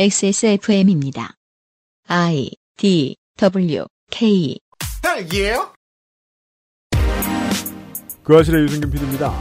[0.00, 1.34] XSFM입니다.
[2.06, 4.56] I D W K
[5.02, 5.72] 딸기예요?
[8.22, 9.34] 그 아실의 유승균 PD입니다.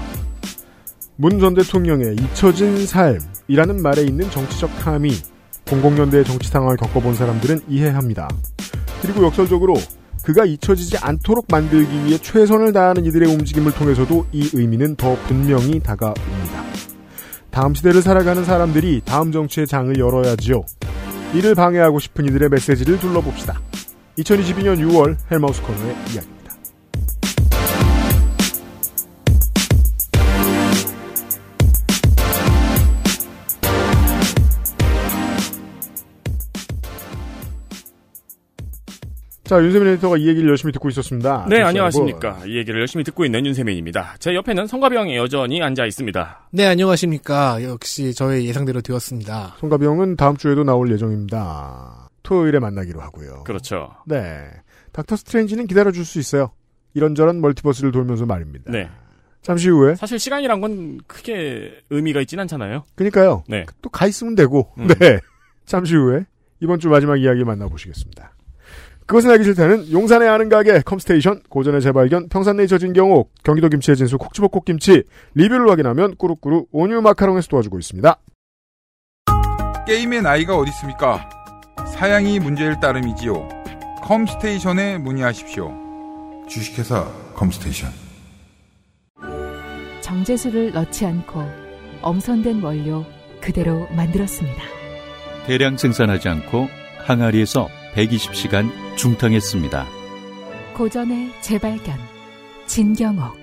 [1.16, 5.12] 문 전 대통령의 잊혀진 삶이라는 말에 있는 정치적 함의,
[5.66, 8.28] 00년대 정치 상황을 겪어본 사람들은 이해합니다.
[9.04, 9.76] 그리고 역설적으로
[10.24, 16.67] 그가 잊혀지지 않도록 만들기 위해 최선을 다하는 이들의 움직임을 통해서도 이 의미는 더 분명히 다가옵니다.
[17.58, 20.64] 다음 시대를 살아가는 사람들이 다음 정치의 장을 열어야지요.
[21.34, 23.60] 이를 방해하고 싶은 이들의 메시지를 둘러봅시다.
[24.20, 26.37] 2022년 6월 헬마우스 코너의 이야기
[39.48, 41.46] 자, 윤세민 에디터가 이 얘기를 열심히 듣고 있었습니다.
[41.50, 42.42] 네, 다시 안녕하십니까.
[42.46, 44.16] 이 얘기를 열심히 듣고 있는 윤세민입니다.
[44.20, 46.50] 제 옆에는 성가병이 여전히 앉아 있습니다.
[46.52, 47.64] 네, 안녕하십니까.
[47.64, 49.34] 역시 저의 예상대로 되었습니다.
[49.34, 52.10] 한번 송가병은 다음 주에도 나올 예정입니다.
[52.24, 53.44] 토요일에 만나기로 하고요.
[53.46, 53.92] 그렇죠.
[54.06, 54.44] 네.
[54.92, 56.52] 닥터 스트레인지는 기다려줄 수 있어요.
[56.94, 58.70] 이런저런 멀티버스를 돌면서 말입니다.
[58.72, 58.90] 네.
[59.42, 59.96] 잠시 후에.
[59.96, 62.84] 사실 시간이란 건 크게 의미가 있진 않잖아요.
[62.96, 63.44] 그니까요.
[63.48, 63.66] 네.
[63.82, 64.74] 또 가 있으면 되고.
[64.78, 64.88] 음.
[65.00, 65.20] 네.
[65.66, 66.26] 잠시 후에
[66.60, 68.34] 이번 주 마지막 이야기 만나보시겠습니다.
[69.08, 73.96] 그것은 알기 싫다는 용산의 아는 가게 컴스테이션 고전의 재발견 평산 네이 젖은 경옥 경기도 김치의
[73.96, 78.16] 진수 콕지볶고 김치 리뷰를 확인하면 꾸룩꾸룩 온유 마카롱에서 도와주고 있습니다.
[79.88, 81.30] 게임의 나이가 어디 있습니까?
[81.94, 83.48] 사양이 문제일 따름이지요.
[84.04, 85.74] 컴스테이션에 문의하십시오.
[86.50, 87.90] 주식회사 컴스테이션.
[90.02, 91.44] 정제수를 넣지 않고
[92.02, 93.06] 엄선된 원료
[93.40, 94.62] 그대로 만들었습니다.
[95.46, 96.68] 대량 생산하지 않고
[97.00, 99.88] 항아리에서 120시간 중탕했습니다.
[100.76, 101.98] 고전의 재발견
[102.68, 103.36] 진경옥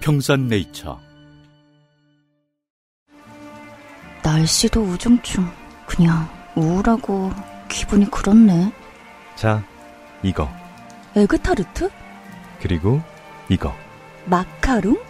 [0.00, 1.00] 평산네이처
[4.22, 5.48] 날씨도 우중충.
[5.86, 7.32] 그냥 우울하고
[7.68, 8.70] 기분이 그렇네.
[9.34, 9.64] 자,
[10.22, 10.50] 이거.
[11.16, 11.88] 에그타르트?
[12.60, 13.00] 그리고
[13.48, 13.74] 이거.
[14.26, 15.00] 마카롱?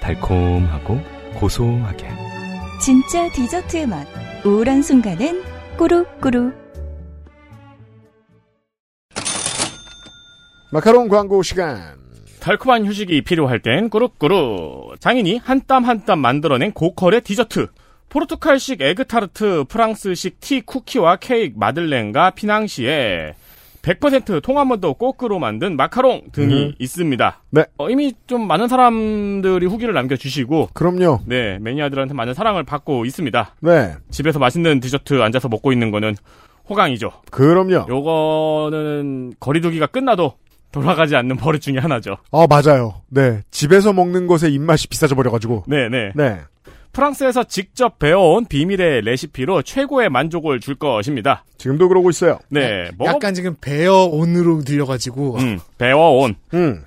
[0.00, 1.02] 달콤하고
[1.34, 2.08] 고소하게.
[2.80, 4.06] 진짜 디저트의 맛.
[4.46, 6.52] 우울한 순간엔 꾸룩꾸룩.
[10.72, 11.96] 마카롱 광고 시간.
[12.40, 14.96] 달콤한 휴식이 필요할 땐 꾸룩꾸룩.
[15.00, 17.68] 장인이 한 땀 한 땀 만들어낸 고퀄의 디저트.
[18.08, 23.34] 포르투갈식 에그타르트, 프랑스식 tea 쿠키와 케이크, 마들렌과 피낭시에
[23.88, 26.72] 100% 통아몬드 coque로 만든 마카롱 등이 음.
[26.78, 27.42] 있습니다.
[27.50, 27.64] 네.
[27.78, 31.20] 어, 이미 좀 많은 사람들이 후기를 남겨주시고, 그럼요.
[31.24, 33.54] 네, 매니아들한테 많은 사랑을 받고 있습니다.
[33.60, 33.94] 네.
[34.10, 36.16] 집에서 맛있는 디저트 앉아서 먹고 있는 거는
[36.68, 37.12] 호강이죠.
[37.30, 37.86] 그럼요.
[37.88, 40.34] 요거는 거리두기가 끝나도
[40.70, 42.18] 돌아가지 않는 버릇 중에 하나죠.
[42.30, 43.00] 아, 맞아요.
[43.08, 43.40] 네.
[43.50, 45.64] 집에서 먹는 것의 입맛이 비싸져 버려가지고.
[45.66, 46.12] 네네.
[46.14, 46.40] 네.
[46.98, 51.44] 프랑스에서 직접 배워온 비밀의 레시피로 최고의 만족을 줄 것입니다.
[51.56, 52.40] 지금도 그러고 있어요.
[52.48, 56.34] 네, 먹어, 약간 지금 베어온으로 들려가지고 음, 배워온.
[56.54, 56.82] 음.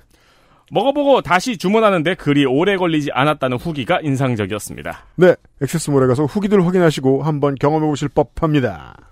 [0.70, 5.06] 먹어보고 다시 주문하는데 그리 오래 걸리지 않았다는 후기가 인상적이었습니다.
[5.16, 5.34] 네.
[5.62, 9.11] 액세스몰에 가서 후기들 확인하시고 한번 경험해 보실 법합니다.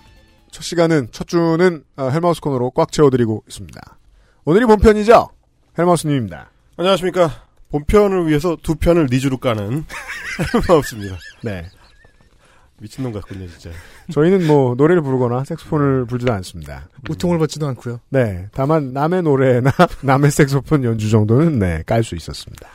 [0.51, 3.81] 첫 시간은 첫 주는 아, 헬마우스 코너로 꽉 채워드리고 있습니다.
[4.45, 5.29] 오늘이 본편이죠.
[5.77, 6.49] 헬마우스님입니다.
[6.77, 7.29] 안녕하십니까
[7.69, 9.85] 본편을 위해서 두 편을 니주로 까는
[10.67, 11.65] 헬마우스입니다 네.
[12.79, 13.69] 미친놈 같군요 진짜
[14.11, 16.89] 저희는 뭐 노래를 부르거나 색소폰을 불지도 않습니다.
[17.09, 17.99] 웃통을 벗지도 않고요.
[18.09, 18.47] 네.
[18.53, 22.67] 다만 남의 노래나 남의 색소폰 연주 정도는 네, 깔 수 있었습니다.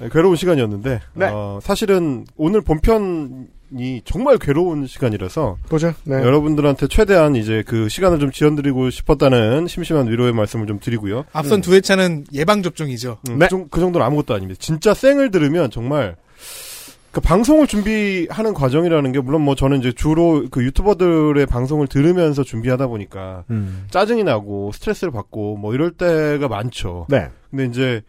[0.00, 1.26] 네, 괴로운 시간이었는데 네.
[1.32, 5.92] 어, 사실은 오늘 본편 이 정말 괴로운 시간이라서 보죠.
[6.04, 6.16] 네.
[6.16, 11.24] 여러분들한테 최대한 이제 그 시간을 좀 지연드리고 싶었다는 심심한 위로의 말씀을 좀 드리고요.
[11.32, 13.18] 앞선 두 회차는 예방 접종이죠.
[13.28, 13.46] 음, 네.
[13.46, 14.58] 그, 정, 그 정도는 아무것도 아닙니다.
[14.60, 16.16] 진짜 생을 들으면 정말
[17.10, 22.86] 그 방송을 준비하는 과정이라는 게 물론 뭐 저는 이제 주로 그 유튜버들의 방송을 들으면서 준비하다
[22.86, 23.86] 보니까 음.
[23.90, 27.06] 짜증이 나고 스트레스를 받고 뭐 이럴 때가 많죠.
[27.08, 27.28] 네.
[27.50, 28.02] 근데 이제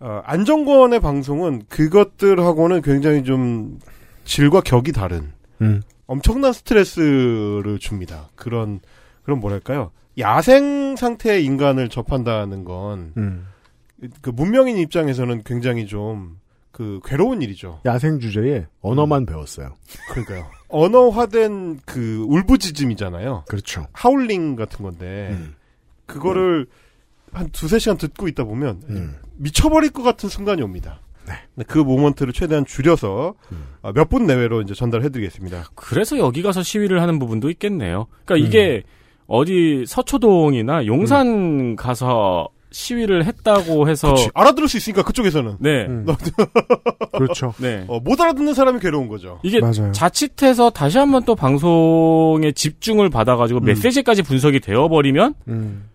[0.00, 3.78] 어, 안정권의 방송은 그것들하고는 굉장히 좀
[4.24, 5.82] 질과 격이 다른 음.
[6.06, 8.28] 엄청난 스트레스를 줍니다.
[8.34, 8.80] 그런
[9.22, 9.90] 그런 뭐랄까요?
[10.18, 13.46] 야생 상태의 인간을 접한다는 건 음.
[14.20, 16.44] 그 문명인 입장에서는 굉장히 좀
[16.74, 17.80] 그 괴로운 일이죠.
[17.86, 19.76] 야생 주제에 언어만 배웠어요.
[20.10, 20.50] 그러니까요.
[20.68, 23.44] 언어화된 그 울부짖음이잖아요.
[23.46, 23.86] 그렇죠.
[23.92, 25.38] 하울링 같은 건데
[26.06, 26.66] 그거를
[27.32, 29.16] 한 두세 시간 듣고 있다 보면 음.
[29.36, 31.00] 미쳐버릴 것 같은 순간이 옵니다.
[31.26, 33.34] 네, 그 모먼트를 최대한 줄여서
[33.82, 35.64] 어, 몇분 내외로 이제 전달해드리겠습니다.
[35.74, 38.06] 그래서 여기 가서 시위를 하는 부분도 있겠네요.
[38.24, 38.48] 그러니까 음.
[38.48, 38.82] 이게
[39.26, 44.28] 어디 서초동이나 용산 가서 시위를 했다고 해서 그치.
[44.34, 45.86] 알아들을 수 있으니까 그쪽에서는 네.
[47.16, 47.54] 그렇죠.
[47.58, 47.84] 네.
[47.86, 49.38] 어, 못 알아듣는 사람이 괴로운 거죠.
[49.44, 49.92] 이게 맞아요.
[49.92, 55.84] 자칫해서 다시 한번 또 방송에 집중을 받아가지고 메시지까지 분석이 되어버리면 음.
[55.84, 55.93] 그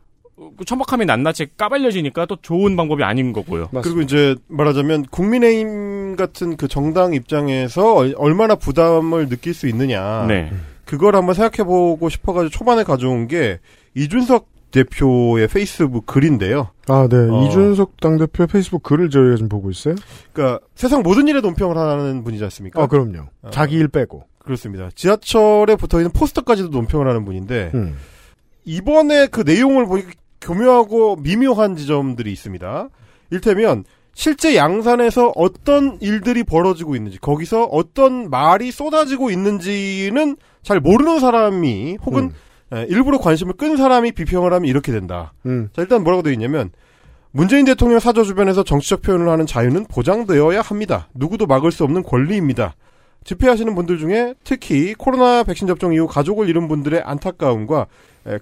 [0.65, 3.69] 천박함이 낱낱이 까발려지니까 또 좋은 방법이 아닌 거고요.
[3.83, 10.25] 그리고 이제 말하자면 국민의힘 같은 그 정당 입장에서 얼- 얼마나 부담을 느낄 수 있느냐.
[10.27, 10.51] 네.
[10.85, 13.59] 그걸 한번 생각해보고 싶어가지고 초반에 가져온 게
[13.95, 16.69] 이준석 대표의 페이스북 글인데요.
[16.87, 17.17] 아, 네.
[17.17, 17.45] 어.
[17.47, 19.95] 이준석 당대표 페이스북 글을 저희가 지금 보고 있어요.
[20.31, 22.81] 그러니까 세상 모든 일에 논평을 하는 분이지 않습니까?
[22.81, 23.25] 아, 그럼요.
[23.41, 23.49] 어.
[23.51, 24.25] 자기 일 빼고.
[24.39, 24.89] 그렇습니다.
[24.95, 27.95] 지하철에 붙어 있는 포스터까지도 논평을 하는 분인데 음.
[28.65, 32.89] 이번에 그 내용을 보니까 교묘하고 미묘한 지점들이 있습니다.
[33.31, 33.83] 일테면
[34.13, 42.31] 실제 양산에서 어떤 일들이 벌어지고 있는지 거기서 어떤 말이 쏟아지고 있는지는 잘 모르는 사람이 혹은
[42.73, 45.33] 에, 일부러 관심을 끈 사람이 비평을 하면 이렇게 된다.
[45.45, 45.69] 음.
[45.73, 46.71] 자 일단 뭐라고 되어 있냐면
[47.31, 51.07] 문재인 대통령 사저 주변에서 정치적 표현을 하는 자유는 보장되어야 합니다.
[51.13, 52.75] 누구도 막을 수 없는 권리입니다.
[53.23, 57.85] 집회하시는 분들 중에 특히 코로나 백신 접종 이후 가족을 잃은 분들의 안타까움과 에,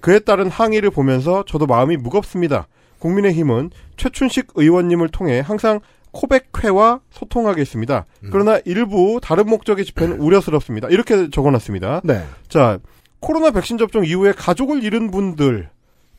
[0.00, 2.68] 그에 따른 항의를 보면서 저도 마음이 무겁습니다.
[2.98, 5.80] 국민의힘은 최춘식 의원님을 통해 항상
[6.10, 8.06] 코백회와 소통하겠습니다.
[8.30, 10.88] 그러나 일부 다른 목적의 집회는 우려스럽습니다.
[10.88, 12.00] 이렇게 적어놨습니다.
[12.04, 12.24] 네.
[12.48, 12.78] 자,
[13.20, 15.68] 코로나 백신 접종 이후에 가족을 잃은 분들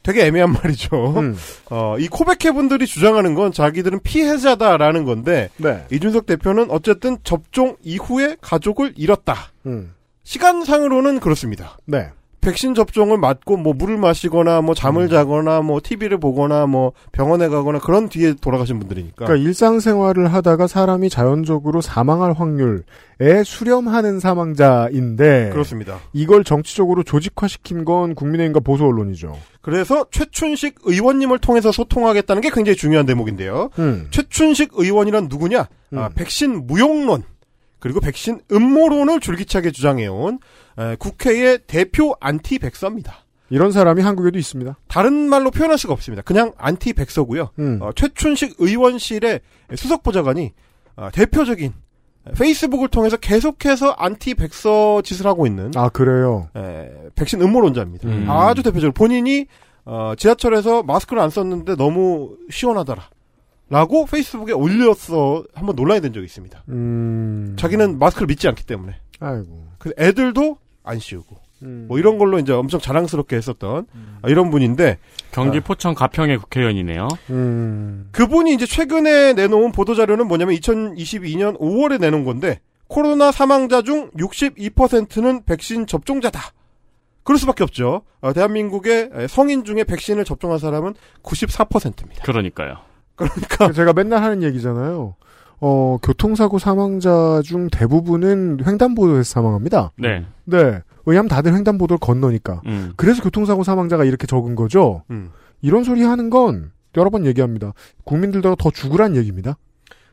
[0.03, 1.19] 되게 애매한 말이죠.
[1.19, 1.35] 음.
[1.69, 5.85] 어, 이 코백회 분들이 주장하는 건 자기들은 피해자다라는 건데 네.
[5.91, 9.35] 이준석 대표는 어쨌든 접종 이후에 가족을 잃었다.
[9.65, 9.93] 음.
[10.23, 11.77] 시간상으로는 그렇습니다.
[11.85, 12.09] 네.
[12.41, 15.09] 백신 접종을 맞고 뭐 물을 마시거나 뭐 잠을 음.
[15.09, 19.25] 자거나 뭐 TV를 보거나 뭐 병원에 가거나 그런 뒤에 돌아가신 분들이니까.
[19.25, 25.99] 그러니까 일상생활을 하다가 사람이 자연적으로 사망할 확률에 수렴하는 사망자인데 그렇습니다.
[26.13, 29.37] 이걸 정치적으로 조직화시킨 건 국민의힘과 보수 언론이죠.
[29.61, 33.69] 그래서 최춘식 의원님을 통해서 소통하겠다는 게 굉장히 중요한 대목인데요.
[33.79, 34.07] 음.
[34.11, 35.67] 최춘식 의원이란 누구냐?
[35.95, 37.23] 아, 백신 무용론
[37.79, 40.39] 그리고 백신 음모론을 줄기차게 주장해온 에,
[40.99, 43.25] 국회의 대표 anti-vaxxer입니다.
[43.49, 44.77] 이런 사람이 한국에도 있습니다.
[44.87, 46.21] 다른 말로 표현할 수가 없습니다.
[46.21, 47.49] 그냥 anti-vaxxer고요.
[47.59, 47.79] 음.
[47.81, 49.41] 어, 최춘식 의원실의
[49.75, 50.53] 수석 보좌관이
[50.95, 51.73] 어, 대표적인
[52.37, 56.49] 페이스북을 통해서 계속해서 anti-vaxxer 짓을 하고 있는 아 그래요.
[56.55, 58.07] 에, 백신 음모론자입니다.
[58.07, 58.29] 음.
[58.29, 59.47] 아주 대표적으로 본인이
[59.85, 63.09] 어, 지하철에서 마스크를 안 썼는데 너무 시원하더라.
[63.71, 66.63] 라고 페이스북에 올렸어 한번 논란이 된 적이 있습니다.
[66.69, 67.55] 음.
[67.57, 68.95] 자기는 마스크를 믿지 않기 때문에.
[69.19, 69.67] 아이고.
[69.77, 70.57] 그 애들도
[70.89, 71.37] 안 씌우고.
[71.61, 71.85] 음.
[71.87, 73.85] 뭐 이런 걸로 이제 엄청 자랑스럽게 했었던
[74.21, 74.97] 아, 이런 분인데
[75.31, 77.07] 경기 포천 가평의 국회의원이네요.
[77.31, 78.09] 음.
[78.11, 85.43] 그분이 이제 최근에 내놓은 보도 자료는 뭐냐면 2022년 5월에 내놓은 건데 코로나 사망자 중 62%는
[85.45, 86.53] 백신 접종자다.
[87.23, 88.01] 그럴 수밖에 없죠.
[88.21, 92.23] 어, 대한민국의 성인 중에 백신을 접종한 사람은 94%입니다.
[92.23, 92.77] 그러니까요.
[93.15, 95.15] 그러니까 제가 맨날 하는 얘기잖아요.
[95.61, 99.91] 어, 교통사고 사망자 중 대부분은 횡단보도에서 사망합니다.
[99.97, 100.25] 네.
[100.45, 100.81] 네.
[101.05, 102.61] 왜냐하면 다들 횡단보도를 건너니까.
[102.65, 102.93] 음.
[102.95, 105.03] 그래서 교통사고 사망자가 이렇게 적은 거죠.
[105.09, 105.31] 음.
[105.61, 107.73] 이런 소리 하는 건 여러 번 얘기합니다.
[108.03, 109.57] 국민들도 더 죽으란 얘기입니다.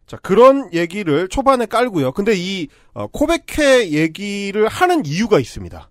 [0.06, 2.12] 자, 그런 얘기를 초반에 깔고요.
[2.12, 5.90] 근데 이 어, 코백회 얘기를 하는 이유가 있습니다.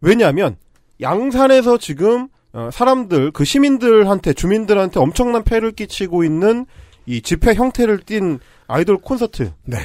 [0.00, 0.56] 왜냐하면
[1.00, 6.66] 양산에서 지금 어, 사람들 그 시민들한테 주민들한테 엄청난 폐를 끼치고 있는
[7.06, 9.78] 이 집회 형태를 띈 아이돌 콘서트가 네.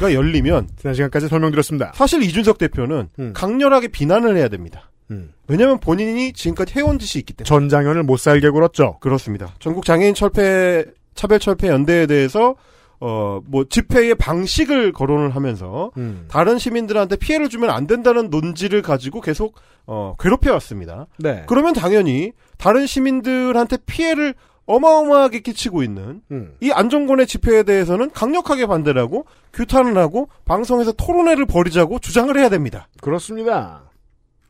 [0.00, 1.92] 열리면 지난 시간까지 설명드렸습니다.
[1.94, 3.32] 사실 이준석 대표는 음.
[3.34, 4.90] 강렬하게 비난을 해야 됩니다.
[5.10, 5.32] 음.
[5.48, 8.98] 왜냐하면 본인이 지금까지 해온 짓이 있기 때문에 전장현을 못 살게 굴었죠.
[9.00, 9.54] 그렇습니다.
[9.58, 12.54] 전국 장애인 철폐 차별 철폐 연대에 대해서
[12.98, 16.24] 어 뭐 집회의 방식을 거론을 하면서 음.
[16.28, 19.54] 다른 시민들한테 피해를 주면 안 된다는 논지를 가지고 계속
[19.86, 21.06] 어 괴롭혀 왔습니다.
[21.18, 21.44] 네.
[21.46, 24.34] 그러면 당연히 다른 시민들한테 피해를
[24.66, 26.54] 어마어마하게 끼치고 있는 음.
[26.60, 32.88] 이 안정권의 집회에 대해서는 강력하게 반대를 하고 규탄을 하고 방송에서 토론회를 벌이자고 주장을 해야 됩니다.
[33.00, 33.82] 그렇습니다.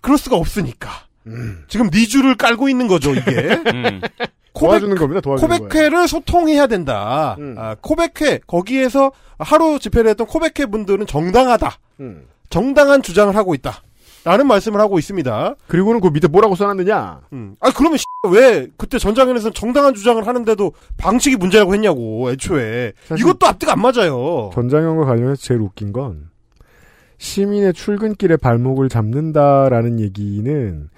[0.01, 0.91] 그럴 수가 없으니까.
[1.27, 1.65] 음.
[1.69, 3.31] 지금 네 줄을 깔고 있는 거죠, 이게.
[3.75, 4.01] 음.
[4.55, 5.21] 도와주는 겁니다.
[5.21, 5.69] 도와주는 거예요.
[5.69, 7.37] 코백회를 소통해야 된다.
[7.39, 7.55] 음.
[7.59, 11.79] 아, 코백회 거기에서 하루 집회를 했던 코백회 분들은 정당하다.
[12.01, 12.27] 음.
[12.49, 13.83] 정당한 주장을 하고 있다.
[14.27, 15.55] 라는 말씀을 하고 있습니다.
[15.69, 17.21] 그리고는 그 밑에 뭐라고 써놨느냐?
[17.33, 17.55] 음.
[17.61, 17.97] 아 그러면
[18.29, 24.51] 왜 그때 전장현에서는 정당한 주장을 하는데도 방식이 문제라고 했냐고 애초에 이것도 앞뒤가 안 맞아요.
[24.53, 26.29] 전장현과 관련해서 제일 웃긴 건
[27.19, 30.91] 시민의 출근길에 발목을 잡는다라는 얘기는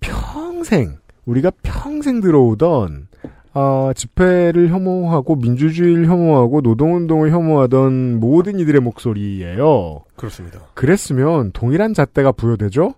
[0.00, 3.06] 평생 우리가 평생 들어오던
[3.54, 10.04] 어, 집회를 혐오하고 민주주의를 혐오하고 노동운동을 혐오하던 모든 이들의 목소리예요.
[10.16, 10.60] 그렇습니다.
[10.74, 12.94] 그랬으면 동일한 잣대가 부여되죠?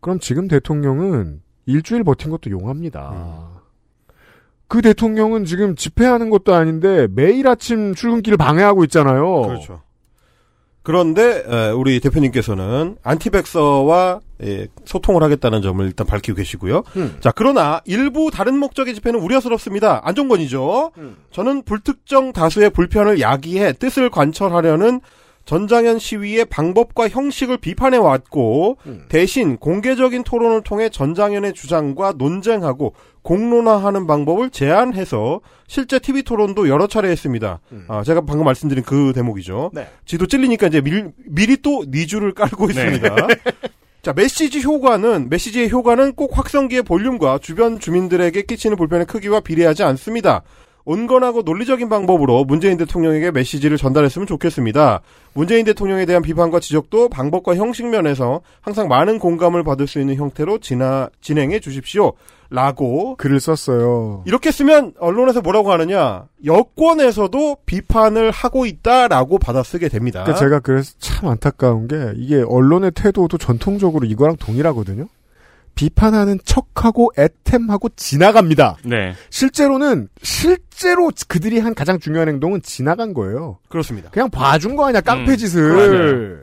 [0.00, 3.48] 그럼 지금 대통령은 일주일 버틴 것도 용합니다.
[4.68, 9.42] 그 대통령은 지금 집회하는 것도 아닌데 매일 아침 출근길을 방해하고 있잖아요.
[9.42, 9.82] 그렇죠.
[10.82, 16.82] 그런데 에, 우리 대표님께서는 안티백서와 예, 소통을 하겠다는 점을 일단 밝히고 계시고요.
[16.96, 17.18] 음.
[17.20, 20.00] 자, 그러나 일부 다른 목적의 집회는 우려스럽습니다.
[20.04, 20.92] 안정권이죠.
[21.30, 25.00] 저는 불특정 다수의 불편을 야기해 뜻을 관철하려는
[25.54, 28.76] 전장현 시위의 방법과 형식을 비판해 왔고
[29.08, 37.08] 대신 공개적인 토론을 통해 전장현의 주장과 논쟁하고 공론화하는 방법을 제안해서 실제 TV 토론도 여러 차례
[37.10, 37.58] 했습니다.
[37.88, 39.72] 아, 제가 방금 말씀드린 그 대목이죠.
[40.04, 42.72] 지도 찔리니까 이제 밀- 미리 또 니주를 깔고 네.
[42.72, 43.16] 있습니다.
[44.02, 50.42] 자, 메시지 효과는, 메시지의 효과는 꼭 확성기의 볼륨과 주변 주민들에게 끼치는 불편의 크기와 비례하지 않습니다.
[50.84, 55.00] 온건하고 논리적인 방법으로 문재인 대통령에게 메시지를 전달했으면 좋겠습니다.
[55.34, 60.58] 문재인 대통령에 대한 비판과 지적도 방법과 형식 면에서 항상 많은 공감을 받을 수 있는 형태로
[60.58, 62.12] 진화, 진행해 주십시오.
[62.52, 64.24] 라고 글을 썼어요.
[64.26, 70.24] 이렇게 쓰면 언론에서 뭐라고 하느냐 여권에서도 비판을 하고 있다라고 받아쓰게 됩니다.
[70.24, 75.06] 그러니까 제가 그래서 참 안타까운 게 이게 언론의 태도도 전통적으로 이거랑 동일하거든요.
[75.74, 78.76] 비판하는 척하고 애템하고 지나갑니다.
[78.84, 79.14] 네.
[79.30, 83.58] 실제로는 실제로 그들이 한 가장 중요한 행동은 지나간 거예요.
[83.68, 84.10] 그렇습니다.
[84.10, 85.72] 그냥 봐준 거 아니야 깡패 음, 짓을.
[85.72, 86.36] 맞아요.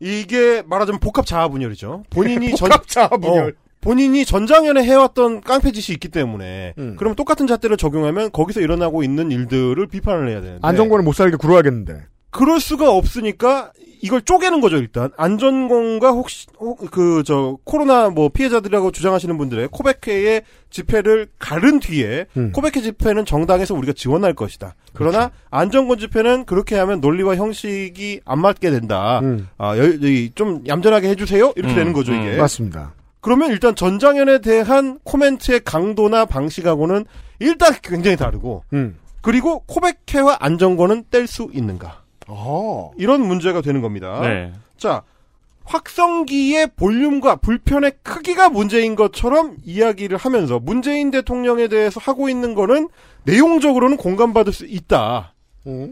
[0.00, 2.04] 이게 말하자면 복합 자아분열이죠.
[2.10, 3.48] 본인이 전 복합 자아분열.
[3.50, 6.96] 어, 본인이 전장현에 해왔던 깡패 짓이 있기 때문에 음.
[6.96, 12.04] 그럼 똑같은 잣대를 적용하면 거기서 일어나고 있는 일들을 비판을 해야 되는데 안정권을 못 살게 굴어야겠는데.
[12.30, 13.72] 그럴 수가 없으니까
[14.04, 16.46] 이걸 쪼개는 거죠 일단 안전공과 혹시
[16.90, 22.50] 그 저 코로나 뭐 피해자들이라고 주장하시는 분들의 코백회의 집회를 가른 뒤에 음.
[22.52, 24.74] 코백회 집회는 정당에서 우리가 지원할 것이다.
[24.92, 29.20] 그러나 안전권 집회는 그렇게 하면 논리와 형식이 안 맞게 된다.
[29.20, 29.46] 음.
[29.56, 31.52] 아, 여- 이- 좀 얌전하게 해주세요.
[31.56, 32.36] 이렇게 음, 되는 거죠 음, 이게.
[32.36, 32.94] 맞습니다.
[33.20, 37.04] 그러면 일단 전장현에 대한 코멘트의 강도나 방식하고는
[37.38, 38.96] 일단 굉장히 다르고 음.
[39.20, 42.01] 그리고 코백회와 안정권은 뗄 수 있는가?
[42.28, 42.92] 어.
[42.96, 44.20] 이런 문제가 되는 겁니다.
[44.22, 44.52] 네.
[44.76, 45.02] 자,
[45.64, 52.88] 확성기의 볼륨과 불편의 크기가 문제인 것처럼 이야기를 하면서 문재인 대통령에 대해서 하고 있는 거는
[53.24, 55.34] 내용적으로는 공감받을 수 있다.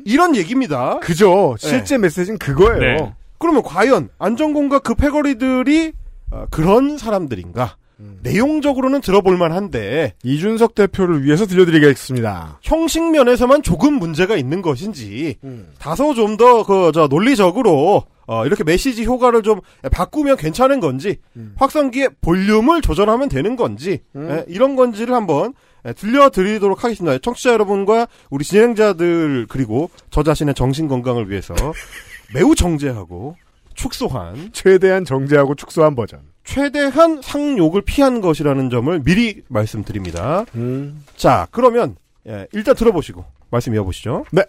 [0.04, 0.98] 이런 얘기입니다.
[0.98, 1.56] 그죠.
[1.60, 1.68] 네.
[1.68, 2.78] 실제 메시지는 그거예요.
[2.80, 3.14] 네.
[3.38, 5.92] 그러면 과연 안전공과 그 패거리들이
[6.32, 7.76] 어, 그런 사람들인가?
[8.22, 12.58] 내용적으로는 들어볼 만 한데 이준석 대표를 위해서 들려드리겠습니다.
[12.62, 15.36] 형식 면에서만 조금 문제가 있는 것인지
[15.78, 21.16] 다소 좀 더 그 저 논리적으로 어, 이렇게 메시지 효과를 좀 바꾸면 괜찮은 건지
[21.56, 25.52] 확성기의 볼륨을 조절하면 되는 건지 예, 이런 건지를 한번
[25.84, 27.18] 예, 들려드리도록 하겠습니다.
[27.18, 31.54] 청취자 여러분과 우리 진행자들 그리고 저 자신의 정신 건강을 위해서
[32.32, 33.34] 매우 정제하고
[33.74, 36.20] 축소한 최대한 정제하고 축소한 버전.
[36.50, 40.44] 최대한 상욕을 피한 것이라는 점을 미리 말씀드립니다.
[40.56, 41.04] 음.
[41.16, 41.94] 자, 그러면
[42.26, 44.24] 예, 일단 들어보시고 말씀 이어보시죠.
[44.32, 44.42] 네.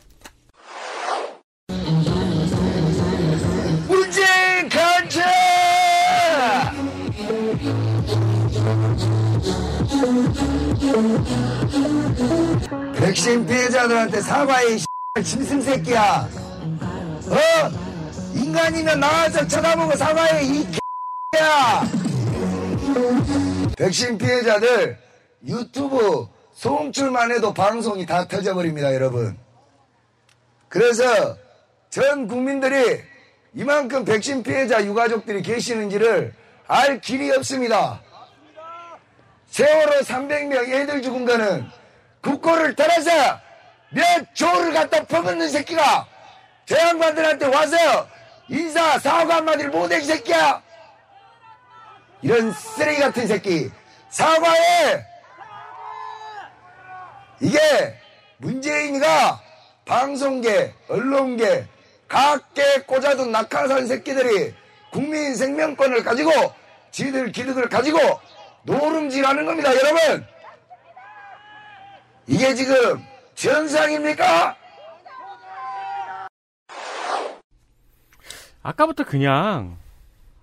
[3.87, 5.21] 문재인 간다!
[12.95, 16.27] 백신 피해자들한테 사과해, 이 짐승 새끼야.
[17.27, 17.37] 어?
[18.33, 20.80] 인간이면 나와서 쳐다보고 사과해, 이 개
[21.39, 21.87] 야.
[23.77, 24.97] 백신 피해자들
[25.47, 29.37] 유튜브 송출만 해도 방송이 다 터져버립니다, 여러분.
[30.67, 31.37] 그래서
[31.89, 33.01] 전 국민들이
[33.53, 36.33] 이만큼 백신 피해자 유가족들이 계시는지를
[36.67, 38.01] 알 길이 없습니다.
[39.47, 41.65] 세월호 300명 애들 죽은 거는
[42.19, 43.09] 국고를 떨어서
[43.91, 46.07] 몇 조를 갖다 퍼붓는 새끼가
[46.65, 47.77] 저 양반들한테 와서
[48.49, 50.61] 인사 사과 한마디를 못해 이 새끼야
[52.21, 53.71] 이런 쓰레기 같은 새끼.
[54.09, 55.05] 사과해!
[57.39, 57.59] 이게
[58.37, 59.41] 문재인이가
[59.85, 61.65] 방송계 언론계
[62.07, 64.53] 각계 꽂아둔 낙하산 새끼들이
[64.91, 66.31] 국민 생명권을 가지고
[66.91, 67.97] 지들 기득을 가지고
[68.63, 70.25] 노름질하는 겁니다 여러분!
[72.27, 74.55] 이게 지금 전상입니까?
[78.61, 79.77] 아까부터 그냥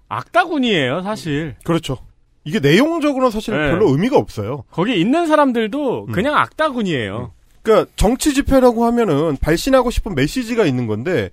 [0.08, 1.56] 악다군이에요, 사실.
[1.64, 1.98] 그렇죠.
[2.44, 3.70] 이게 내용적으로는 사실 네.
[3.70, 4.64] 별로 의미가 없어요.
[4.70, 6.12] 거기 있는 사람들도 음.
[6.12, 7.32] 그냥 악다군이에요.
[7.62, 11.28] 그러니까 정치 집회라고 하면은 발신하고 싶은 메시지가 있는 건데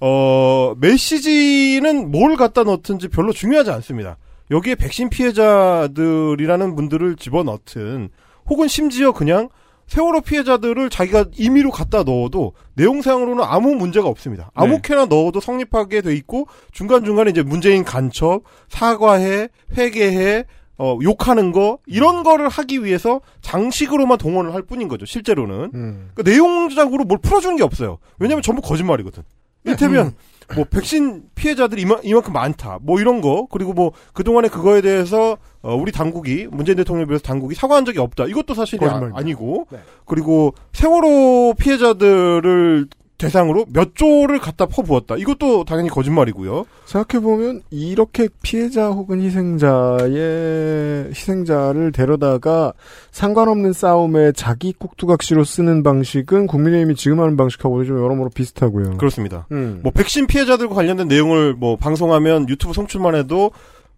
[0.00, 4.16] 어 메시지는 뭘 갖다 넣든지 별로 중요하지 않습니다.
[4.50, 8.08] 여기에 백신 피해자들이라는 분들을 집어넣든
[8.48, 9.48] 혹은 심지어 그냥
[9.86, 14.50] 세월호 피해자들을 자기가 임의로 갖다 넣어도 내용상으로는 아무 문제가 없습니다.
[14.54, 20.44] 아무렇게나 넣어도 성립하게 돼 있고 중간중간에 이제 문재인 간첩, 사과해, 회개해,
[20.76, 25.06] 어, 욕하는 거 이런 거를 하기 위해서 장식으로만 동원을 할 뿐인 거죠.
[25.06, 25.70] 실제로는.
[25.74, 26.10] 음.
[26.14, 27.98] 그러니까 내용적으로 뭘 풀어주는 게 없어요.
[28.18, 29.22] 왜냐면 전부 거짓말이거든.
[29.64, 30.14] 이를테면
[30.54, 32.78] 뭐 백신 피해자들이 이만, 이만큼 많다.
[32.82, 37.54] 뭐 이런 거 그리고 뭐 그동안에 그거에 대해서 어, 우리 당국이 문재인 대통령에 비해서 당국이
[37.54, 38.26] 사과한 적이 없다.
[38.26, 39.18] 이것도 사실이 아, 거짓말입니다.
[39.18, 39.66] 아니고
[40.06, 45.16] 그리고 세월호 피해자들을 대상으로 몇 조를 갖다 퍼부었다.
[45.16, 46.66] 이것도 당연히 거짓말이고요.
[46.86, 52.72] 생각해보면 이렇게 피해자 혹은 희생자의 희생자를 데려다가
[53.12, 58.96] 상관없는 싸움에 자기 꼭두각시로 쓰는 방식은 국민의힘이 지금 하는 방식하고 좀 여러모로 비슷하고요.
[58.96, 59.46] 그렇습니다.
[59.52, 59.80] 음.
[59.82, 63.52] 뭐 백신 피해자들과 관련된 내용을 뭐 방송하면 유튜브 송출만 해도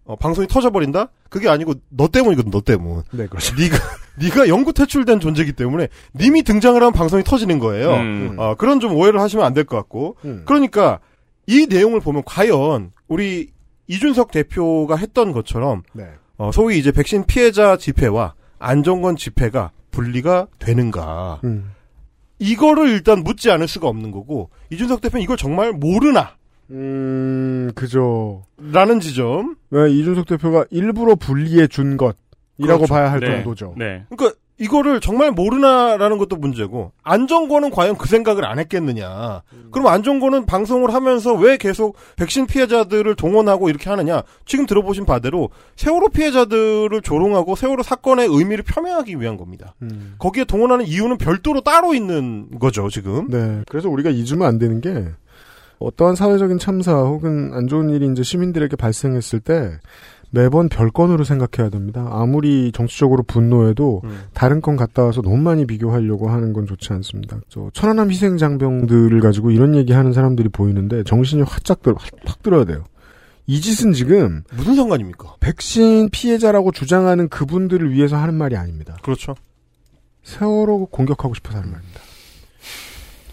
[0.07, 1.09] 어, 방송이 터져버린다?
[1.29, 2.49] 그게 아니고 너 때문이거든.
[2.49, 3.03] 너 때문.
[3.11, 3.53] 네, 그렇죠.
[3.55, 3.77] 네가
[4.19, 7.93] 네가 영구 퇴출된 존재이기 때문에 님이 등장을 하면 방송이 터지는 거예요.
[7.93, 8.35] 음.
[8.39, 10.15] 어, 그런 좀 오해를 하시면 안 될 것 같고.
[10.25, 10.43] 음.
[10.45, 10.99] 그러니까
[11.45, 13.49] 이 내용을 보면 과연 우리
[13.87, 16.05] 이준석 대표가 했던 것처럼 네.
[16.37, 21.41] 어, 소위 이제 백신 피해자 집회와 안정권 집회가 분리가 되는가?
[21.43, 21.71] 음.
[22.39, 26.36] 이거를 일단 묻지 않을 수가 없는 거고 이준석 대표는 이걸 정말 모르나?
[26.71, 28.43] 음, 그죠.
[28.57, 29.55] 라는 지점.
[29.69, 32.15] 왜 이준석 대표가 일부러 분리해 준 것이라고
[32.57, 32.85] 그렇죠.
[32.87, 33.27] 봐야 할 네.
[33.27, 33.75] 정도죠.
[33.77, 34.05] 네.
[34.09, 39.43] 그러니까 이거를 정말 모르나라는 것도 문제고 안정권은 과연 그 생각을 안 했겠느냐.
[39.71, 44.23] 그럼 안정권은 방송을 하면서 왜 계속 백신 피해자들을 동원하고 이렇게 하느냐.
[44.45, 49.75] 지금 들어보신 바대로 세월호 피해자들을 조롱하고 세월호 사건의 의미를 폄훼하기 위한 겁니다.
[49.83, 50.15] 음.
[50.17, 53.27] 거기에 동원하는 이유는 별도로 따로 있는 거죠, 지금.
[53.29, 53.61] 네.
[53.69, 55.05] 그래서 우리가 잊으면 안 되는 게
[55.79, 59.79] 어떠한 사회적인 참사 혹은 안 좋은 일이 이제 시민들에게 발생했을 때
[60.29, 62.07] 매번 별건으로 생각해야 됩니다.
[62.11, 64.19] 아무리 정치적으로 분노해도 음.
[64.33, 67.39] 다른 건 갔다 와서 너무 많이 비교하려고 하는 건 좋지 않습니다.
[67.49, 72.83] 저 천안함 희생 장병들을 가지고 이런 얘기하는 사람들이 보이는데 정신이 화짝 들어 확 들어야 돼요.
[73.45, 75.35] 이 짓은 지금 무슨 상관입니까?
[75.39, 78.97] 백신 피해자라고 주장하는 그분들을 위해서 하는 말이 아닙니다.
[79.03, 79.35] 그렇죠.
[80.23, 82.01] 세월호 공격하고 싶어서 하는 말입니다.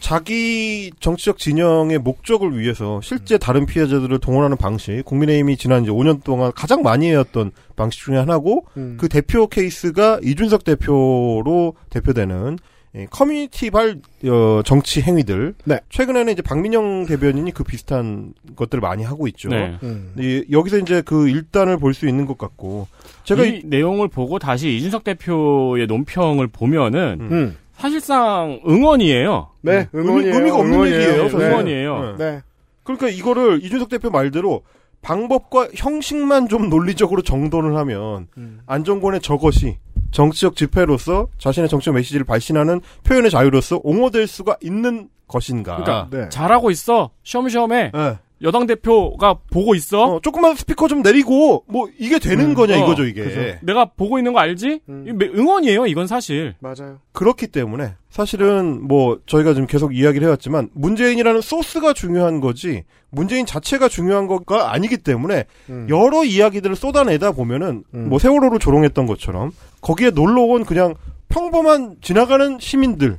[0.04, 6.52] 자기 정치적 진영의 목적을 위해서 실제 다른 피해자들을 동원하는 방식, 국민의힘이 지난 이제 5년 동안
[6.54, 8.98] 가장 많이 해왔던 방식 중에 하나고, 음.
[9.00, 12.58] 그 대표 케이스가 이준석 대표로 대표되는
[12.96, 15.54] 예, 커뮤니티발 어, 정치 행위들.
[15.64, 15.80] 네.
[15.88, 19.48] 최근에는 이제 박민영 대변인이 그 비슷한 것들을 많이 하고 있죠.
[19.48, 19.78] 네.
[19.82, 20.12] 음.
[20.18, 22.88] 이, 여기서 이제 그 일단을 볼 수 있는 것 같고,
[23.24, 27.56] 제가 이, 내용을 보고 다시 이준석 대표의 논평을 보면은 음.
[27.84, 29.50] 사실상 응원이에요.
[29.60, 30.34] 네, 의미, 응원이에요.
[30.34, 31.00] 의미 가 없는 응원이에요.
[31.00, 31.22] 얘기예요.
[31.24, 31.28] 네.
[31.28, 31.46] 사실.
[31.50, 32.16] 응원이에요.
[32.16, 32.30] 네.
[32.30, 32.42] 네.
[32.82, 34.62] 그러니까 이거를 이준석 대표 말대로
[35.02, 38.60] 방법과 형식만 좀 논리적으로 정돈을 하면 음.
[38.64, 39.76] 안정권의 저것이
[40.12, 45.76] 정치적 집회로서 자신의 정치적 메시지를 발신하는 표현의 자유로서 옹호될 수가 있는 것인가.
[45.76, 46.28] 그러니까 네.
[46.30, 47.10] 잘하고 있어.
[47.22, 47.92] 쉬엄쉬엄해.
[47.94, 48.18] 예.
[48.44, 50.04] 여당 대표가 보고 있어.
[50.04, 52.54] 어, 조금만 스피커 좀 내리고 뭐 이게 되는 음.
[52.54, 53.24] 거냐 어, 이거죠 이게.
[53.24, 53.40] 그죠.
[53.62, 54.80] 내가 보고 있는 거 알지?
[54.88, 55.18] 음.
[55.20, 55.86] 응원이에요.
[55.86, 56.54] 이건 사실.
[56.60, 56.98] 맞아요.
[57.12, 63.88] 그렇기 때문에 사실은 뭐 저희가 지금 계속 이야기를 해왔지만 문재인이라는 소스가 중요한 거지 문재인 자체가
[63.88, 65.86] 중요한 거가 아니기 때문에 음.
[65.88, 68.08] 여러 이야기들을 쏟아내다 보면은 음.
[68.08, 70.94] 뭐 세월호를 조롱했던 것처럼 거기에 놀러 온 그냥
[71.28, 73.18] 평범한 지나가는 시민들을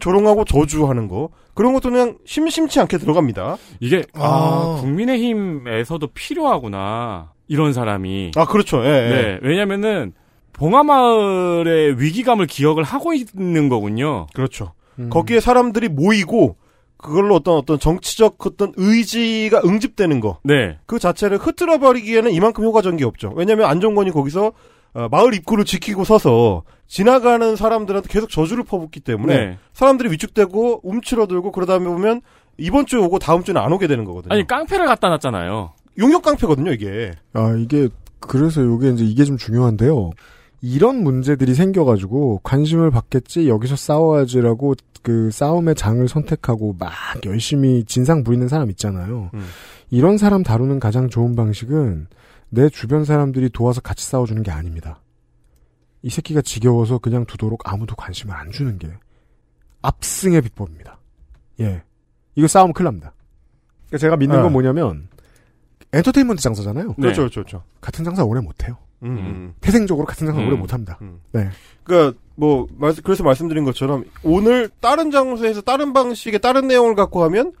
[0.00, 3.56] 조롱하고 저주하는 거 그런 것도 그냥 심심치 않게 들어갑니다.
[3.80, 4.80] 이게 아, 아.
[4.80, 7.32] 국민의힘에서도 필요하구나.
[7.48, 8.32] 이런 사람이.
[8.36, 8.82] 아 그렇죠.
[8.84, 9.10] 예, 예.
[9.10, 9.38] 네.
[9.42, 10.14] 왜냐면은
[10.54, 14.26] 봉하마을의 위기감을 기억을 하고 있는 거군요.
[14.32, 14.72] 그렇죠.
[14.98, 15.10] 음.
[15.10, 16.56] 거기에 사람들이 모이고
[16.96, 20.38] 그걸로 어떤 어떤 정치적 어떤 의지가 응집되는 거.
[20.44, 20.78] 네.
[20.86, 23.32] 그 자체를 흐트러 버리기에는 이만큼 효과적인 게 없죠.
[23.34, 24.52] 왜냐하면 안정권이 거기서
[24.94, 29.58] 어, 마을 입구를 지키고 서서 지나가는 사람들한테 계속 저주를 퍼붓기 때문에 네.
[29.72, 32.20] 사람들이 위축되고 움츠러들고 그러다 보면
[32.58, 34.34] 이번 주에 오고 다음 주는 안 오게 되는 거거든요.
[34.34, 35.72] 아니 깡패를 갖다 놨잖아요.
[35.98, 37.12] 용역 깡패거든요, 이게.
[37.32, 37.88] 아, 이게,
[38.20, 40.10] 그래서 요게 이제 이게 좀 중요한데요.
[40.62, 46.92] 이런 문제들이 생겨가지고 관심을 받겠지, 여기서 싸워야지라고 그 싸움의 장을 선택하고 막
[47.26, 49.30] 열심히 진상 부리는 사람 있잖아요.
[49.34, 49.44] 음.
[49.90, 52.06] 이런 사람 다루는 가장 좋은 방식은
[52.54, 55.00] 내 주변 사람들이 도와서 같이 싸워주는 게 아닙니다.
[56.02, 58.92] 이 새끼가 지겨워서 그냥 두도록 아무도 관심을 안 주는 게
[59.80, 60.98] 압승의 비법입니다.
[61.60, 61.82] 예.
[62.34, 63.14] 이거 싸우면 큰일 납니다.
[63.86, 64.42] 그러니까 제가 믿는 네.
[64.42, 65.08] 건 뭐냐면
[65.94, 66.88] 엔터테인먼트 장사잖아요.
[66.88, 66.94] 네.
[66.98, 67.62] 그렇죠, 그렇죠, 그렇죠.
[67.80, 68.76] 같은 장사 오래 못해요.
[69.02, 69.54] 음, 음.
[69.62, 70.48] 태생적으로 같은 장사 음.
[70.48, 70.98] 오래 못합니다.
[71.00, 71.20] 음.
[71.32, 71.48] 네.
[71.84, 77.52] 그러니까 뭐 말- 그래서 말씀드린 것처럼 오늘 다른 장소에서 다른 방식의 다른 내용을 갖고 하면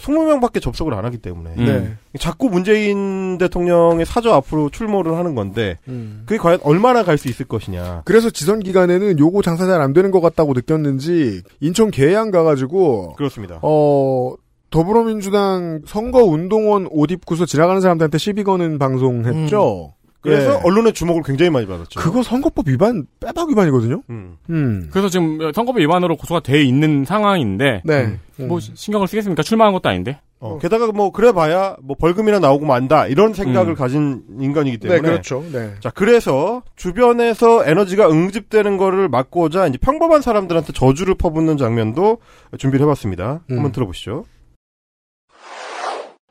[0.00, 1.64] 20명밖에 접속을 안 하기 때문에 음.
[1.64, 2.18] 네.
[2.18, 6.22] 자꾸 문재인 대통령의 사저 앞으로 출몰을 하는 건데 음.
[6.26, 8.02] 그게 과연 얼마나 갈 수 있을 것이냐.
[8.04, 13.58] 그래서 지선 기간에는 요거 장사 잘 안 되는 것 같다고 느꼈는지 인천 계양 가가지고 그렇습니다.
[13.62, 14.34] 어
[14.70, 19.94] 더불어민주당 선거 운동원 옷 입고서 지나가는 사람들한테 시비 거는 방송했죠.
[20.26, 20.60] 그래서 예.
[20.64, 22.00] 언론의 주목을 굉장히 많이 받았죠.
[22.00, 24.02] 그거 선거법 위반 빼박 위반이거든요.
[24.10, 24.36] 음.
[24.50, 24.88] 음.
[24.90, 28.18] 그래서 지금 선거법 위반으로 고소가 돼 있는 상황인데 네.
[28.36, 29.42] 뭐 시- 신경을 쓰겠습니까?
[29.42, 30.20] 출마한 것도 아닌데.
[30.38, 33.74] 어, 게다가 뭐 그래봐야 뭐 벌금이나 나오고 만다 이런 생각을 음.
[33.74, 35.42] 가진 인간이기 네, 때문에 그렇죠.
[35.50, 35.72] 네.
[35.80, 42.18] 자 그래서 주변에서 에너지가 응집되는 거를 막고자 이제 평범한 사람들한테 저주를 퍼붓는 장면도
[42.58, 43.40] 준비를 해봤습니다.
[43.50, 43.56] 음.
[43.56, 44.26] 한번 들어보시죠.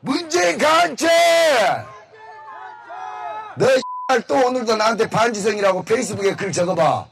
[0.01, 1.07] 문재인 간체!
[3.57, 3.65] 너
[4.23, 7.07] 또 오늘도 나한테 반지성이라고 페이스북에 글 적어봐.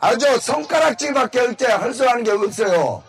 [0.00, 3.02] 아주 손가락질밖에 할때할수 하는 게 없어요.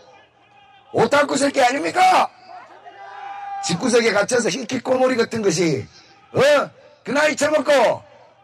[0.94, 2.30] 오타쿠 새끼 아닙니까?
[3.66, 5.88] 집구석에 갇혀서 히키코모리 같은 것이
[6.34, 6.70] 어?
[7.04, 8.04] 그 나이 처먹고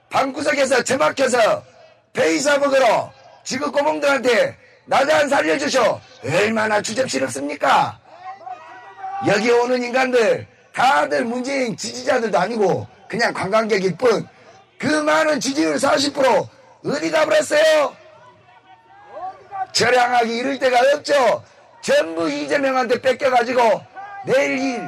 [0.10, 1.64] 방구석에서 처박혀서
[2.14, 3.12] 페이사 먹으러
[3.44, 8.00] 지금 꼬몽들한테 나도 살려주셔 얼마나 주접스럽습니까?
[9.28, 14.28] 여기 오는 인간들 다들 문재인 지지자들도 아니고 그냥 관광객일 뿐
[14.78, 16.48] 그 많은 지지율 40%
[16.86, 17.96] 어디 가버렸어요?
[19.74, 21.44] 저량하기 이럴 데가 없죠.
[21.82, 23.82] 전부 이재명한테 뺏겨가지고
[24.26, 24.80] 내일 이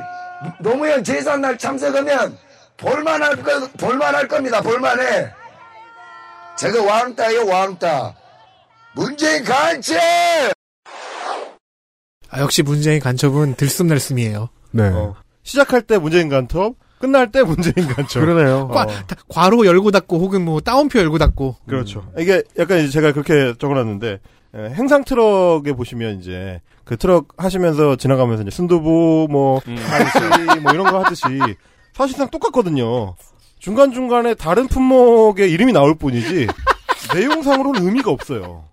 [0.60, 2.38] 노무현 제삿날 참석하면
[2.78, 4.62] 볼만할 거, 볼만할 겁니다.
[4.62, 5.32] 볼만해.
[6.58, 8.16] 저거 왕따예요, 왕따.
[8.96, 10.00] 문재인 간체!
[12.30, 14.50] 아, 역시 문재인 간첩은 들숨날숨이에요.
[14.72, 14.84] 네.
[14.90, 18.20] 어, 시작할 때 문재인 간첩, 끝날 때 문재인 간첩.
[18.22, 18.68] 그러네요.
[18.68, 21.56] 과, 다- 괄호 열고 닫고 혹은 뭐 따옴표 열고 닫고.
[21.68, 22.06] 그렇죠.
[22.18, 24.20] 이게 약간 이제 제가 그렇게 적어놨는데
[24.56, 29.78] 에, 행상 트럭에 보시면 이제 그 트럭 하시면서 지나가면서 이제 순두부 뭐 음.
[29.92, 31.24] 아저씨 뭐 이런 거 하듯이
[31.94, 33.16] 사실상 똑같거든요.
[33.60, 36.48] 중간 중간에 다른 품목의 이름이 나올 뿐이지
[37.14, 38.66] 내용상으로는 의미가 없어요.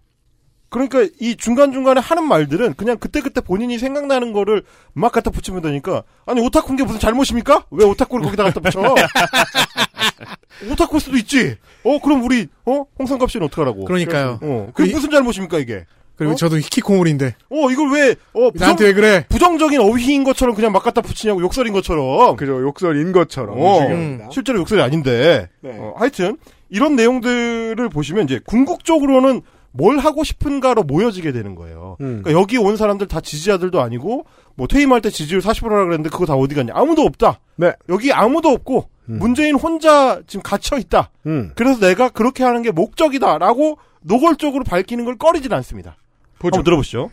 [0.68, 5.62] 그러니까 이 중간 중간에 하는 말들은 그냥 그때 그때 본인이 생각나는 거를 막 갖다 붙이면
[5.62, 7.66] 되니까 아니 오타쿠인 게 무슨 잘못입니까?
[7.70, 8.82] 왜 오타쿠를 거기다 갖다 붙여?
[10.72, 11.56] 오타쿠일 수도 있지.
[11.84, 13.84] 어 그럼 우리 어 홍성갑 씨는 어떡하라고?
[13.84, 14.38] 그러니까요.
[14.42, 15.84] 어 그게 그- 무슨 잘못입니까 이게?
[16.16, 16.36] 그리고 어?
[16.36, 17.34] 저도 히키코모리인데.
[17.50, 19.24] 어 이걸 왜어 나한테 왜 그래?
[19.28, 22.36] 부정적인 어휘인 것처럼 그냥 막 갖다 붙이냐고 욕설인 것처럼.
[22.36, 22.60] 그죠.
[22.62, 23.60] 욕설인 것처럼.
[23.60, 24.28] 어, 중요합니다.
[24.32, 25.48] 실제로 욕설이 아닌데.
[25.60, 25.70] 네.
[25.78, 26.38] 어, 하여튼
[26.70, 29.42] 이런 내용들을 보시면 이제 궁극적으로는
[29.76, 31.96] 뭘 하고 싶은가로 모여지게 되는 거예요.
[32.00, 32.22] 음.
[32.22, 36.34] 그러니까 여기 온 사람들 다 지지자들도 아니고 뭐 퇴임할 때 지지율 40%라 그랬는데 그거 다
[36.34, 36.72] 어디 갔냐?
[36.74, 37.40] 아무도 없다.
[37.56, 37.72] 네.
[37.88, 39.18] 여기 아무도 없고 음.
[39.18, 41.10] 문재인 혼자 지금 갇혀 있다.
[41.26, 41.52] 음.
[41.54, 45.96] 그래서 내가 그렇게 하는 게 목적이다라고 노골적으로 밝히는 걸 꺼리진 않습니다.
[46.38, 46.56] 보죠.
[46.56, 47.10] 한번 들어보시죠.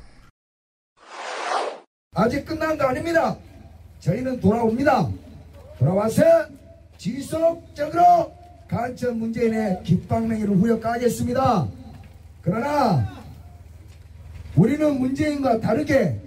[2.15, 3.35] 아직 끝난 거 아닙니다.
[3.99, 5.09] 저희는 돌아옵니다.
[5.79, 6.23] 돌아와서
[6.97, 8.31] 지속적으로
[8.67, 11.67] 간첩 문재인의 깃방맹이를 후려가겠습니다.
[12.43, 13.23] 그러나
[14.55, 16.19] 우리는 문재인과 다르게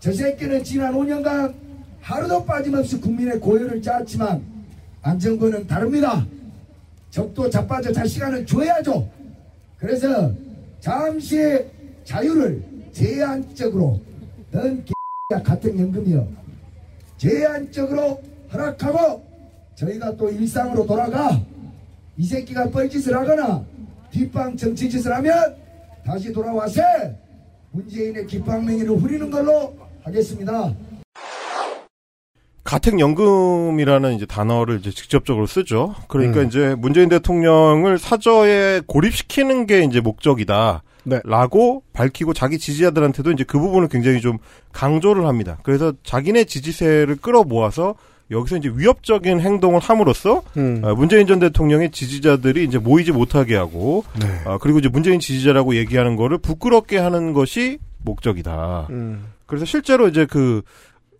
[0.00, 1.54] 저 새끼는 지난 5년간
[2.00, 4.42] 하루도 빠짐없이 국민의 고열을 쌓았지만
[5.02, 6.26] 안정권은 다릅니다.
[7.10, 9.08] 적도 자빠져 잘 시간을 줘야죠.
[9.78, 10.32] 그래서
[10.80, 11.64] 잠시
[12.04, 14.00] 자유를 제한적으로
[14.50, 14.84] 넌
[15.32, 16.26] X야 같은 연금이요.
[17.16, 18.20] 제한적으로
[18.52, 19.24] 허락하고
[19.76, 21.40] 저희가 또 일상으로 돌아가
[22.16, 23.64] 이 새끼가 뻘짓을 하거나
[24.16, 25.54] 뒷방 정치짓을 하면
[26.04, 26.80] 다시 돌아와서
[27.72, 30.74] 문재인의 깃방맹이를 후리는 걸로 하겠습니다.
[32.64, 35.94] 가택연금이라는 이제 단어를 이제 직접적으로 쓰죠.
[36.08, 36.46] 그러니까 음.
[36.46, 40.82] 이제 문재인 대통령을 사저에 고립시키는 게 이제 목적이다.
[41.04, 41.20] 네.
[41.24, 44.38] 라고 밝히고 자기 지지자들한테도 이제 그 부분을 굉장히 좀
[44.72, 45.58] 강조를 합니다.
[45.62, 47.94] 그래서 자기네 지지세를 끌어모아서
[48.30, 50.80] 여기서 이제 위협적인 행동을 함으로써 음.
[50.82, 54.26] 어, 문재인 전 대통령의 지지자들이 이제 모이지 못하게 하고 네.
[54.44, 58.88] 어, 그리고 이제 문재인 지지자라고 얘기하는 거를 부끄럽게 하는 것이 목적이다.
[58.90, 59.26] 음.
[59.46, 60.62] 그래서 실제로 이제 그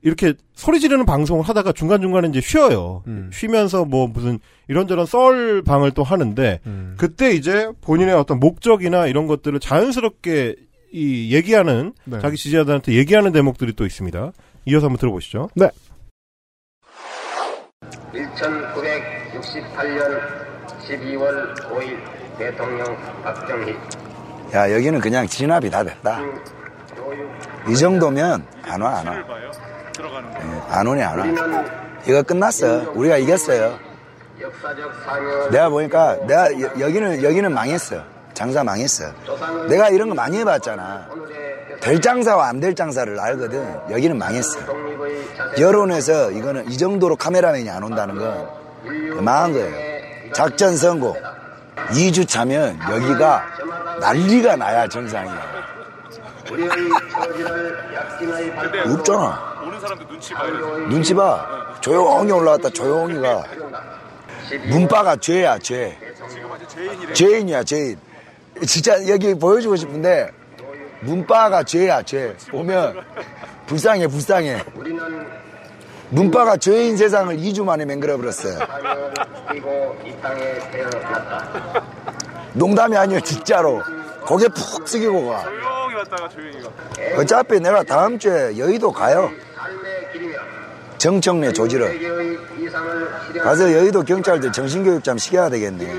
[0.03, 3.03] 이렇게 소리 지르는 방송을 하다가 중간중간에 이제 쉬어요.
[3.07, 3.31] 음.
[3.33, 4.39] 쉬면서 뭐 무슨
[4.69, 6.95] 이런저런 썰 방을 또 하는데 음.
[6.97, 10.57] 그때 이제 본인의 어떤 목적이나 이런 것들을 자연스럽게
[10.93, 12.21] 이 얘기하는 네.
[12.21, 14.33] 자기 지지자들한테 얘기하는 대목들이 또 있습니다.
[14.67, 15.51] 이어서 한번 들어보시죠.
[19.33, 20.21] 1968년
[20.89, 21.99] 12월 5일
[22.39, 23.77] 대통령 박정희
[24.55, 26.21] 야 여기는 그냥 진압이 다 됐다.
[27.69, 29.15] 이 정도면 안 와 안 와.
[29.19, 31.27] 예, 안 오네 안 와.
[32.07, 32.93] 이거 끝났어.
[32.95, 33.77] 우리가 이겼어요.
[35.51, 38.03] 내가 보니까 내가 여- 여기는 여기는 망했어.
[38.35, 39.07] 장사 망했어.
[39.69, 41.09] 내가 이런 거 많이 해봤잖아.
[41.81, 43.81] 될 장사와 안 될 장사를 알거든.
[43.91, 44.59] 여기는 망했어.
[45.59, 50.33] 여론에서 이거는 이 정도로 카메라맨이 안 온다는 건 망한 거예요.
[50.33, 51.15] 작전 성공.
[51.91, 53.45] 2주 차면 여기가
[54.01, 55.57] 난리가 나야 정상이야.
[58.87, 59.57] 없잖아.
[60.89, 61.47] 눈치 봐.
[61.81, 63.45] 조용히 올라왔다 조용히 가.
[64.69, 65.97] 문바가 죄야 죄.
[67.15, 67.99] 죄인이야 죄인.
[68.67, 70.31] 진짜 여기 보여주고 싶은데
[71.01, 72.35] 문바가 죄야 죄.
[72.51, 73.01] 보면
[73.67, 74.65] 불쌍해 불쌍해.
[76.11, 78.59] 문바가 죄인 세상을 2주 만에 맹글어 버렸어요.
[82.55, 83.83] 농담이 아니에요 진짜로.
[84.27, 85.43] 고개 푹 숙이고 가.
[85.43, 86.71] 조용히 왔다가 조용히 가.
[87.21, 89.31] 어차피 내가 다음 주에 여의도 가요.
[90.99, 91.87] 정청래 조지러.
[93.43, 95.93] 가서 여의도 경찰들 정신교육 좀 시켜야 되겠네.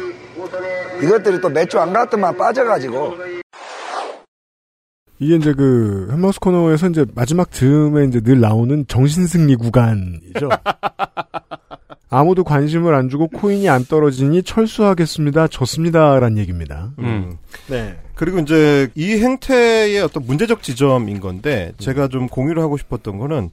[1.01, 3.15] 이것들이 또 몇 주 안 갔더만 빠져가지고.
[5.19, 10.49] 이게 이제 그 햄마우스 코너에서 이제 마지막 즈음에 이제 늘 나오는 정신승리 구간이죠.
[12.09, 15.47] 아무도 관심을 안 주고 코인이 안 떨어지니 철수하겠습니다.
[15.47, 16.93] 좋습니다라는 얘기입니다.
[16.99, 17.37] 음.
[17.67, 17.97] 네.
[18.15, 23.49] 그리고 이제 이 행태의 어떤 문제적 지점인 건데 제가 좀 공유를 하고 싶었던 거는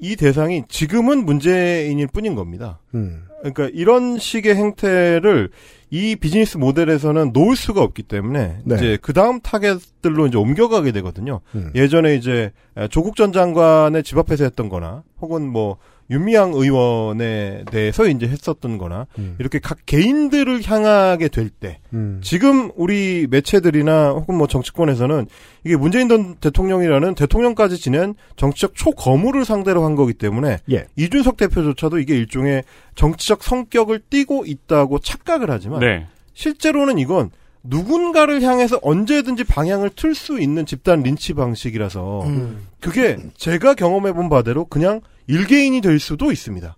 [0.00, 2.78] 이 대상이 지금은 문재인일 뿐인 겁니다.
[2.94, 3.24] 음.
[3.40, 5.50] 그러니까 이런 식의 행태를
[5.90, 8.74] 이 비즈니스 모델에서는 놓을 수가 없기 때문에 네.
[8.74, 11.40] 이제 그 다음 타겟들로 이제 옮겨가게 되거든요.
[11.54, 11.72] 음.
[11.74, 12.52] 예전에 이제
[12.90, 15.78] 조국 전 장관의 집 앞에서 했던 거나 혹은 뭐
[16.10, 19.36] 윤미향 의원에 대해서 이제 했었던 거나 음.
[19.38, 22.20] 이렇게 각 개인들을 향하게 될때 음.
[22.22, 25.26] 지금 우리 매체들이나 혹은 뭐 정치권에서는
[25.64, 30.86] 이게 문재인 전 대통령이라는 대통령까지 지낸 정치적 초거물을 상대로 한 거기 때문에 예.
[30.96, 36.06] 이준석 대표조차도 이게 일종의 정치적 성격을 띠고 있다고 착각을 하지만 네.
[36.32, 37.30] 실제로는 이건
[37.64, 42.66] 누군가를 향해서 언제든지 방향을 틀 수 있는 집단 린치 방식이라서 음.
[42.80, 46.76] 그게 제가 경험해 본 바대로 그냥 일개인이 될 수도 있습니다.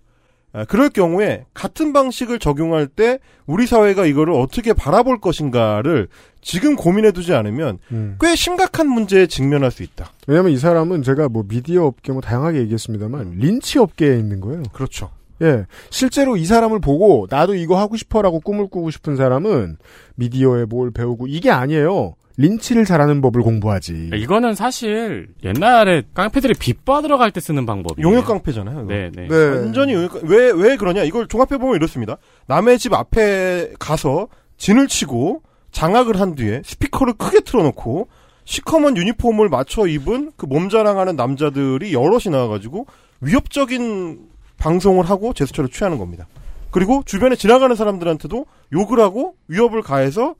[0.53, 6.09] 아, 그럴 경우에 같은 방식을 적용할 때 우리 사회가 이거를 어떻게 바라볼 것인가를
[6.41, 8.17] 지금 고민해 두지 않으면 음.
[8.19, 10.11] 꽤 심각한 문제에 직면할 수 있다.
[10.27, 14.63] 왜냐면 이 사람은 제가 뭐 미디어 업계 뭐 다양하게 얘기했습니다만 린치 업계에 있는 거예요.
[14.73, 15.09] 그렇죠.
[15.41, 15.65] 예.
[15.89, 19.77] 실제로 이 사람을 보고 나도 이거 하고 싶어라고 꿈을 꾸고 싶은 사람은
[20.15, 22.15] 미디어에 뭘 배우고 이게 아니에요.
[22.37, 24.11] 린치를 잘하는 법을 공부하지.
[24.15, 28.07] 이거는 사실 옛날에 깡패들이 빚 받으러 갈 때 쓰는 방법이에요.
[28.07, 28.81] 용역 깡패잖아요.
[28.81, 28.93] 이거.
[28.93, 29.27] 네, 네.
[29.29, 31.03] 완전히 용역 깡- 왜, 왜 그러냐?
[31.03, 32.17] 이걸 종합해 보면 이렇습니다.
[32.47, 35.41] 남의 집 앞에 가서 진을 치고
[35.71, 38.07] 장악을 한 뒤에 스피커를 크게 틀어놓고
[38.45, 42.85] 시커먼 유니폼을 맞춰 입은 그 몸자랑하는 남자들이 여럿이 나와가지고
[43.21, 44.19] 위협적인
[44.57, 46.27] 방송을 하고 제스처를 취하는 겁니다.
[46.69, 50.35] 그리고 주변에 지나가는 사람들한테도 욕을 하고 위협을 가해서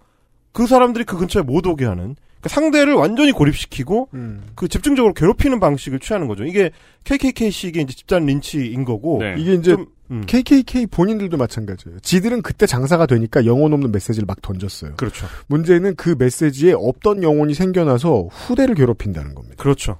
[0.51, 4.41] 그 사람들이 그 근처에 못 오게 하는 그러니까 상대를 완전히 고립시키고 음.
[4.55, 6.43] 그 집중적으로 괴롭히는 방식을 취하는 거죠.
[6.43, 6.71] 이게
[7.03, 9.35] KKK식의 이제 집단 린치인 거고 네.
[9.37, 10.23] 이게 이제 좀, 음.
[10.25, 11.99] KKK 본인들도 마찬가지예요.
[11.99, 14.95] 지들은 그때 장사가 되니까 영혼 없는 메시지를 막 던졌어요.
[14.97, 15.27] 그렇죠.
[15.47, 19.55] 문제는 그 메시지에 없던 영혼이 생겨나서 후대를 괴롭힌다는 겁니다.
[19.57, 19.97] 그렇죠.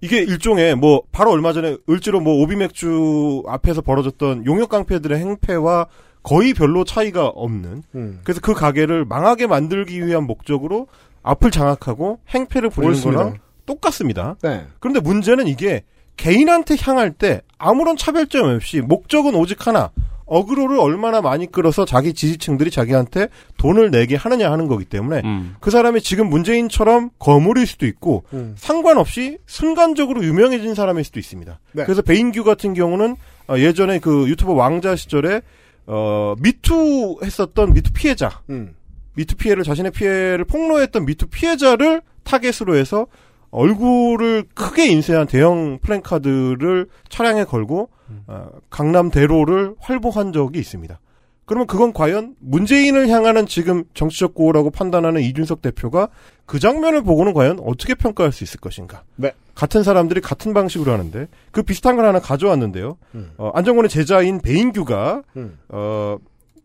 [0.00, 5.86] 이게 일종의 뭐 바로 얼마 전에 을지로 뭐 오비맥주 앞에서 벌어졌던 용역 깡패들의 행패와
[6.22, 8.20] 거의 별로 차이가 없는 음.
[8.24, 10.86] 그래서 그 가게를 망하게 만들기 위한 목적으로
[11.22, 13.24] 앞을 장악하고 행패를 부리는 옳습니다.
[13.24, 14.36] 거랑 똑같습니다.
[14.42, 14.66] 네.
[14.80, 15.82] 그런데 문제는 이게
[16.16, 19.90] 개인한테 향할 때 아무런 차별점 없이 목적은 오직 하나.
[20.24, 25.56] 어그로를 얼마나 많이 끌어서 자기 지지층들이 자기한테 돈을 내게 하느냐 하는 거기 때문에 음.
[25.60, 28.54] 그 사람이 지금 문재인처럼 거물일 수도 있고 음.
[28.56, 31.60] 상관없이 순간적으로 유명해진 사람일 수도 있습니다.
[31.72, 31.84] 네.
[31.84, 33.16] 그래서 배인규 같은 경우는
[33.48, 35.42] 어, 예전에 그 유튜버 왕자 시절에
[35.86, 38.74] 어 미투 했었던 미투 피해자 음.
[39.14, 43.06] 미투 피해를 자신의 피해를 폭로했던 미투 피해자를 타겟으로 해서
[43.50, 47.90] 얼굴을 크게 인쇄한 대형 플랜카드를 차량에 걸고
[48.26, 50.98] 어, 강남 대로를 활보한 적이 있습니다.
[51.44, 56.08] 그러면 그건 과연 문재인을 향하는 지금 정치적 구호라고 판단하는 이준석 대표가
[56.46, 59.02] 그 장면을 보고는 과연 어떻게 평가할 수 있을 것인가?
[59.16, 59.32] 네.
[59.54, 62.96] 같은 사람들이 같은 방식으로 하는데 그 비슷한 걸 하나 가져왔는데요.
[63.36, 65.58] 어, 안정권의 제자인 베인규가 음.
[65.68, 66.16] 어,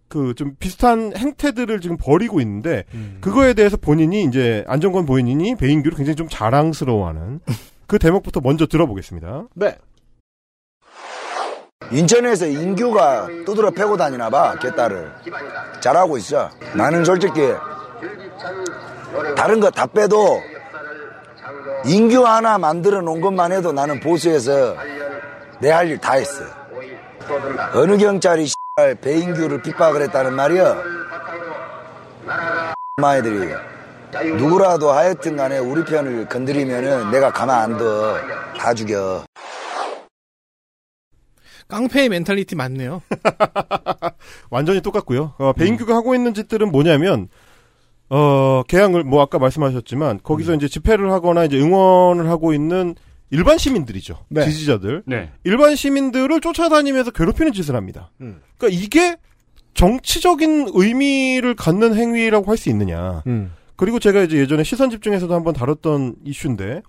[0.07, 3.17] 그 좀 비슷한 행태들을 지금 벌이고 있는데 음.
[3.21, 7.41] 그거에 대해서 본인이 이제 안정권 본인이 베인규를 굉장히 좀 자랑스러워하는
[7.87, 9.47] 그 대목부터 먼저 들어보겠습니다.
[9.55, 9.75] 네.
[11.91, 15.11] 인천에서 인규가 두드러 패고 다니나 봐, 개딸을.
[15.79, 16.49] 잘하고 있어.
[16.73, 17.53] 나는 솔직히
[19.35, 20.41] 다른 거 다 빼도
[21.85, 24.75] 인규 하나 만들어 놓은 것만 해도 나는 보수에서
[25.59, 26.47] 내 할 일 다 했어요.
[27.73, 30.77] 어느 경찰이 씨발 배인규를 핍박을 했다는 말이야?
[32.97, 33.53] 마애들이
[34.37, 38.17] 누구라도 하여튼 간에 우리 편을 건드리면은 내가 가만 안 둬.
[38.57, 39.23] 다 죽여.
[41.67, 43.01] 깡패의 멘탈리티 맞네요.
[44.49, 45.34] 완전히 똑같고요.
[45.38, 47.27] 어, 배인규가 하고 있는 짓들은 뭐냐면
[48.10, 52.95] 어, 개항을 뭐 아까 말씀하셨지만 거기서 이제 집회를 하거나 이제 응원을 하고 있는
[53.30, 54.19] 일반 시민들이죠.
[54.30, 54.45] 네.
[54.45, 55.03] 지지자들.
[55.06, 55.32] 네.
[55.43, 58.12] 일반 시민들을 쫓아다니면서 괴롭히는 짓을 합니다.
[58.21, 58.39] 음.
[58.58, 59.17] 그러니까 이게
[59.73, 63.21] 정치적인 의미를 갖는 행위라고 할 수 있느냐.
[63.27, 63.51] 음.
[63.75, 66.82] 그리고 제가 이제 예전에 시선 집중에서도 한번 다뤘던 이슈인데,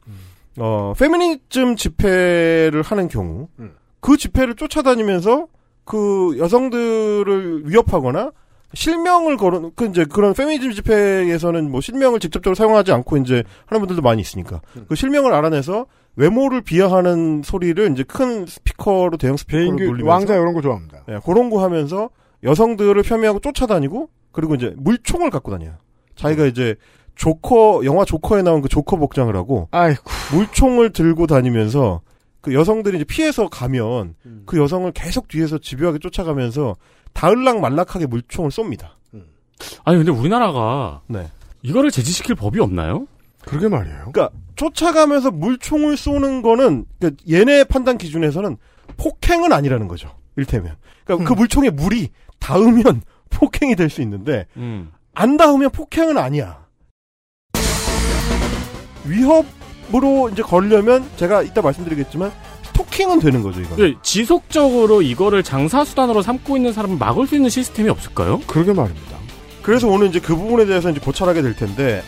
[0.56, 3.74] 어, 페미니즘 집회를 하는 경우, 음.
[4.00, 5.46] 그 집회를 쫓아다니면서
[5.84, 8.32] 그 여성들을 위협하거나
[8.74, 14.02] 실명을 걸어, 그 이제 그런 페미니즘 집회에서는 뭐 실명을 직접적으로 사용하지 않고 이제 하는 분들도
[14.02, 20.34] 많이 있으니까 그 실명을 알아내서 외모를 비하하는 소리를 이제 큰 스피커로 대형 스피커로 돌리면서 왕자
[20.34, 21.04] 이런 거 좋아합니다.
[21.08, 22.10] 예, 그런 거 하면서
[22.42, 25.72] 여성들을 폄훼하고 쫓아다니고 그리고 이제 물총을 갖고 다녀요.
[26.16, 26.74] 자기가 이제
[27.14, 30.02] 조커 영화 조커에 나온 그 조커 복장을 하고 아이고.
[30.34, 32.02] 물총을 들고 다니면서
[32.40, 34.42] 그 여성들이 이제 피해서 가면 음.
[34.46, 36.76] 그 여성을 계속 뒤에서 집요하게 쫓아가면서
[37.12, 38.90] 다을락 말락하게 물총을 쏩니다.
[39.84, 41.26] 아니 근데 우리나라가 네.
[41.62, 43.08] 이거를 제지시킬 법이 없나요?
[43.40, 44.10] 그러게 말이에요.
[44.12, 48.56] 그러니까 쫓아가면서 물총을 쏘는 거는 그러니까 얘네 판단 기준에서는
[48.96, 50.14] 폭행은 아니라는 거죠.
[50.36, 50.76] 일테면.
[51.04, 54.92] 그러니까 그 물총에 물이 닿으면 폭행이 될 수 있는데 음.
[55.14, 56.64] 안 닿으면 폭행은 아니야.
[59.04, 59.44] 위협
[59.94, 62.30] 으로 이제 걸려면 제가 이따 말씀드리겠지만
[62.62, 63.76] 스토킹은 되는 거죠, 이거.
[63.76, 68.40] 근데 지속적으로 이거를 장사 수단으로 삼고 있는 사람을 막을 수 있는 시스템이 없을까요?
[68.46, 69.16] 그러게 말입니다.
[69.62, 72.02] 그래서 오늘 이제 그 부분에 대해서 이제 고찰하게 될 텐데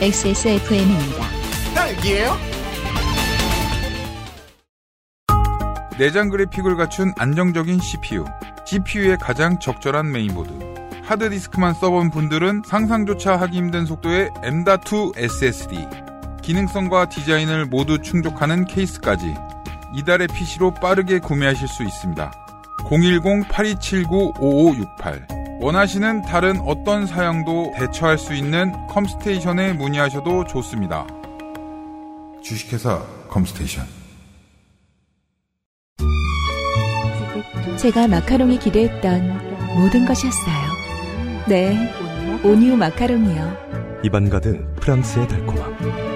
[0.00, 1.24] XSFM입니다.
[1.74, 2.36] 딸기예요?
[5.98, 8.24] 내장 그래픽을 갖춘 안정적인 CPU,
[8.66, 10.50] GPU의 가장 적절한 메인보드.
[11.04, 16.05] 하드디스크만 써본 분들은 상상조차 하기 힘든 속도의 M.2 SSD.
[16.46, 19.34] 기능성과 디자인을 모두 충족하는 케이스까지
[19.96, 22.30] 이달의 PC로 빠르게 구매하실 수 있습니다.
[22.88, 31.04] 010-8279-5568 원하시는 다른 어떤 사양도 대처할 수 있는 컴스테이션에 문의하셔도 좋습니다.
[32.44, 33.84] 주식회사 컴스테이션
[37.76, 40.76] 제가 마카롱이 기대했던 모든 것이었어요.
[41.48, 41.92] 네,
[42.44, 43.56] 온유 마카롱이요.
[44.04, 46.15] 입안 가득 프랑스의 달콤함.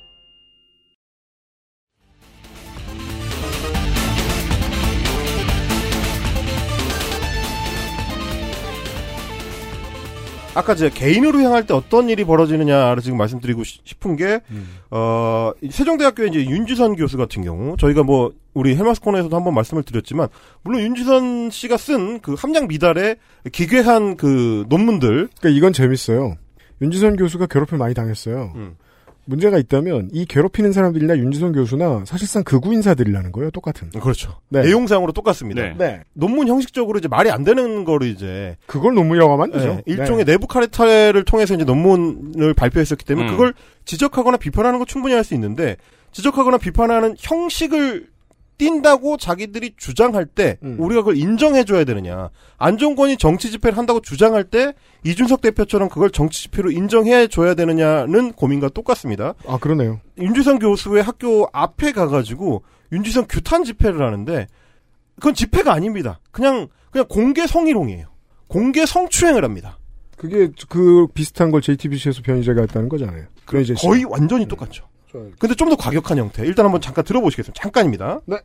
[10.53, 14.41] 아까 제가 개인으로 향할 때 어떤 일이 벌어지느냐를 지금 말씀드리고 시- 싶은 게,
[14.89, 19.83] 어, 이 세종대학교의 이제 윤지선 교수 같은 경우, 저희가 뭐, 우리 헬마스 코너에서도 한번 말씀을
[19.83, 20.27] 드렸지만,
[20.63, 23.15] 물론 윤지선 씨가 쓴 그 함량 미달의
[23.53, 25.29] 기괴한 그 논문들.
[25.39, 26.35] 그러니까 이건 재밌어요.
[26.81, 28.51] 윤지선 교수가 괴롭힘 많이 당했어요.
[28.55, 28.75] 음.
[29.25, 33.51] 문제가 있다면 이 괴롭히는 사람들이나 윤지선 교수나 사실상 극우 인사들이라는 거예요.
[33.51, 33.89] 똑같은.
[33.89, 34.39] 그렇죠.
[34.49, 34.61] 네.
[34.63, 35.61] 내용상으로 똑같습니다.
[35.61, 35.75] 네.
[35.77, 36.01] 네.
[36.13, 38.57] 논문 형식적으로 이제 말이 안 되는 거를 이제.
[38.65, 39.75] 그걸 논문이라고 하면 안 되죠.
[39.75, 43.31] 네, 일종의 내부 카레타를 통해서 이제 논문을 발표했었기 때문에 음.
[43.31, 43.53] 그걸
[43.85, 45.77] 지적하거나 비판하는 거 충분히 할 수 있는데
[46.11, 48.07] 지적하거나 비판하는 형식을
[48.61, 50.75] 띈다고 자기들이 주장할 때 음.
[50.77, 56.69] 우리가 그걸 인정해줘야 되느냐 안종권이 정치 집회를 한다고 주장할 때 이준석 대표처럼 그걸 정치 집회로
[56.69, 59.33] 인정해줘야 되느냐는 고민과 똑같습니다.
[59.47, 59.99] 아 그러네요.
[60.19, 64.45] 윤지선 교수의 학교 앞에 가가지고 윤지선 규탄 집회를 하는데
[65.15, 66.19] 그건 집회가 아닙니다.
[66.29, 68.05] 그냥 그냥 공개 성희롱이에요.
[68.47, 69.79] 공개 성추행을 합니다.
[70.17, 73.25] 그게 그 비슷한 걸 JTBC에서 변희재가 했다는 거잖아요.
[73.75, 73.87] 씨.
[73.87, 74.90] 거의 완전히 똑같죠.
[75.39, 76.43] 근데 좀 더 과격한 형태.
[76.45, 77.59] 일단 한번 잠깐 들어보시겠습니다.
[77.61, 78.19] 잠깐입니다.
[78.25, 78.37] 네.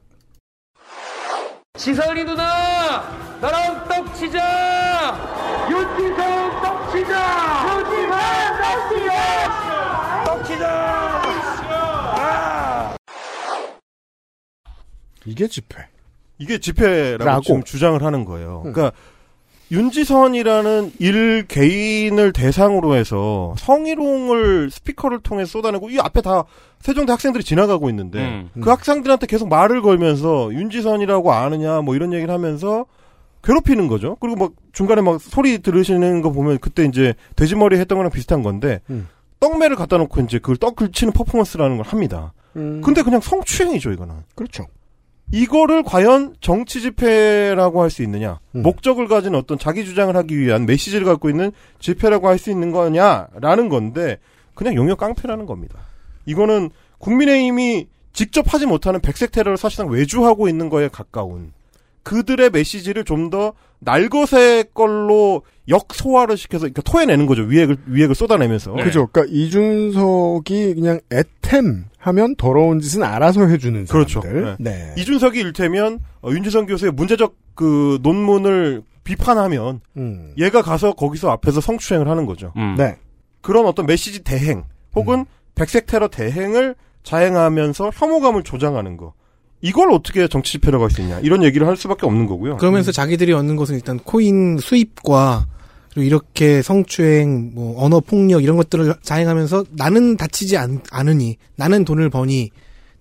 [1.77, 3.03] 지선이 누나
[3.41, 5.14] 나랑 떡 치자
[5.71, 8.11] 윤지성 떡 치자 윤지성
[8.62, 10.67] 떡 치자 떡 치자
[15.27, 15.89] 이게 집회.
[16.39, 17.43] 이게 집회라고 라고.
[17.43, 18.62] 지금 주장을 하는 거예요.
[18.64, 18.73] 음.
[18.73, 18.97] 그러니까
[19.71, 26.45] 윤지선이라는 일 개인을 대상으로 해서 성희롱을 스피커를 통해 쏟아내고 이 앞에 다
[26.81, 28.51] 세종대 학생들이 지나가고 있는데 음.
[28.61, 32.87] 그 학생들한테 계속 말을 걸면서 윤지선이라고 아느냐 뭐 이런 얘기를 하면서
[33.43, 34.17] 괴롭히는 거죠.
[34.21, 38.81] 그리고 막 중간에 막 소리 들으시는 거 보면 그때 이제 돼지머리 했던 거랑 비슷한 건데
[38.91, 39.09] 음.
[39.41, 42.33] 떡매를 갖다 놓고 이제 그걸 떡을 치는 퍼포먼스라는 걸 합니다.
[42.83, 44.14] 근데 그냥 성추행이죠, 이거는.
[44.35, 44.67] 그렇죠.
[45.33, 48.39] 이거를 과연 정치 집회라고 할 수 있느냐?
[48.55, 48.62] 음.
[48.62, 51.51] 목적을 가진 어떤 자기 주장을 하기 위한 메시지를 갖고 있는
[51.81, 54.18] 집회라고 할 수 있는 거냐라는 건데
[54.55, 55.79] 그냥 용역 깡패라는 겁니다.
[56.27, 61.53] 이거는 국민의힘이 직접 하지 못하는 백색 테러를 사실상 외주하고 있는 거에 가까운
[62.07, 67.43] 그들의 메시지를 좀 더 날것의 걸로 역소화를 시켜서 그러니까 토해내는 거죠.
[67.43, 68.73] 위액을 위액을 쏟아내면서.
[68.73, 69.09] 그죠.
[69.09, 74.21] 그러니까 이준석이 그냥 애템 하면 더러운 짓은 알아서 해주는 그렇죠.
[74.21, 74.57] 사람들.
[74.61, 74.71] 네.
[74.71, 74.95] 네.
[75.01, 80.33] 이준석이 일테면 어, 윤지성 교수의 문제적 그 논문을 비판하면 음.
[80.39, 82.53] 얘가 가서 거기서 앞에서 성추행을 하는 거죠.
[82.77, 82.97] 네.
[83.41, 89.15] 그런 어떤 메시지 대행 혹은 백색 테러 대행을 자행하면서 혐오감을 조장하는 거.
[89.67, 91.19] 이걸 어떻게 정치 집회라고 할 수 있냐.
[91.21, 92.57] 이런 얘기를 할 수밖에 없는 거고요.
[92.59, 95.47] 그러면서 자기들이 얻는 것은 일단 코인 수입과
[95.91, 102.11] 그리고 이렇게 성추행, 뭐 언어 폭력 이런 것들을 자행하면서 나는 다치지 않, 않으니 나는 돈을
[102.11, 102.51] 버니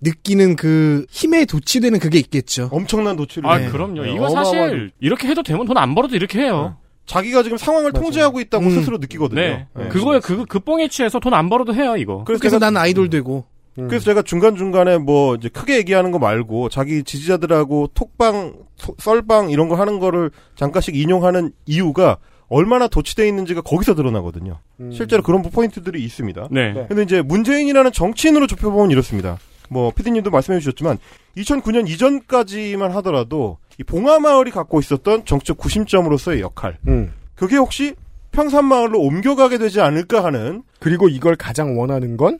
[0.00, 2.68] 느끼는 그 힘에 도취되는 그게 있겠죠.
[2.72, 3.48] 엄청난 도취를.
[3.48, 3.68] 아, 네.
[3.68, 4.02] 그럼요.
[4.02, 6.76] 네, 이거 어마어마한- 사실 이렇게 해도 되면 돈 안 벌어도 이렇게 해요.
[7.06, 9.40] 자기가 지금 상황을 통제하고 있다고 스스로 느끼거든요.
[9.40, 9.66] 네.
[9.76, 9.88] 네.
[9.88, 12.24] 그거에 그, 그 뽕에 취해서 돈 안 벌어도 해요, 이거.
[12.24, 13.44] 그래서, 난 아이돌 되고.
[13.76, 19.68] 그래서 제가 중간중간에 뭐 이제 크게 얘기하는 거 말고 자기 지지자들하고 톡방, 소- 썰방 이런
[19.68, 22.16] 거 하는 거를 잠깐씩 인용하는 이유가
[22.48, 24.58] 얼마나 도취돼 있는지가 거기서 드러나거든요.
[24.92, 26.48] 실제로 그런 포인트들이 있습니다.
[26.50, 26.86] 네.
[26.88, 29.38] 근데 이제 문재인이라는 정치인으로 좁혀보면 이렇습니다.
[29.68, 30.98] 뭐 피디님도 말씀해 주셨지만
[31.36, 37.12] 2009년 이전까지만 하더라도 이 봉하마을이 갖고 있었던 정치적 구심점으로서의 역할 음.
[37.34, 37.94] 그게 혹시
[38.30, 42.38] 평산마을로 옮겨가게 되지 않을까 하는 그리고 이걸 가장 원하는 건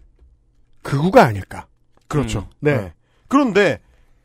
[0.87, 1.67] 극우가 아닐까.
[2.07, 2.49] 그렇죠.
[2.61, 2.77] 네.
[2.77, 2.93] 네.
[3.29, 3.81] 그런데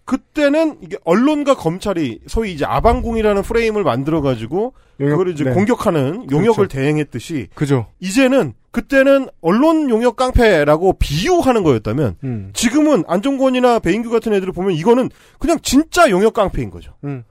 [0.06, 5.54] 그때는 이게 언론과 검찰이 소위 이제 아방궁이라는 프레임을 만들어 가지고 용역, 그걸 이제 네.
[5.54, 6.68] 공격하는 용역을 그렇죠.
[6.68, 7.88] 대행했듯이 그죠.
[8.00, 12.52] 이제는 그때는 언론 용역 깡패라고 비유하는 거였다면 음.
[12.54, 15.10] 지금은 안정권이나 배인규 같은 애들을 보면 이거는
[15.40, 16.94] 그냥 진짜 용역 깡패인 거죠.
[17.04, 17.24] 음.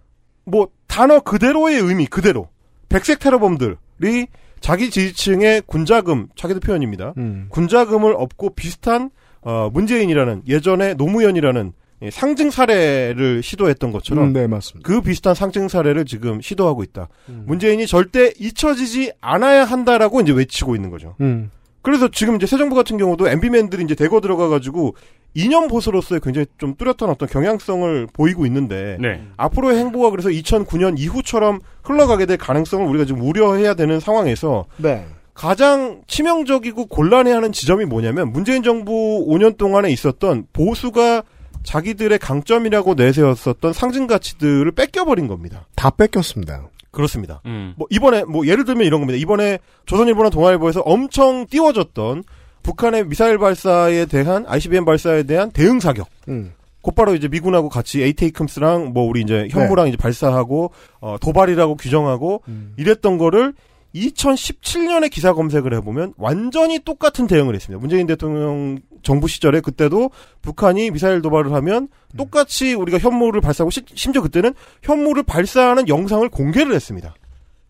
[0.45, 2.49] 뭐 단어 그대로의 의미 그대로
[2.89, 4.27] 백색 테러범들이
[4.61, 7.15] 자기 지지층의 군자금 자기들 표현입니다.
[7.17, 7.47] 음.
[7.51, 9.11] 군자금을 업고 비슷한
[9.43, 11.73] 어, 문재인이라는 예전에 노무현이라는
[12.03, 14.87] 예, 상징 사례를 시도했던 것처럼 음, 네, 맞습니다.
[14.89, 17.09] 그 비슷한 상징 사례를 지금 시도하고 있다.
[17.29, 17.45] 음.
[17.47, 21.15] 문재인이 절대 잊혀지지 않아야 한다라고 이제 외치고 있는 거죠.
[21.21, 21.51] 음.
[21.83, 24.95] 그래서 지금 이제 새 정부 같은 경우도 MB맨들이 이제 대거 들어가가지고
[25.35, 29.23] 이념 보수로서의 굉장히 좀 뚜렷한 어떤 경향성을 보이고 있는데 네.
[29.37, 35.07] 앞으로의 행보가 그래서 2009년 이후처럼 흘러가게 될 가능성을 우리가 지금 우려해야 되는 상황에서 네.
[35.41, 41.23] 가장 치명적이고 곤란해하는 지점이 뭐냐면 문재인 정부 5년 동안에 있었던 보수가
[41.63, 45.67] 자기들의 강점이라고 내세웠었던 상징 가치들을 뺏겨버린 겁니다.
[45.77, 46.69] 다 뺏겼습니다.
[46.91, 47.41] 그렇습니다.
[47.47, 47.73] 음.
[47.79, 49.19] 뭐 이번에 뭐 예를 들면 이런 겁니다.
[49.19, 52.23] 이번에 조선일보나 동아일보에서 엄청 띄워졌던
[52.63, 56.09] 북한의 미사일 발사에 대한 ICBM 발사에 대한 대응 사격.
[56.29, 56.53] 음.
[56.83, 62.43] 곧바로 이제 미군하고 같이 에이테이큼스랑 뭐 우리 이제 현무랑 이제 발사하고 어 도발이라고 규정하고
[62.77, 63.55] 이랬던 거를
[63.95, 67.81] 2017년에 기사 검색을 해보면 완전히 똑같은 대응을 했습니다.
[67.81, 70.11] 문재인 대통령 정부 시절에 그때도
[70.43, 76.75] 북한이 미사일 도발을 하면 똑같이 우리가 현무를 발사하고 시- 심지어 그때는 현무를 발사하는 영상을 공개를
[76.75, 77.15] 했습니다.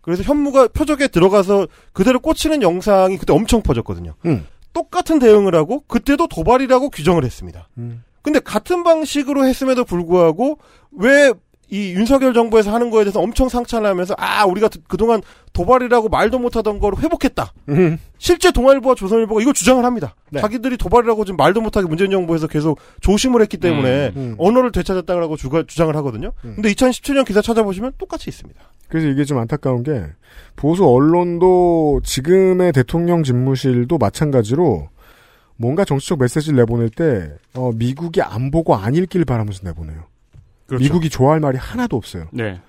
[0.00, 4.14] 그래서 현무가 표적에 들어가서 그대로 꽂히는 영상이 그때 엄청 퍼졌거든요.
[4.26, 4.46] 음.
[4.72, 7.68] 똑같은 대응을 하고 그때도 도발이라고 규정을 했습니다.
[7.78, 8.02] 음.
[8.22, 10.58] 근데 같은 방식으로 했음에도 불구하고
[10.92, 11.32] 왜
[11.70, 16.78] 이 윤석열 정부에서 하는 거에 대해서 엄청 상찬하면서 아 우리가 그- 그동안 도발이라고 말도 못하던
[16.80, 17.52] 걸 회복했다.
[17.68, 17.98] 음.
[18.18, 20.14] 실제 동아일보와 조선일보가 이거 주장을 합니다.
[20.30, 20.40] 네.
[20.40, 24.34] 자기들이 도발이라고 지금 말도 못하게 문재인 정부에서 계속 조심을 했기 때문에 음, 음.
[24.38, 26.32] 언어를 되찾았다고 주가, 주장을 하거든요.
[26.42, 28.60] 근데 2017년 기사 찾아보시면 똑같이 있습니다.
[28.88, 30.02] 그래서 이게 좀 안타까운 게
[30.56, 34.88] 보수 언론도 지금의 대통령 집무실도 마찬가지로
[35.56, 40.04] 뭔가 정치적 메시지를 내보낼 때 어, 미국이 안 보고 안 읽길 바라면서 내보내요.
[40.70, 40.82] 그렇죠.
[40.82, 42.28] 미국이 좋아할 말이 하나도 없어요.
[42.32, 42.60] 네.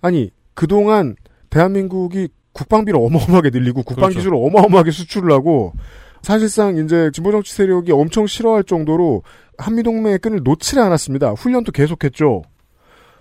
[0.00, 1.16] 아니 그동안
[1.50, 4.18] 대한민국이 국방비를 어마어마하게 늘리고 국방 그렇죠.
[4.18, 5.74] 기술을 어마어마하게 수출을 하고
[6.22, 9.22] 사실상 이제 진보 정치 세력이 엄청 싫어할 정도로
[9.58, 11.32] 한미 동맹의 끈을 놓지를 않았습니다.
[11.32, 12.42] 훈련도 계속했죠.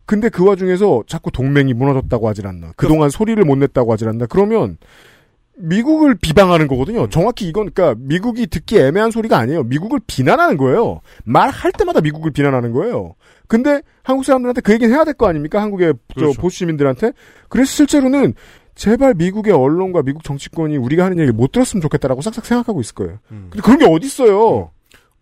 [0.06, 2.72] 근데 그 와중에서 자꾸 동맹이 무너졌다고 하질 않나.
[2.78, 4.28] 그동안 소리를 못 냈다고 하질 않나.
[4.28, 4.78] 그러면
[5.58, 7.08] 미국을 비방하는 거거든요.
[7.10, 9.64] 정확히 이건 그러니까 미국이 듣기 애매한 소리가 아니에요.
[9.64, 11.02] 미국을 비난하는 거예요.
[11.24, 13.16] 말할 때마다 미국을 비난하는 거예요.
[13.48, 15.62] 근데 한국 사람들한테 그 얘기는 해야 될 거 아닙니까?
[15.62, 16.42] 한국의 저 그렇죠.
[16.42, 17.14] 보수 시민들한테.
[17.48, 18.34] 그래서 실제로는
[18.76, 23.20] 제발 미국의 언론과 미국 정치권이 우리가 하는 얘기를 못 들었으면 좋겠다라고 싹싹 생각하고 있을 거예요.
[23.30, 24.72] 근데 그런 게 어디 있어요?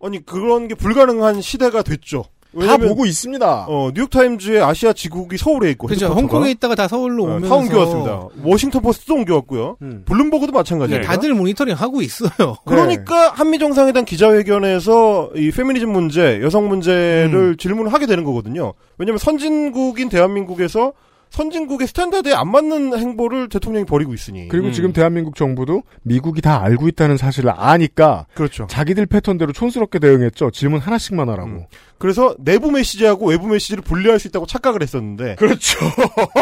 [0.02, 2.24] 아니 그런 게 불가능한 시대가 됐죠.
[2.54, 3.66] 왜냐면- 보고 있습니다.
[3.68, 5.86] 어, 뉴욕타임즈의 아시아 지국이 서울에 있고.
[5.88, 6.06] 그렇죠.
[6.08, 8.28] 홍콩에 있다가 다 서울로 어, 오면서 다 옮겨왔습니다.
[8.42, 9.76] 워싱턴 포스트도 옮겨왔고요.
[10.04, 11.02] 블룸버그도 마찬가지예요.
[11.02, 12.56] 다들 모니터링 하고 있어요.
[12.64, 18.74] 그러니까 한미 정상회담 기자회견에서 이 페미니즘 문제, 여성 문제를 질문을 하게 되는 거거든요.
[18.98, 20.92] 왜냐하면 선진국인 대한민국에서
[21.30, 24.46] 선진국의 스탠다드에 안 맞는 행보를 대통령이 벌이고 있으니.
[24.46, 28.68] 그리고 지금 대한민국 정부도 미국이 다 알고 있다는 사실을 아니까 그렇죠.
[28.68, 30.52] 자기들 패턴대로 촌스럽게 대응했죠.
[30.52, 31.66] 질문 하나씩만 하라고.
[32.04, 35.36] 그래서 내부 메시지하고 외부 메시지를 분리할 수 있다고 착각을 했었는데.
[35.36, 35.78] 그렇죠.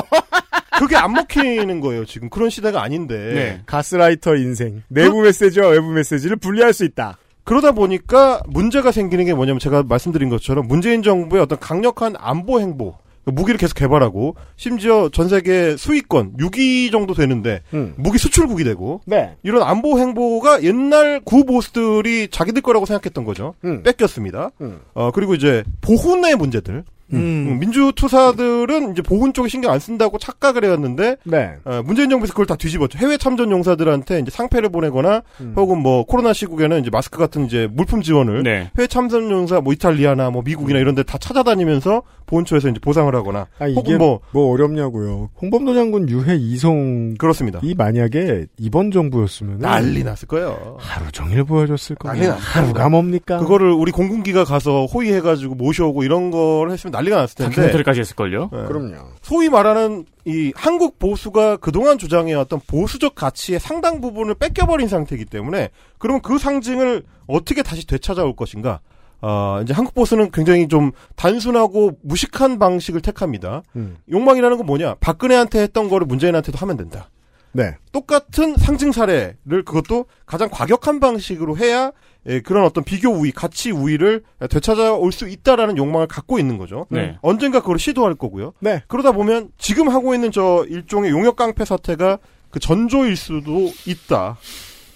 [0.76, 2.04] 그게 안 먹히는 거예요.
[2.04, 3.16] 지금 그런 시대가 아닌데.
[3.16, 3.62] 네.
[3.64, 4.82] 가스라이터 인생.
[4.88, 7.16] 내부 메시지와 외부 메시지를 분리할 수 있다.
[7.44, 12.96] 그러다 보니까 문제가 생기는 게 뭐냐면 제가 말씀드린 것처럼 문재인 정부의 어떤 강력한 안보 행보,
[13.24, 17.62] 무기를 계속 개발하고 심지어 전 세계 수익권 6위 정도 되는데
[17.96, 19.36] 무기 수출국이 되고 네.
[19.42, 23.54] 이런 안보 행보가 옛날 구보스들이 자기들 거라고 생각했던 거죠.
[23.84, 24.50] 뺏겼습니다.
[24.94, 26.84] 어 그리고 이제 보훈의 문제들.
[27.18, 31.54] 음, 민주 투사들은 이제 보훈 쪽에 신경 안 쓴다고 착각을 해왔는데 네.
[31.64, 32.98] 어, 문재인 정부에서 그걸 다 뒤집었죠.
[32.98, 35.52] 해외 참전 용사들한테 이제 상패를 보내거나 음.
[35.56, 38.70] 혹은 뭐 코로나 시국에는 이제 마스크 같은 이제 물품 지원을 네.
[38.76, 43.46] 해외 참전 용사 뭐 이탈리아나 뭐 미국이나 이런 데 다 찾아다니면서 보훈처에서 이제 보상을 하거나
[43.58, 45.30] 아, 이게 혹은 뭐, 뭐 어렵냐고요.
[45.42, 47.58] 홍범도 장군 유해 이송 그렇습니다.
[47.62, 50.76] 이 만약에 이번 정부였으면 난리 났을 거예요.
[50.78, 52.32] 하루 종일 보여줬을 거예요.
[52.38, 53.38] 하루가 뭡니까?
[53.38, 57.54] 그거를 우리 공군기가 가서 호위해가지고 모셔오고 이런 걸 했으면 난리 가 났을 텐데.
[57.54, 58.50] 다큐멘터리까지 했을걸요?
[58.52, 58.64] 네.
[58.64, 59.08] 그럼요.
[59.22, 66.22] 소위 말하는 이 한국 보수가 그동안 주장해왔던 보수적 가치의 상당 부분을 뺏겨버린 상태이기 때문에 그러면
[66.22, 68.80] 그 상징을 어떻게 다시 되찾아올 것인가?
[69.20, 73.62] 아, 이제 한국 보수는 굉장히 좀 단순하고 무식한 방식을 택합니다.
[73.76, 73.96] 음.
[74.10, 74.96] 욕망이라는 건 뭐냐?
[74.96, 77.08] 박근혜한테 했던 거를 문재인한테도 하면 된다.
[77.52, 77.76] 네.
[77.92, 81.92] 똑같은 상징 사례를 그것도 가장 과격한 방식으로 해야
[82.26, 86.86] 예, 그런 어떤 비교 우위, 가치 우위를 되찾아올 수 있다라는 욕망을 갖고 있는 거죠.
[86.88, 87.18] 네.
[87.20, 88.52] 언젠가 그걸 시도할 거고요.
[88.60, 88.82] 네.
[88.86, 92.18] 그러다 보면 지금 하고 있는 저 일종의 용역 깡패 사태가
[92.50, 94.36] 그 전조일 수도 있다.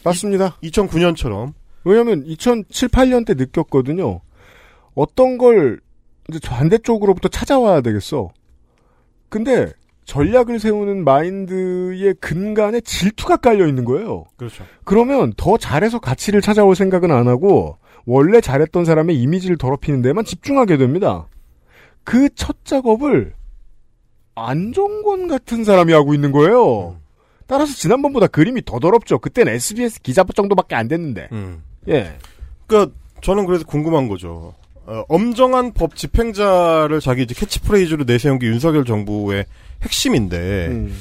[0.04, 0.57] 맞습니다.
[0.62, 1.52] 2009년처럼.
[1.84, 4.20] 왜냐면 2007, 8년 때 느꼈거든요.
[4.94, 5.80] 어떤 걸
[6.28, 8.28] 이제 반대쪽으로부터 찾아와야 되겠어.
[9.28, 9.72] 근데
[10.07, 14.24] 전략을 세우는 마인드의 근간에 질투가 깔려 있는 거예요.
[14.36, 14.64] 그렇죠.
[14.84, 17.76] 그러면 더 잘해서 가치를 찾아올 생각은 안 하고
[18.07, 21.26] 원래 잘했던 사람의 이미지를 더럽히는 데만 집중하게 됩니다.
[22.04, 23.34] 그 첫 작업을
[24.36, 26.96] 안정권 같은 사람이 하고 있는 거예요.
[27.48, 29.18] 따라서 지난번보다 그림이 더 더럽죠.
[29.18, 31.28] 그땐 SBS 기자 정도밖에 안 됐는데.
[31.88, 32.16] 예.
[32.66, 34.54] 그러니까 저는 그래서 궁금한 거죠.
[34.87, 39.47] 어, 엄정한 법 집행자를 자기 이제 캐치프레이즈로 내세운 게 윤석열 정부의
[39.82, 40.97] 핵심인데 음.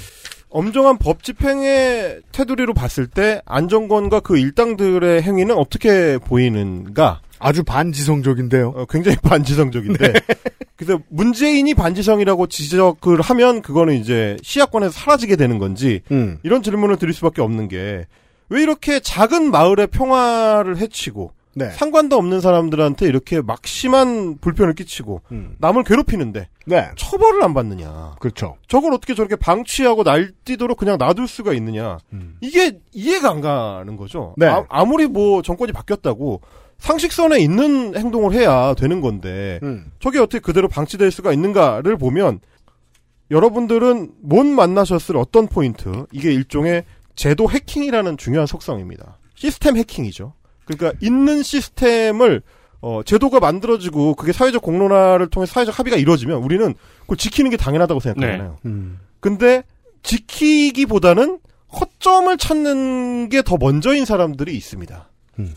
[0.50, 7.22] 엄정한 법 집행의 테두리로 봤을 때 안정권과 그 일당들의 행위는 어떻게 보이는가?
[7.38, 8.70] 아주 반지성적인데요.
[8.70, 10.14] 어, 굉장히 반지성적인데.
[10.78, 16.40] 그래서 문재인이 반지성이라고 지적을 하면 그거는 이제 시야권에서 사라지게 되는 건지 음.
[16.44, 18.06] 이런 질문을 드릴 수밖에 없는 게
[18.50, 21.70] 왜 이렇게 작은 마을의 평화를 해치고 네.
[21.72, 25.22] 상관도 없는 사람들한테 이렇게 막심한 불편을 끼치고
[25.60, 26.90] 남을 괴롭히는데 네.
[26.98, 28.16] 처벌을 안 받느냐.
[28.20, 28.58] 그렇죠.
[28.68, 31.98] 저걸 어떻게 저렇게 방치하고 날뛰도록 그냥 놔둘 수가 있느냐.
[32.42, 34.36] 이게 이해가 안 가는 거죠.
[34.38, 34.48] 네.
[34.48, 36.42] 아, 무리뭐 정권이 바뀌었다고
[36.78, 39.92] 상식선에 있는 행동을 해야 되는 건데 음.
[40.00, 42.42] 저게 어떻게 그대로 방치될 수가 있는가를 보면
[43.32, 46.84] 여러분들은 못 만나셨을 어떤 포인트 이게 일종의
[47.16, 49.18] 제도 해킹이라는 중요한 속성입니다.
[49.36, 50.34] 시스템 해킹이죠.
[50.66, 52.42] 그러니까 있는 시스템을
[52.82, 58.00] 어, 제도가 만들어지고 그게 사회적 공론화를 통해 사회적 합의가 이루어지면 우리는 그걸 지키는 게 당연하다고
[58.00, 58.58] 생각하잖아요.
[58.66, 59.00] 음.
[59.20, 59.64] 근데
[60.04, 61.40] 지키기보다는
[61.80, 65.10] 허점을 찾는 게 더 먼저인 사람들이 있습니다.
[65.40, 65.56] 음.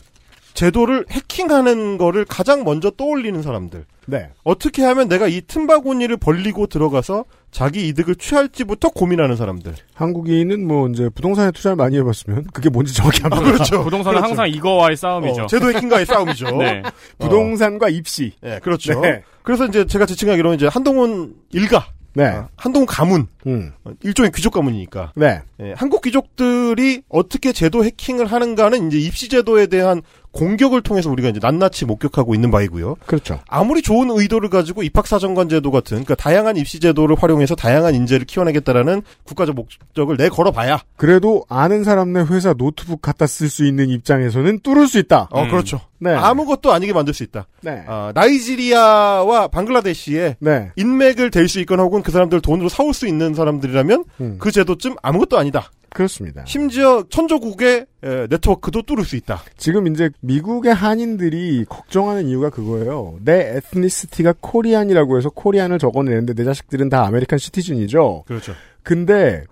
[0.53, 3.85] 제도를 해킹하는 거를 가장 먼저 떠올리는 사람들.
[4.09, 4.29] 네.
[4.43, 9.73] 어떻게 하면 내가 이 틈바구니를 벌리고 들어가서 자기 이득을 취할지부터 고민하는 사람들.
[9.93, 13.39] 한국인은 뭐 이제 부동산에 투자를 많이 해봤으면 그게 뭔지 정확히 안 아.
[13.39, 13.83] 그렇죠.
[13.83, 14.29] 부동산은 그렇죠.
[14.29, 15.43] 항상 이거와의 싸움이죠.
[15.43, 16.51] 어, 제도 해킹과의 싸움이죠.
[16.57, 16.83] 네.
[17.17, 18.33] 부동산과 입시.
[18.41, 18.99] 네, 그렇죠.
[19.01, 19.23] 네.
[19.43, 21.87] 그래서 이제 제가 지칭하기로는 이제 한동훈 일가.
[22.13, 22.25] 네.
[22.25, 23.27] 아, 한동훈 가문.
[23.47, 23.71] 음.
[23.83, 25.13] 어, 일종의 귀족 가문이니까.
[25.15, 25.41] 네.
[25.61, 30.01] 예, 한국 귀족들이 어떻게 제도 해킹을 하는가는 이제 입시 제도에 대한
[30.31, 32.95] 공격을 통해서 우리가 이제 낱낱이 목격하고 있는 바이고요.
[33.05, 33.39] 그렇죠.
[33.47, 39.01] 아무리 좋은 의도를 가지고 입학사정관 제도 같은 그러니까 다양한 입시 제도를 활용해서 다양한 인재를 키워내겠다라는
[39.23, 44.87] 국가적 목적을 내 걸어봐야 그래도 아는 사람네 회사 노트북 갖다 쓸 수 있는 입장에서는 뚫을
[44.87, 45.27] 수 있다.
[45.31, 45.81] 어 그렇죠.
[45.99, 46.13] 네.
[46.13, 47.47] 아무것도 아니게 만들 수 있다.
[47.61, 47.83] 네.
[47.87, 50.71] 아, 나이지리아와 방글라데시에 네.
[50.75, 54.35] 인맥을 댈 수 있거나 혹은 그 사람들 돈으로 사올 수 있는 사람들이라면 음.
[54.39, 55.71] 그 제도쯤 아무것도 아니다.
[55.93, 56.43] 그렇습니다.
[56.45, 59.41] 심지어 천조국의 에, 네트워크도 뚫을 수 있다.
[59.57, 63.17] 지금 이제 미국의 한인들이 걱정하는 이유가 그거예요.
[63.23, 68.23] 내 ethnicity가 Korean이라고 해서 Korean을 적어내는데 내 자식들은 다 American citizen이죠.
[68.25, 68.53] 그렇죠.
[68.83, 69.43] 근데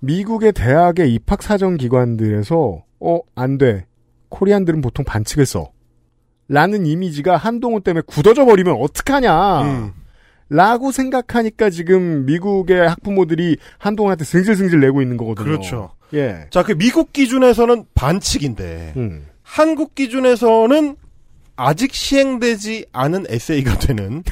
[0.00, 3.86] 미국의 대학의 입학 사정 기관들에서 어, 안 돼.
[4.28, 5.70] 코리안들은 보통 반칙을 써.
[6.48, 9.62] 라는 이미지가 한동훈 때문에 굳어져 버리면 어떡하냐.
[9.62, 9.92] 음.
[10.54, 15.44] 라고 생각하니까 지금 미국의 학부모들이 한동훈한테 승질승질 내고 있는 거거든요.
[15.44, 15.90] 그렇죠.
[16.12, 16.46] 예.
[16.50, 19.26] 자, 그 미국 기준에서는 반칙인데 음.
[19.42, 20.94] 한국 기준에서는
[21.56, 24.22] 아직 시행되지 않은 에세이가 되는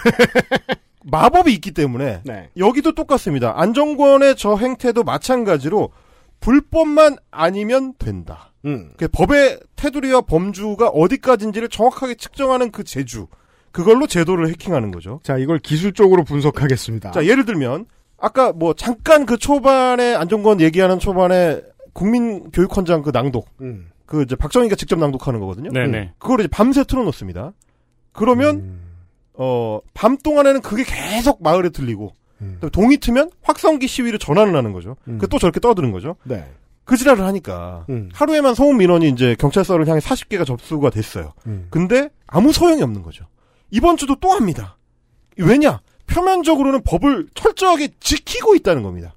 [1.04, 2.50] 마법이 있기 때문에 네.
[2.56, 3.54] 여기도 똑같습니다.
[3.60, 5.90] 안정권의 저 행태도 마찬가지로
[6.38, 8.52] 불법만 아니면 된다.
[8.64, 8.92] 음.
[8.96, 13.26] 그 법의 테두리와 범주가 어디까지인지를 정확하게 측정하는 그 재주.
[13.72, 15.20] 그걸로 제도를 해킹하는 거죠.
[15.22, 17.10] 자, 이걸 기술적으로 분석하겠습니다.
[17.12, 17.86] 자, 예를 들면
[18.18, 21.60] 아까 뭐 잠깐 그 초반에 안정권 얘기하는 초반에
[21.92, 23.48] 국민 교육헌장 그 낭독.
[23.62, 23.88] 음.
[24.06, 25.70] 그 이제 박정희가 직접 낭독하는 거거든요.
[25.70, 26.12] 네네.
[26.18, 27.52] 그걸 이제 밤새 틀어놓습니다.
[28.12, 28.80] 그러면 음.
[29.34, 32.58] 어, 밤 동안에는 그게 계속 마을에 들리고 음.
[32.60, 34.96] 또 동이 트면 확성기 시위를 전환을 하는 거죠.
[35.18, 36.16] 그 또 저렇게 떠드는 거죠.
[36.24, 36.44] 네.
[36.84, 38.10] 그 지랄을 하니까 음.
[38.12, 41.32] 하루에만 소음 민원이 이제 경찰서를 향해 40개가 접수가 됐어요.
[41.46, 41.68] 음.
[41.70, 43.24] 근데 아무 소용이 없는 거죠.
[43.72, 44.76] 이번 주도 또 합니다.
[45.36, 45.80] 왜냐?
[46.06, 49.14] 표면적으로는 법을 철저하게 지키고 있다는 겁니다.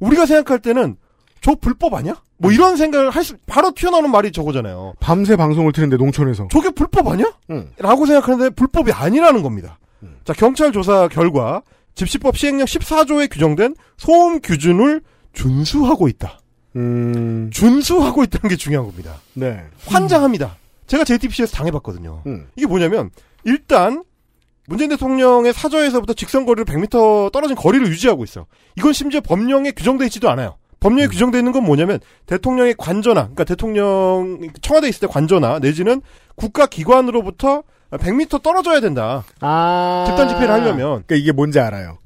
[0.00, 0.96] 우리가 생각할 때는
[1.40, 2.20] 저 불법 아니야?
[2.36, 4.94] 뭐 이런 생각을 할 수, 바로 튀어나오는 말이 저거잖아요.
[5.00, 6.48] 밤새 방송을 트는데 농촌에서.
[6.50, 7.26] 저게 불법 아니야?
[7.50, 7.70] 음.
[7.78, 9.78] 라고 생각하는데 불법이 아니라는 겁니다.
[10.24, 11.62] 자, 경찰 조사 결과
[11.94, 15.00] 집시법 시행령 14조에 규정된 소음 기준을
[15.32, 16.38] 준수하고 있다.
[16.76, 17.50] 음.
[17.52, 19.16] 준수하고 있다는 게 중요한 겁니다.
[19.34, 19.64] 네.
[19.86, 20.56] 환장합니다.
[20.86, 22.22] 제가 JTBC에서 당해봤거든요.
[22.26, 22.46] 음.
[22.56, 23.10] 이게 뭐냐면
[23.44, 24.04] 일단
[24.66, 28.46] 문재인 대통령의 사저에서부터 직선 거리를 100m 떨어진 거리를 유지하고 있어.
[28.76, 30.56] 이건 심지어 법령에 규정돼 있지도 않아요.
[30.80, 31.10] 법령에 음.
[31.10, 36.02] 규정돼 있는 건 뭐냐면 대통령의 관저나, 그러니까 대통령 청와대에 있을 때 관저나 내지는
[36.36, 39.24] 국가 기관으로부터 100m 떨어져야 된다.
[39.40, 40.04] 아.
[40.06, 41.02] 집단 집회를 하려면.
[41.06, 41.98] 그러니까 이게 뭔지 알아요.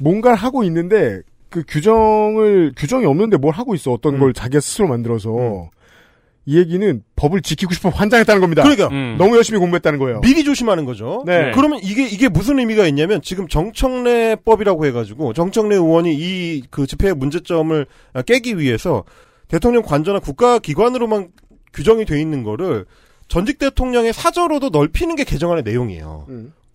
[0.00, 4.20] 뭔가를 하고 있는데 그 규정을 규정이 없는데 뭘 하고 있어 어떤 음.
[4.20, 5.70] 걸 자기가 스스로 만들어서
[6.50, 8.62] 이 얘기는 법을 지키고 싶어 환장했다는 겁니다.
[8.62, 8.88] 그러니까
[9.18, 10.22] 너무 열심히 공부했다는 거예요.
[10.22, 11.22] 미리 조심하는 거죠.
[11.26, 11.50] 네.
[11.54, 17.84] 그러면 이게 이게 무슨 의미가 있냐면 지금 정청래법이라고 해가지고 정청래 의원이 이 그 집회의 문제점을
[18.24, 19.04] 깨기 위해서
[19.48, 21.28] 대통령 관저나 국가기관으로만
[21.74, 22.86] 규정이 돼 있는 거를
[23.28, 26.26] 전직 대통령의 사저로도 넓히는 게 개정안의 내용이에요.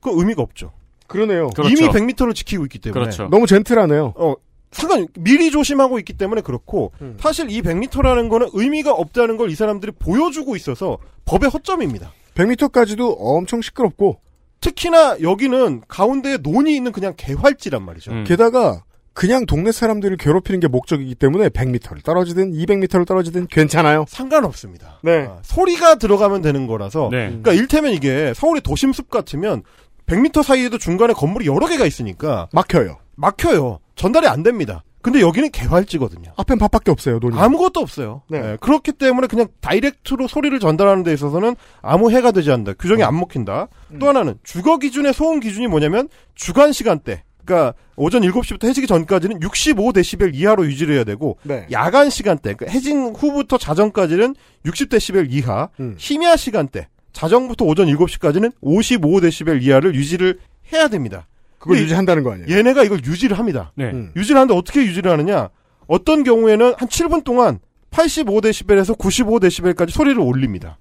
[0.02, 0.72] 그 의미가 없죠.
[1.08, 1.50] 그러네요.
[1.66, 3.28] 이미 100m를 지키고 있기 때문에 그렇죠.
[3.32, 4.14] 너무 젠틀하네요.
[4.18, 4.36] 어,
[4.74, 7.18] 상관 미리 조심하고 있기 때문에 그렇고 음.
[7.20, 12.12] 사실 이 100m라는 거는 의미가 없다는 걸 이 사람들이 보여주고 있어서 법의 허점입니다.
[12.36, 14.20] 100m까지도 엄청 시끄럽고
[14.62, 18.12] 특히나 여기는 가운데에 논이 있는 그냥 개활지란 말이죠.
[18.12, 18.24] 음.
[18.26, 24.06] 게다가 그냥 동네 사람들을 괴롭히는 게 목적이기 때문에 100m를 떨어지든 200m를 떨어지든 괜찮아요.
[24.08, 25.00] 상관없습니다.
[25.04, 25.28] 네.
[25.30, 27.28] 아, 소리가 들어가면 되는 거라서 네.
[27.28, 29.62] 그러니까 일테면 이게 서울의 도심숲 같으면
[30.08, 32.98] 100m 사이에도 중간에 건물이 여러 개가 있으니까 막혀요.
[33.16, 33.80] 막혀요.
[33.96, 34.84] 전달이 안 됩니다.
[35.02, 36.32] 근데 여기는 개활지거든요.
[36.38, 37.20] 앞엔 밥밖에 없어요.
[37.20, 37.38] 논이.
[37.38, 38.22] 아무것도 없어요.
[38.30, 38.38] 네.
[38.38, 42.74] 예, 그렇기 때문에 그냥 다이렉트로 소리를 전달하는 데 있어서는 아무 해가 되지 않는다.
[42.80, 43.68] 규정이 안 먹힌다.
[44.00, 47.24] 또 하나는 주거 기준의 소음 기준이 뭐냐면 주간 시간대.
[47.44, 51.68] 그러니까 오전 7시부터 해지기 전까지는 65데시벨 이하로 유지를 해야 되고 네.
[51.72, 54.36] 야간 시간대, 그러니까 해진 후부터 자정까지는
[54.66, 55.96] 60데시벨 이하, 음.
[55.98, 60.40] 심야 시간대, 자정부터 오전 7시까지는 55데시벨 이하를 유지를
[60.72, 61.28] 해야 됩니다.
[61.64, 62.54] 그걸 유지한다는 거 아니에요?
[62.54, 63.72] 얘네가 이걸 유지를 합니다.
[63.76, 63.86] 네.
[63.86, 64.12] 음.
[64.18, 65.48] 유지를 하는데 어떻게 유지를 하느냐?
[65.88, 67.60] 어떤 경우에는 한 7분 동안
[67.90, 70.78] 85데시벨에서 95데시벨까지 소리를 올립니다.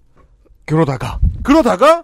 [0.65, 2.03] 그러다가 그러다가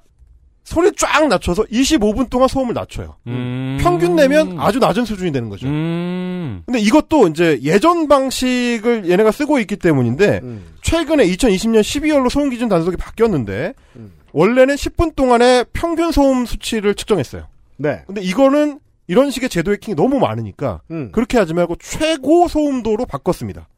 [0.63, 3.17] 소리 쫙 낮춰서 25분 동안 소음을 낮춰요.
[3.27, 3.79] 음.
[3.81, 5.67] 평균 내면 아주 낮은 수준이 되는 거죠.
[5.67, 6.63] 음.
[6.65, 10.67] 근데 이것도 이제 예전 방식을 얘네가 쓰고 있기 때문인데 음.
[10.83, 14.13] 최근에 2020년 12월로 소음 기준 단속이 바뀌었는데 음.
[14.31, 17.49] 원래는 10분 동안의 평균 소음 수치를 측정했어요.
[17.79, 18.03] 네.
[18.07, 21.11] 근데 이거는 이런 식의 제도 해킹이 너무 많으니까 음.
[21.13, 23.69] 그렇게 하지 말고 최고 소음도로 바꿨습니다.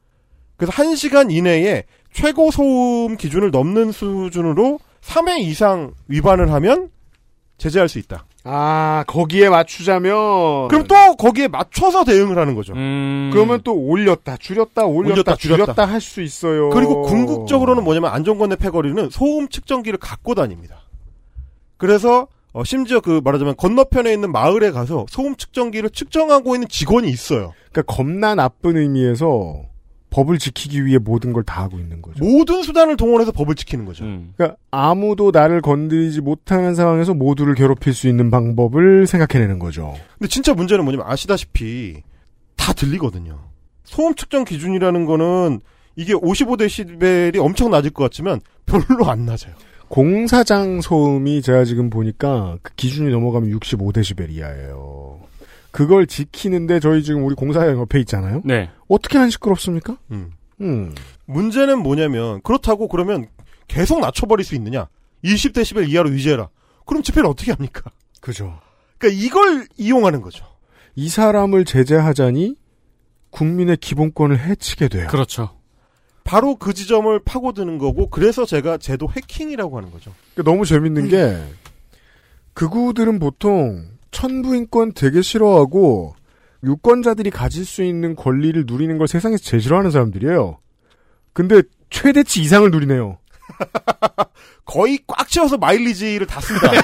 [0.57, 6.90] 그래서 1시간 이내에 최고 소음 기준을 넘는 수준으로 3회 이상 위반을 하면
[7.57, 8.24] 제재할 수 있다.
[8.42, 12.72] 아 거기에 맞추자면 그럼 또 거기에 맞춰서 대응을 하는 거죠.
[12.72, 13.30] 음.
[13.32, 15.84] 그러면 또 올렸다 줄였다 올렸다, 올렸다, 줄였다, 줄였다.
[15.84, 16.70] 할 수 있어요.
[16.70, 20.80] 그리고 궁극적으로는 뭐냐면 안정권의 패거리는 소음 측정기를 갖고 다닙니다.
[21.76, 27.53] 그래서 어, 심지어 그 말하자면 건너편에 있는 마을에 가서 소음 측정기를 측정하고 있는 직원이 있어요.
[27.70, 29.62] 그러니까 겁나 나쁜 의미에서
[30.11, 32.24] 법을 지키기 위해 모든 걸 다 하고 있는 거죠.
[32.24, 34.05] 모든 수단을 동원해서 법을 지키는 거죠.
[34.05, 34.32] 음.
[34.36, 39.94] 그러니까 아무도 나를 건드리지 못하는 상황에서 모두를 괴롭힐 수 있는 방법을 생각해내는 거죠.
[40.18, 42.03] 근데 진짜 문제는 뭐냐면 아시다시피
[42.57, 43.38] 다 들리거든요.
[43.84, 45.61] 소음 측정 기준이라는 거는
[45.94, 49.55] 이게 55데시벨이 엄청 낮을 것 같지만 별로 안 낮아요.
[49.91, 55.20] 공사장 소음이 제가 지금 보니까 그 기준이 넘어가면 65데시벨 이하예요.
[55.72, 58.41] 그걸 지키는데 저희 지금 우리 공사장 옆에 있잖아요.
[58.45, 58.70] 네.
[58.88, 59.99] 어떻게 안 시끄럽습니까?
[60.12, 60.30] 음.
[60.61, 60.95] 음.
[61.26, 63.26] 문제는 뭐냐면 그렇다고 그러면
[63.66, 64.86] 계속 낮춰버릴 수 있느냐?
[65.24, 66.51] 20데시벨 이하로 유지해라.
[66.86, 67.91] 그럼 집회를 어떻게 합니까?
[68.20, 68.61] 그죠.
[68.97, 70.45] 그러니까 이걸 이용하는 거죠.
[70.95, 72.55] 이 사람을 제재하자니
[73.30, 75.09] 국민의 기본권을 해치게 돼요.
[75.09, 75.59] 그렇죠.
[76.31, 80.12] 바로 그 지점을 파고드는 거고 그래서 제가 제도 해킹이라고 하는 거죠.
[80.33, 81.43] 그러니까 너무 재밌는 게
[82.55, 86.14] 극우들은 보통 천부인권 되게 싫어하고
[86.62, 90.59] 유권자들이 가질 수 있는 권리를 누리는 걸 세상에서 제일 싫어하는 사람들이에요.
[91.33, 93.18] 근데 최대치 이상을 누리네요.
[94.64, 96.70] 거의 꽉 채워서 마일리지를 다 씁니다.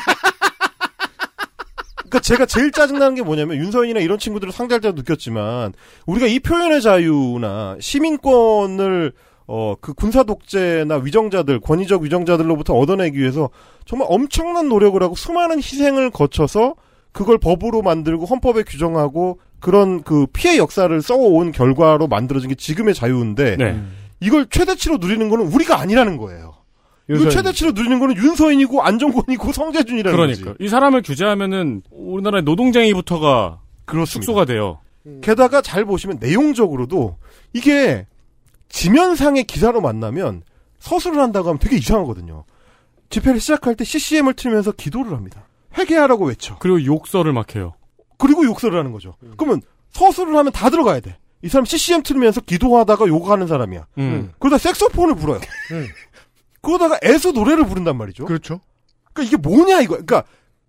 [1.94, 5.72] 그러니까 제가 제일 짜증나는 게 뭐냐면 윤서인이나 이런 친구들을 상대할 때도 느꼈지만
[6.06, 9.12] 우리가 이 표현의 자유나 시민권을
[9.48, 13.50] 어 그 군사 독재나 위정자들 권위적 위정자들로부터 얻어내기 위해서
[13.84, 16.74] 정말 엄청난 노력을 하고 수많은 희생을 거쳐서
[17.12, 23.56] 그걸 법으로 만들고 헌법에 규정하고 그런 그 피해 역사를 써온 결과로 만들어진 게 지금의 자유인데
[23.56, 23.82] 네.
[24.20, 26.54] 이걸 최대치로 누리는 거는 우리가 아니라는 거예요.
[27.08, 27.30] 윤서인.
[27.30, 30.64] 최대치로 누리는 거는 윤서인이고 안정권이고 성재준이라는 그러니까 거지.
[30.64, 34.26] 이 사람을 규제하면은 우리나라의 노동쟁이부터가 그렇습니다.
[34.26, 34.80] 축소가 돼요.
[35.22, 37.16] 게다가 잘 보시면 내용적으로도
[37.52, 38.06] 이게
[38.76, 40.42] 지면상의 기사로 만나면
[40.80, 42.44] 서술을 한다고 하면 되게 이상하거든요.
[43.08, 45.46] 집회를 시작할 때 CCM을 틀면서 기도를 합니다.
[45.78, 46.58] 회개하라고 외쳐.
[46.58, 47.72] 그리고 욕설을 막 해요.
[48.18, 49.14] 그리고 욕설을 하는 거죠.
[49.38, 49.62] 그러면
[49.92, 51.16] 서술을 하면 다 들어가야 돼.
[51.40, 53.86] 이 사람 CCM 틀면서 기도하다가 욕하는 사람이야.
[53.96, 54.32] 음.
[54.38, 55.40] 그러다 색소폰을 불어요.
[56.60, 58.26] 그러다가 애수 노래를 부른단 말이죠.
[58.26, 58.60] 그렇죠.
[59.14, 59.92] 그러니까 이게 뭐냐 이거.
[59.92, 60.24] 그러니까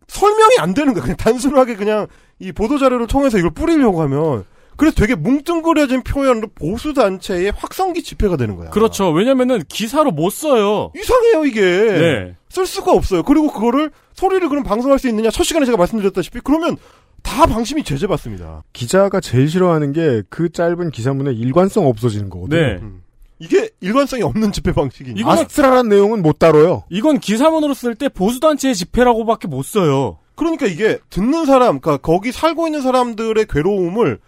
[0.08, 1.04] 설명이 안 되는 거야.
[1.04, 2.08] 그냥 단순하게 그냥
[2.40, 4.46] 이 보도 자료를 통해서 이걸 뿌리려고 하면
[4.78, 8.70] 그래서 되게 뭉뚱그려진 표현으로 보수 단체의 확성기 집회가 되는 거야.
[8.70, 9.12] 그렇죠.
[9.12, 10.92] 왜냐면은 기사로 못 써요.
[10.96, 11.62] 이상해요 이게.
[11.62, 12.36] 네.
[12.50, 13.24] 쓸 수가 없어요.
[13.24, 15.30] 그리고 그거를 소리를 그럼 방송할 수 있느냐?
[15.32, 16.78] 첫 시간에 제가 말씀드렸다시피 그러면
[17.24, 18.64] 다 방심이 제재받습니다.
[18.74, 22.60] 기자가 제일 싫어하는 게 그 짧은 기사문에 일관성 없어지는 거거든요.
[22.62, 22.74] 네.
[22.82, 23.02] 음.
[23.40, 25.22] 이게 일관성이 없는 집회 방식이니.
[25.22, 26.84] 이거는- 아스트라란 내용은 못 다뤄요.
[26.90, 30.18] 이건 기사문으로 쓸 때 보수단체의 집회라고밖에 못 써요.
[30.36, 34.20] 그러니까 이게 듣는 사람, 그러니까 거기 살고 있는 사람들의 괴로움을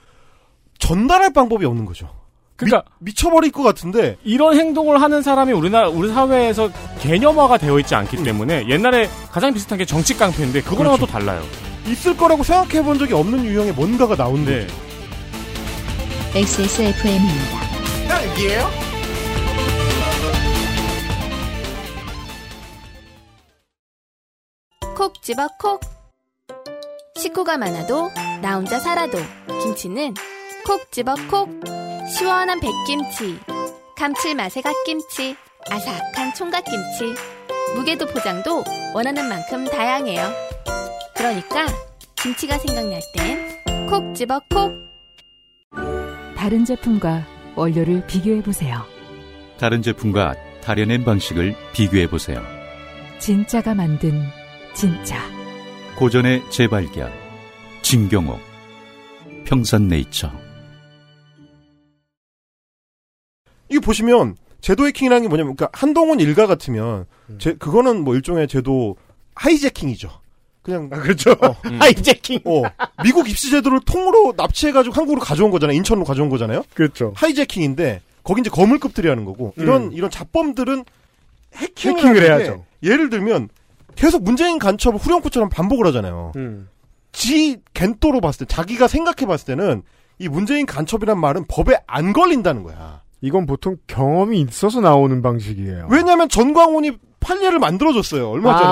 [0.80, 2.10] 전달할 방법이 없는 거죠.
[2.56, 6.70] 그러니까 미, 쳐버릴 것 같은데 이런 행동을 하는 사람이 우리나라 우리 사회에서
[7.00, 11.06] 개념화가 되어 있지 않기 때문에 옛날에 가장 비슷한 게 정치 깡패인데 그거랑은 그렇죠.
[11.06, 11.42] 또 달라요.
[11.88, 14.68] 있을 거라고 생각해 본 적이 없는 유형의 뭔가가 나온 네.
[16.36, 17.60] XSFM입니다.
[18.08, 18.70] 딸기예요?
[24.98, 25.80] 콕 집어 콕.
[27.16, 28.10] 식구가 많아도
[28.42, 29.18] 나 혼자 살아도
[29.62, 30.14] 김치는
[30.70, 31.50] 콕 집어 콕.
[32.16, 33.40] 시원한 백김치,
[33.98, 35.36] 감칠맛의 갓김치,
[35.68, 37.16] 아삭한 총각김치.
[37.76, 38.64] 무게도 포장도
[38.94, 40.30] 원하는 만큼 다양해요.
[41.16, 41.66] 그러니까
[42.22, 44.72] 김치가 생각날 땐 콕 집어 콕.
[46.38, 48.86] 다른 제품과 원료를 비교해 보세요.
[49.58, 52.44] 다른 제품과 다려낸 방식을 비교해 보세요.
[53.18, 54.22] 진짜가 만든
[54.76, 55.18] 진짜.
[55.96, 57.12] 고전의 재발견.
[57.82, 58.40] 진경옥.
[59.46, 60.49] 평산네이처.
[63.70, 67.06] 이게 보시면 제도 해킹이라는 게 뭐냐면 그러니까 한동훈 일가 같으면
[67.38, 68.98] 제 그거는 뭐 일종의 제도
[69.36, 70.10] 하이제킹이죠.
[70.62, 71.36] 그냥 그렇죠.
[71.80, 72.42] 하이제킹.
[72.46, 72.64] 어,
[73.04, 75.76] 미국 입시 제도를 통으로 납치해가지고 한국으로 가져온 거잖아요.
[75.78, 76.64] 인천으로 가져온 거잖아요.
[76.74, 77.14] 그렇죠.
[77.16, 79.94] 하이제킹인데 거기 이제 거물급들이 하는 거고 이런 음.
[79.94, 80.84] 이런 잡범들은
[81.56, 82.66] 해킹을, 해킹을 하는데 해야죠.
[82.84, 83.50] 예를 들면
[83.96, 86.34] 계속 문재인 간첩을 후렴구처럼 반복을 하잖아요.
[86.36, 86.70] 음.
[87.12, 89.84] 지 겐또로 봤을 때 자기가 생각해 봤을 때는
[90.20, 93.02] 이 문재인 간첩이란 말은 법에 안 걸린다는 거야.
[93.22, 95.88] 이건 보통 경험이 있어서 나오는 방식이에요.
[95.90, 98.70] 왜냐하면 전광훈이 판례를 만들어줬어요 얼마 전에.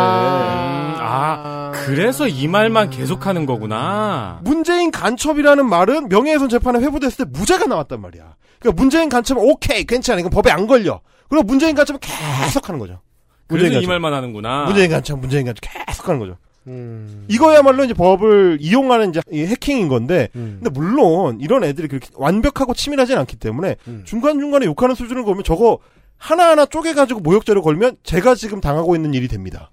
[0.99, 4.39] 아, 그래서 이 말만 계속하는 거구나.
[4.43, 8.35] 문재인 간첩이라는 말은 명예훼손 재판에 회부됐을 때 무죄가 나왔단 말이야.
[8.59, 11.01] 그러니까 문재인 간첩은 오케이 괜찮아 이건 법에 안 걸려.
[11.29, 13.01] 그리고 문재인 간첩은 계속 하는 거죠.
[13.49, 13.89] 문재인 이 간첩.
[13.89, 14.65] 말만 하는구나.
[14.65, 16.37] 문재인 간첩, 문재인 간첩 계속 하는 거죠.
[16.67, 17.25] 음.
[17.27, 20.59] 이거야말로 이제 법을 이용하는 이제 이 해킹인 건데, 음.
[20.61, 24.03] 근데 물론 이런 애들이 그렇게 완벽하고 치밀하진 않기 때문에 음.
[24.05, 25.79] 중간 중간에 욕하는 수준을 보면 저거
[26.17, 29.71] 하나 하나 쪼개가지고 모욕죄로 걸면 제가 지금 당하고 있는 일이 됩니다.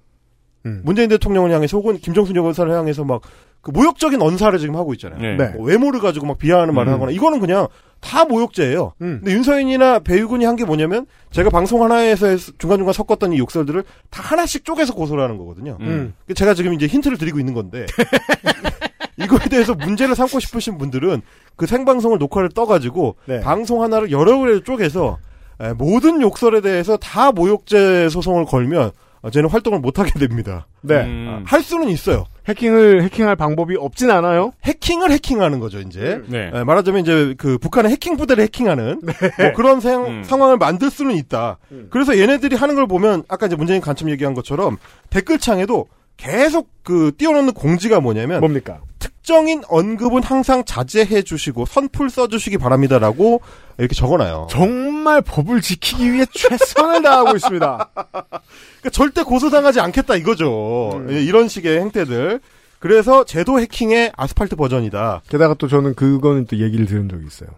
[0.66, 0.82] 음.
[0.84, 3.22] 문재인 대통령을 향해서 혹은 김정순 여사를 향해서 막
[3.64, 5.20] 그 모욕적인 언사를 지금 하고 있잖아요.
[5.20, 5.36] 네.
[5.36, 5.48] 네.
[5.56, 6.94] 뭐 외모를 가지고 막 비하하는 말을 음.
[6.94, 7.66] 하거나 이거는 그냥
[8.04, 8.92] 다 모욕죄예요.
[9.00, 9.20] 음.
[9.22, 14.64] 근데 윤서인이나 배유근이 한 게 뭐냐면 제가 방송 하나에서 중간중간 섞었던 이 욕설들을 다 하나씩
[14.64, 15.78] 쪼개서 고소를 하는 거거든요.
[15.80, 16.14] 음.
[16.36, 17.86] 제가 지금 이제 힌트를 드리고 있는 건데
[19.16, 21.22] 이거에 대해서 문제를 삼고 싶으신 분들은
[21.56, 23.40] 그 생방송을 녹화를 떠가지고 네.
[23.40, 25.18] 방송 하나를 여러 개를 쪼개서
[25.60, 28.92] 에, 모든 욕설에 대해서 다 모욕죄 소송을 걸면 어,
[29.30, 30.66] 쟤는 활동을 못하게 됩니다.
[30.82, 31.04] 네.
[31.28, 32.26] 아, 할 수는 있어요.
[32.46, 34.52] 해킹을 해킹할 방법이 없진 않아요.
[34.64, 36.20] 해킹을 해킹하는 거죠, 이제.
[36.28, 36.50] 네.
[36.52, 40.22] 에, 말하자면 이제 그 북한의 해킹 부대를 해킹하는 뭐 그런 상, 음.
[40.24, 41.58] 상황을 만들 수는 있다.
[41.90, 44.76] 그래서 얘네들이 하는 걸 보면 아까 이제 문재인 간첩 얘기한 것처럼
[45.10, 45.86] 댓글창에도
[46.16, 48.80] 계속 그 띄워놓는 공지가 뭐냐면 뭡니까?
[48.98, 53.40] 특정인 언급은 항상 자제해 주시고 선풀 써 주시기 바랍니다라고
[53.78, 54.48] 이렇게 적어놔요.
[54.50, 57.90] 정말 법을 지키기 위해 최선을 다하고 있습니다.
[57.94, 61.04] 그러니까 절대 고소당하지 않겠다 이거죠.
[61.10, 62.40] 예, 이런 식의 행태들.
[62.78, 65.22] 그래서 제도 해킹의 아스팔트 버전이다.
[65.28, 67.48] 게다가 또 저는 그거는 또 얘기를 들은 적이 있어요.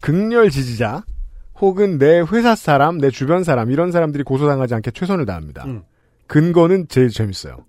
[0.00, 1.02] 극렬 지지자
[1.60, 5.64] 혹은 내 회사 사람, 내 주변 사람 이런 사람들이 고소당하지 않게 최선을 다합니다.
[5.64, 5.82] 음.
[6.26, 7.64] 근거는 제일 재밌어요.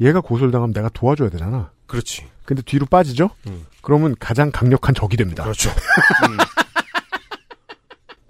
[0.00, 1.70] 얘가 고소를 당하면 내가 도와줘야 되잖아.
[1.86, 2.26] 그렇지.
[2.44, 3.30] 근데 뒤로 빠지죠?
[3.48, 3.66] 음.
[3.80, 5.42] 그러면 가장 강력한 적이 됩니다.
[5.44, 5.70] 그렇죠.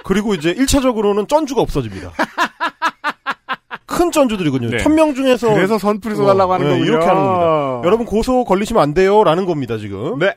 [0.05, 2.13] 그리고 이제 1차적으로는 쩐주가 없어집니다.
[3.87, 4.71] 큰 쩐주들이거든요.
[4.71, 4.79] 네.
[4.79, 6.89] 천명 중에서 그래서 선풀이 쏘달라고 하는 네, 거군요.
[6.89, 7.81] 이렇게 하는 겁니다.
[7.85, 10.19] 여러분 고소 걸리시면 안 돼요 라는 겁니다 지금.
[10.19, 10.37] 네.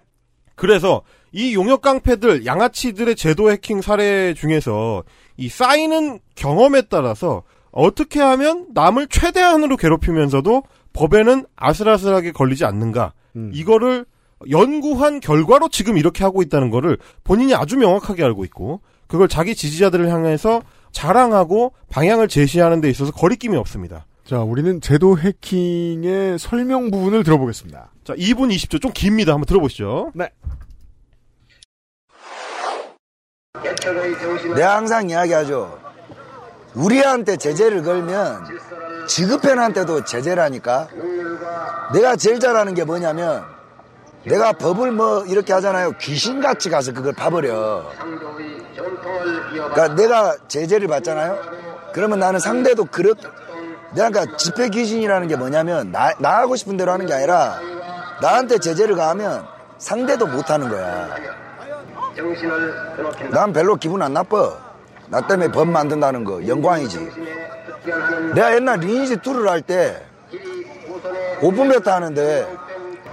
[0.55, 1.01] 그래서
[1.31, 5.03] 이 용역 깡패들 양아치들의 제도 해킹 사례 중에서
[5.37, 10.63] 이 쌓이는 경험에 따라서 어떻게 하면 남을 최대한으로 괴롭히면서도
[10.99, 13.51] 법에는 아슬아슬하게 걸리지 않는가 음.
[13.53, 14.05] 이거를
[14.49, 20.09] 연구한 결과로 지금 이렇게 하고 있다는 거를 본인이 아주 명확하게 알고 있고 그걸 자기 지지자들을
[20.09, 24.05] 향해서 자랑하고 방향을 제시하는 데 있어서 거리낌이 없습니다.
[24.25, 27.91] 자, 우리는 제도 해킹의 설명 부분을 들어보겠습니다.
[28.03, 29.33] 자, 2분 20초 좀 깁니다.
[29.33, 30.11] 한번 들어보시죠.
[30.13, 30.29] 네.
[34.55, 35.79] 내가 항상 이야기하죠.
[36.75, 38.45] 우리한테 제재를 걸면
[39.09, 40.87] 지급편한테도 제재라니까.
[41.93, 43.43] 내가 제일 잘하는 게 뭐냐면
[44.23, 45.93] 내가 법을 뭐 이렇게 하잖아요.
[45.99, 47.89] 귀신같이 가서 그걸 봐버려.
[49.51, 51.39] 그러니까 내가 제재를 받잖아요.
[51.91, 53.27] 그러면 나는 상대도 그렇게
[53.95, 57.59] 내가 그러니까 집회 귀신이라는 게 뭐냐면 나, 나 하고 싶은 대로 하는 게 아니라
[58.21, 59.43] 나한테 제재를 가하면
[59.79, 61.09] 상대도 못 하는 거야.
[63.31, 64.55] 난 별로 기분 안 나빠.
[65.07, 67.09] 나 때문에 법 만든다는 거 영광이지.
[68.33, 70.05] 내가 옛날 리니지 2를 할 때
[71.41, 72.47] open beta 하는데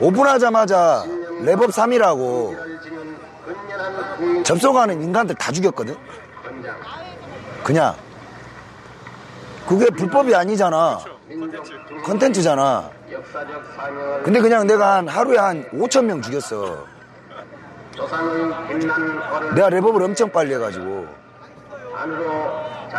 [0.01, 1.05] 오픈하자마자
[1.43, 2.57] 랩업 3이라고
[4.45, 5.97] 접속하는 인간들 다 죽였거든.
[7.63, 7.95] 그냥
[9.69, 10.99] 그게 불법이 아니잖아.
[12.05, 12.91] 컨텐츠잖아.
[14.25, 16.85] 근데 그냥 내가 한 하루에 한 5천 명 죽였어.
[19.55, 21.07] 내가 랩업을 엄청 빨리 해가지고.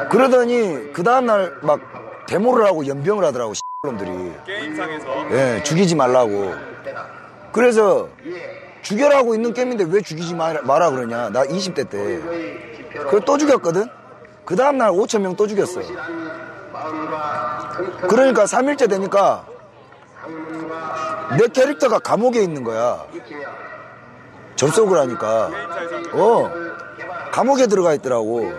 [0.09, 1.79] 그러더니 그 다음날 막
[2.27, 4.09] 데모를 하고 연병을 하더라고 놈들이.
[4.45, 6.53] 게임상에서 예, 죽이지 말라고.
[7.51, 8.09] 그래서
[8.81, 11.29] 죽여라고 있는 게임인데 왜 죽이지 마라, 마라 그러냐.
[11.29, 12.19] 나 20대 때.
[12.91, 13.85] 그걸 또 죽였거든?
[14.45, 15.81] 그 다음날 5천 명 또 죽였어.
[18.07, 19.45] 그러니까 3일째 되니까
[21.37, 23.05] 내 캐릭터가 감옥에 있는 거야.
[24.55, 25.49] 접속을 하니까.
[26.13, 26.51] 어.
[27.31, 28.51] 감옥에 들어가 있더라고.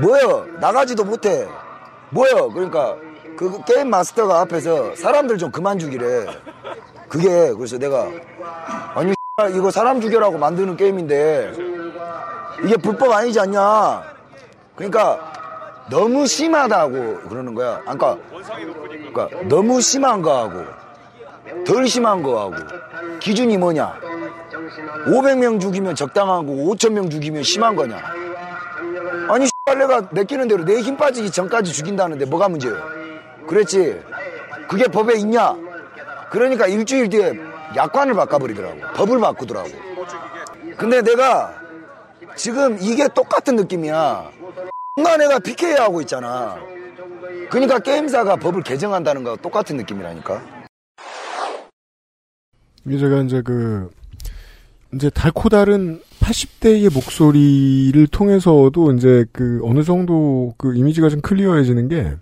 [0.00, 0.44] 뭐야?
[0.60, 1.48] 나가지도 못해.
[2.10, 2.48] 뭐야?
[2.52, 2.96] 그러니까
[3.36, 6.26] 그 게임 마스터가 앞에서 사람들 좀 그만 죽이래.
[7.08, 8.08] 그게 그래서 내가
[8.94, 9.14] 아니
[9.54, 11.52] 이거 사람 죽여라고 만드는 게임인데
[12.64, 14.02] 이게 불법 아니지 않냐?
[14.74, 15.32] 그러니까
[15.90, 17.80] 너무 심하다고 그러는 거야.
[17.86, 18.18] 아, 그러니까,
[19.12, 20.64] 그러니까 너무 심한 거하고
[21.66, 22.56] 덜 심한 거하고
[23.20, 24.00] 기준이 뭐냐?
[25.06, 27.96] 500명 죽이면 적당하고 5,000명 죽이면 심한 거냐?
[29.74, 32.76] 내가 내끼는 대로 내 힘 빠지기 전까지 죽인다는데 뭐가 문제예요?
[33.46, 34.00] 그랬지.
[34.68, 35.56] 그게 법에 있냐?
[36.30, 37.32] 그러니까 일주일 뒤에
[37.76, 38.80] 약관을 바꿔버리더라고.
[38.94, 39.70] 법을 바꾸더라고.
[40.76, 41.54] 근데 내가
[42.36, 44.30] 지금 이게 똑같은 느낌이야.
[44.96, 46.56] 순간 내가 PK 하고 있잖아.
[47.50, 50.42] 그러니까 게임사가 법을 개정한다는 거 똑같은 느낌이라니까.
[52.86, 53.90] 이게 제가 이제 그
[54.94, 62.14] 이제 달코 다른 80대의 목소리를 통해서도 이제 그 어느 정도 그 이미지가 좀 클리어해지는 게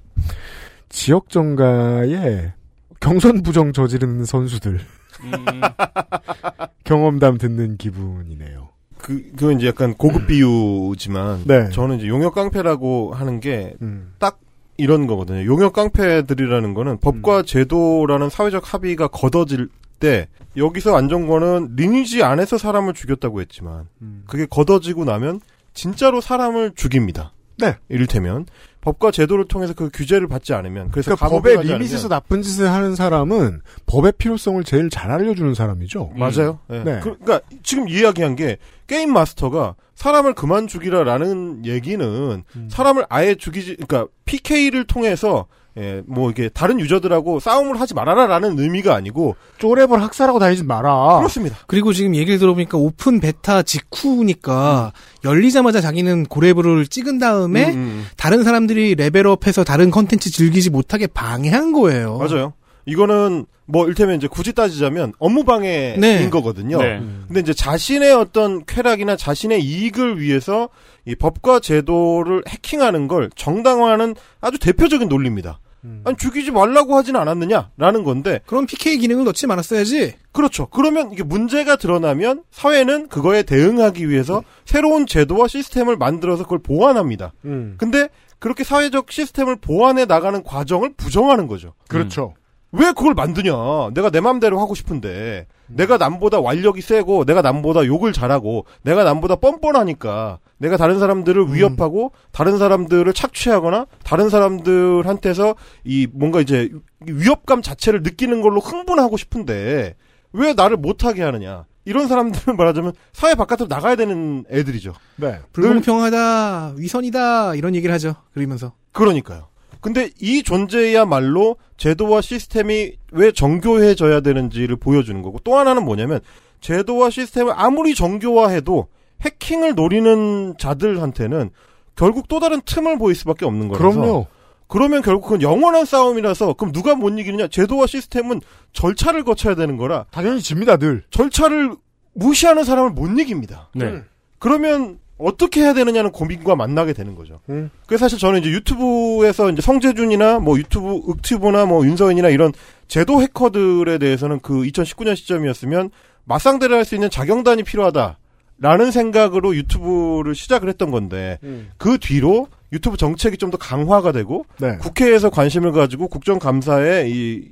[0.89, 2.53] 지역 정가에
[3.01, 4.81] 경선 부정 저지르는 선수들
[6.85, 8.69] 경험담 듣는 기분이네요.
[8.99, 11.71] 그, 그건 이제 약간 고급 비유지만, 네.
[11.71, 14.13] 저는 이제 용역 깡패라고 하는 게, 음.
[14.19, 14.41] 딱
[14.77, 15.45] 이런 거거든요.
[15.45, 19.69] 용역 깡패들이라는 거는 법과 제도라는 사회적 합의가 걷어질
[19.99, 23.89] 때, 여기서 안정권은 리니지 안에서 사람을 죽였다고 했지만,
[24.27, 25.41] 그게 걷어지고 나면,
[25.75, 27.33] 진짜로 사람을 죽입니다.
[27.59, 27.77] 네.
[27.89, 28.47] 이를테면
[28.81, 33.63] 법과 제도를 통해서 그 규제를 받지 않으면 그래서 그러니까 법의 limit에서 나쁜 짓을 하는 사람은
[33.87, 36.13] 법의 필요성을 제일 잘 알려주는 사람이죠.
[36.17, 36.61] 맞아요.
[36.69, 36.85] 네.
[36.85, 37.01] 네.
[37.03, 42.69] 그, 러니까 지금 이야기한 게 게임 마스터가 사람을 그만 죽이라라는 얘기는 음.
[42.71, 45.47] 사람을 아예 죽이지, 그러니까 PK를 통해서
[45.79, 51.19] 예, 뭐 이게 다른 유저들하고 싸움을 하지 말아라라는 의미가 아니고 쪼랩을 학살하고 다니지 마라.
[51.19, 51.59] 그렇습니다.
[51.67, 54.93] 그리고 지금 얘기를 들어보니까 open beta 직후니까
[55.25, 58.07] 열리자마자 자기는 고레브를 찍은 다음에 음, 음.
[58.17, 62.19] 다른 사람들이 레벨업해서 다른 컨텐츠 즐기지 못하게 방해한 거예요.
[62.19, 62.55] 맞아요.
[62.87, 66.31] 이거는 뭐 일테면 이제 굳이 따지자면 업무 방해인 네.
[66.31, 66.81] 거거든요.
[66.81, 67.01] 네.
[67.27, 70.69] 근데 이제 자신의 어떤 쾌락이나 자신의 이익을 위해서
[71.05, 75.59] 이 법과 제도를 해킹하는 걸 정당화하는 아주 대표적인 논리입니다.
[76.05, 80.15] 아니 죽이지 말라고 하진 않았느냐라는 건데 그럼 PK 기능을 넣지 말았어야지.
[80.33, 80.67] 그렇죠.
[80.67, 87.33] 그러면 이게 문제가 드러나면 사회는 그거에 대응하기 위해서 새로운 제도와 시스템을 만들어서 그걸 보완합니다.
[87.45, 87.77] 음.
[87.79, 88.09] 근데
[88.39, 91.75] 그렇게 사회적 시스템을 보완해 나가는 과정을 부정하는 거죠.
[91.89, 92.35] 그렇죠.
[92.73, 93.53] 왜 그걸 만드냐?
[93.95, 99.37] 내가 내 맘대로 하고 싶은데 내가 남보다 완력이 세고 내가 남보다 욕을 잘하고 내가 남보다
[99.37, 105.55] 뻔뻔하니까 내가 다른 사람들을 위협하고 다른 사람들을 착취하거나 다른 사람들한테서
[105.85, 109.97] 이 뭔가 이제 위협감 자체를 느끼는 걸로 흥분하고 싶은데
[110.33, 111.65] 왜 나를 못하게 하느냐?
[111.85, 114.93] 이런 사람들은 말하자면 사회 바깥으로 나가야 되는 애들이죠.
[115.17, 115.41] 네.
[115.53, 118.17] 불공평하다, 위선이다 이런 얘기를 하죠.
[118.35, 118.73] 그러면서.
[118.93, 119.49] 그러니까요.
[119.87, 126.19] 근데 이 존재야말로 제도와 시스템이 왜 정교해져야 되는지를 보여주는 거고 또 하나는 뭐냐면
[126.61, 128.89] 제도와 시스템을 아무리 정교화해도
[129.21, 131.51] 해킹을 노리는 자들한테는
[131.95, 134.27] 결국 또 다른 틈을 보일 수밖에 없는 거라서 그럼요.
[134.67, 138.41] 그러면 결국 그건 영원한 싸움이라서 그럼 누가 못 이기느냐 제도와 시스템은
[138.73, 141.77] 절차를 거쳐야 되는 거라 당연히 집니다 늘 절차를
[142.13, 143.69] 무시하는 사람을 못 이깁니다.
[143.73, 144.03] 네.
[144.41, 147.41] 그러면 어떻게 해야 되느냐는 고민과 만나게 되는 거죠.
[147.49, 147.71] 음.
[147.87, 152.53] 그래서 사실 저는 이제 유튜브에서 이제 성재준이나 뭐 유튜브 윽튜브나 뭐 윤서인이나 이런
[152.89, 155.91] 제도 해커들에 대해서는 그 2019년 시점이었으면
[156.25, 161.71] 맞상대를 할 수 있는 자경단이 필요하다라는 생각으로 유튜브를 시작을 했던 건데 음.
[161.79, 164.77] 그 뒤로 유튜브 정책이 좀 더 강화가 되고 네.
[164.79, 167.49] 국회에서 관심을 가지고 국정감사에 이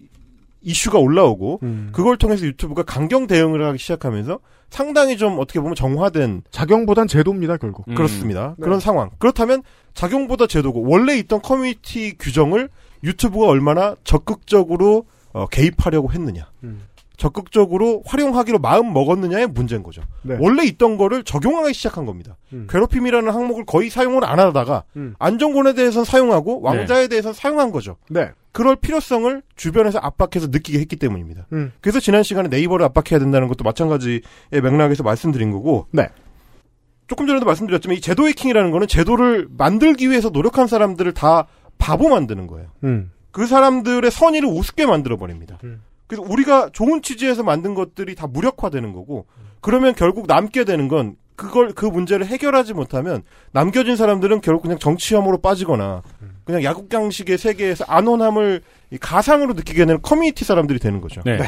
[0.65, 1.91] 이슈가 올라오고 음.
[1.93, 4.39] 그걸 통해서 유튜브가 강경 대응을 하기 시작하면서
[4.71, 7.87] 상당히 좀 어떻게 보면 정화된 작용보단 제도입니다 결국.
[7.89, 7.95] 음.
[7.95, 8.55] 그렇습니다.
[8.59, 8.65] 네.
[8.65, 9.11] 그런 상황.
[9.19, 9.63] 그렇다면
[9.93, 12.69] 작용보다 제도고 원래 있던 커뮤니티 규정을
[13.05, 16.51] 유튜브가 얼마나 적극적으로 어, 개입하려고 했느냐.
[16.65, 16.83] 음.
[17.17, 20.03] 적극적으로 활용하기로 마음 먹었느냐의 문제인 거죠.
[20.23, 20.37] 네.
[20.41, 22.37] 원래 있던 거를 적용하기 시작한 겁니다.
[22.53, 22.67] 음.
[22.69, 25.15] 괴롭힘이라는 항목을 거의 사용을 안 하다가 음.
[25.19, 27.97] 안정권에 대해서는 사용하고 왕자에 대해서는 사용한 거죠.
[28.09, 28.31] 네.
[28.55, 31.49] 그럴 필요성을 주변에서 압박해서 느끼게 했기 때문입니다.
[31.53, 31.73] 음.
[31.81, 34.21] 그래서 지난 시간에 네이버를 압박해야 된다는 것도 마찬가지의
[34.53, 36.09] 맥락에서 말씀드린 거고 네.
[37.09, 41.49] 조금 전에도 말씀드렸지만 이 제도 해킹이라는 거는 제도를 만들기 위해서 노력한 사람들을 다
[41.79, 42.69] 바보 만드는 거예요.
[42.85, 43.11] 음.
[43.33, 45.59] 그 사람들의 선의를 우습게 만들어 버립니다.
[45.65, 45.83] 음.
[46.07, 49.27] 그래서 우리가 좋은 취지에서 만든 것들이 다 무력화되는 거고
[49.61, 55.17] 그러면 결국 남게 되는 건 그걸 그 문제를 해결하지 못하면 남겨진 사람들은 결국 그냥 정치
[55.17, 56.03] 혐오로 빠지거나
[56.45, 61.23] 그냥 야국강식의 세계에서 안온함을 이 가상으로 느끼게 되는 커뮤니티 사람들이 되는 거죠.
[61.25, 61.39] 네.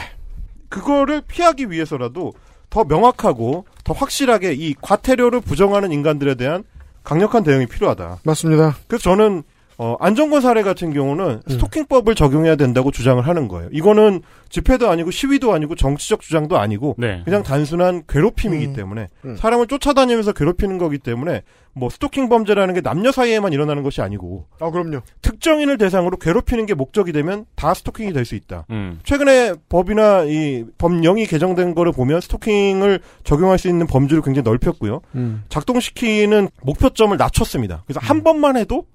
[0.68, 2.32] 그거를 피하기 위해서라도
[2.70, 6.64] 더 명확하고 더 확실하게 이 과태료를 부정하는 인간들에 대한
[7.04, 8.18] 강력한 대응이 필요하다.
[8.24, 8.76] 맞습니다.
[8.88, 9.44] 그래서 저는
[9.78, 13.68] 어, 안정권 사례 같은 경우는 스토킹법을 적용해야 된다고 주장을 하는 거예요.
[13.72, 17.20] 이거는 집회도 아니고 시위도 아니고 정치적 주장도 아니고 네.
[17.24, 18.72] 그냥 단순한 괴롭힘이기 음.
[18.72, 19.36] 때문에 음.
[19.36, 21.42] 사람을 쫓아다니면서 괴롭히는 거기 때문에
[21.74, 25.00] 뭐 스토킹 범죄라는 게 남녀 사이에만 일어나는 것이 아니고 아 그럼요.
[25.20, 28.64] 특정인을 대상으로 괴롭히는 게 목적이 되면 다 스토킹이 될 수 있다.
[28.70, 28.98] 음.
[29.04, 35.00] 최근에 법이나 이 법령이 개정된 거를 보면 스토킹을 적용할 수 있는 범주를 굉장히 넓혔고요.
[35.14, 35.44] 음.
[35.48, 37.82] 작동시키는 목표점을 낮췄습니다.
[37.86, 38.86] 그래서 한 번만 해도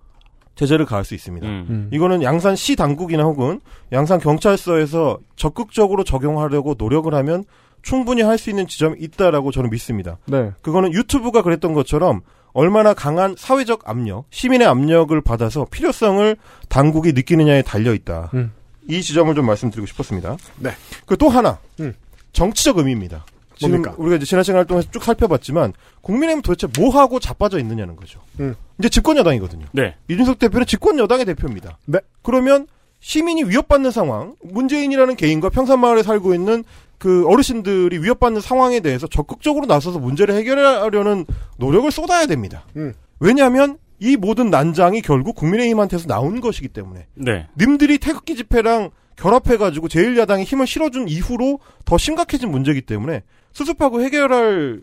[0.62, 1.48] 제재를 가할 수 있습니다.
[1.48, 1.66] 음.
[1.70, 1.90] 음.
[1.92, 3.60] 이거는 양산 시 당국이나 혹은
[3.92, 7.46] 양산 경찰서에서 적극적으로 적용하려고 노력을 하면
[7.82, 10.18] 충분히 할 수 있는 지점이 있다라고 저는 믿습니다.
[10.26, 10.52] 네.
[10.62, 12.22] 그거는 유튜브가 그랬던 것처럼
[12.54, 16.36] 얼마나 강한 사회적 압력, 시민의 압력을 받아서 필요성을
[16.70, 18.30] 당국이 느끼느냐에 달려 있다.
[18.36, 18.52] 음.
[18.88, 20.38] 이 지점을 좀 말씀드리고 싶었습니다.
[20.60, 20.72] 네.
[21.08, 21.94] 그 또 하나 음.
[22.34, 23.26] 정치적 의미입니다.
[23.62, 23.96] 지금 뭡니까?
[23.98, 28.20] 우리가 이제 지난 시간을 통해서 쭉 살펴봤지만 국민의힘 도대체 뭐 하고 자빠져 있느냐는 거죠.
[28.40, 28.56] 음.
[28.80, 29.68] 이제 집권 여당이거든요.
[29.72, 29.96] 네.
[30.10, 31.78] 이준석 대표는 집권 여당의 대표입니다.
[31.86, 32.00] 네.
[32.24, 32.68] 그러면
[33.00, 36.64] 시민이 위협받는 상황, 문재인이라는 개인과 평산마을에 살고 있는
[36.98, 41.26] 그 어르신들이 위협받는 상황에 대해서 적극적으로 나서서 문제를 해결하려는
[41.58, 42.64] 노력을 쏟아야 됩니다.
[42.76, 42.94] 음.
[43.20, 47.48] 왜냐하면 이 모든 난장이 결국 국민의힘한테서 나온 것이기 때문에 네.
[47.60, 48.92] 님들이 태극기 집회랑
[49.22, 54.82] 결합해가지고 제1야당이 힘을 실어준 이후로 더 심각해진 문제이기 때문에 수습하고 해결할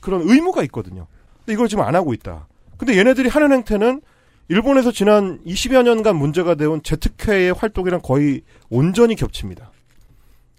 [0.00, 1.06] 그런 의무가 있거든요.
[1.38, 2.46] 근데 이걸 지금 안 하고 있다.
[2.76, 4.02] 근데 얘네들이 하는 행태는
[4.48, 9.70] 일본에서 지난 20여 년간 문제가 되온 제트케의 활동이랑 거의 온전히 겹칩니다.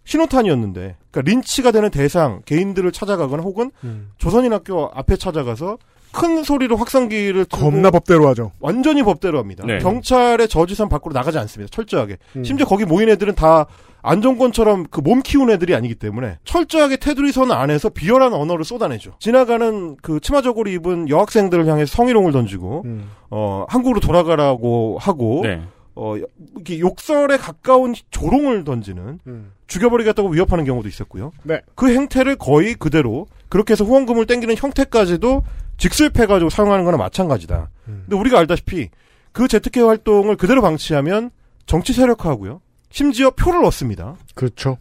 [0.05, 4.11] 신호탄이었는데, 그러니까 린치가 되는 대상 개인들을 찾아가거나 혹은 음.
[4.17, 5.77] 조선인 학교 앞에 찾아가서
[6.13, 8.51] 큰 소리로 확성기를 틀고 겁나 법대로 하죠.
[8.59, 9.63] 완전히 법대로 합니다.
[9.65, 9.79] 네.
[9.79, 11.69] 경찰의 저지선 밖으로 나가지 않습니다.
[11.71, 12.17] 철저하게.
[12.35, 12.43] 음.
[12.43, 13.65] 심지어 거기 모인 애들은 다
[14.03, 19.13] 안정권처럼 그 몸 키운 애들이 아니기 때문에 철저하게 테두리 선 안에서 비열한 언어를 쏟아내죠.
[19.19, 23.09] 지나가는 그 치마저고리 입은 여학생들을 향해서 성희롱을 던지고 음.
[23.29, 25.61] 어 한국으로 돌아가라고 하고 네.
[25.95, 26.15] 어
[26.55, 29.51] 이렇게 욕설에 가까운 조롱을 던지는 음.
[29.67, 31.31] 죽여버리겠다고 위협하는 경우도 있었고요.
[31.43, 31.61] 네.
[31.75, 35.43] 그 행태를 거의 그대로 그렇게 해서 후원금을 땡기는 형태까지도
[35.81, 37.71] 직슬패가지고 사용하는 거나 마찬가지다.
[37.85, 38.89] 근데 우리가 알다시피
[39.31, 41.31] 그 재특회 활동을 그대로 방치하면
[41.65, 42.61] 정치 세력화하고요.
[42.91, 44.15] 심지어 표를 얻습니다.
[44.35, 44.77] 그렇죠.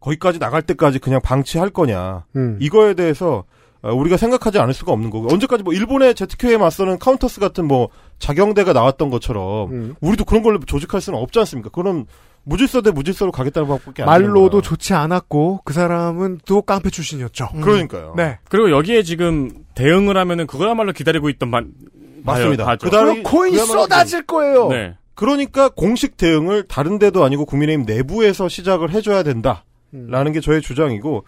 [0.00, 2.24] 거기까지 나갈 때까지 그냥 방치할 거냐.
[2.36, 2.56] 음.
[2.58, 3.44] 이거에 대해서
[3.82, 7.90] 어, 우리가 생각하지 않을 수가 없는 거고 언제까지 뭐 일본의 재특회에 맞서는 카운터스 같은 뭐
[8.18, 9.94] 자경대가 나왔던 것처럼 음.
[10.00, 11.68] 우리도 그런 걸로 조직할 수는 없지 않습니까?
[11.68, 12.06] 그럼
[12.48, 14.62] 무질서 대 무질서로 가겠다는 방법밖에 말로도.
[14.62, 17.48] 좋지 않았고 그 사람은 또 깡패 출신이었죠.
[17.60, 18.14] 그러니까요.
[18.16, 18.38] 네.
[18.48, 21.72] 그리고 여기에 지금 대응을 하면은 그거야말로 기다리고 있던 만
[22.24, 22.76] 맞습니다.
[22.76, 24.68] 그다음에 코인 쏟아질 거예요.
[24.68, 24.94] 네.
[25.14, 29.64] 그러니까 공식 대응을 다른 데도 아니고 국민의힘 내부에서 시작을 해줘야 된다.
[29.90, 31.24] 라는 게 저의 주장이고,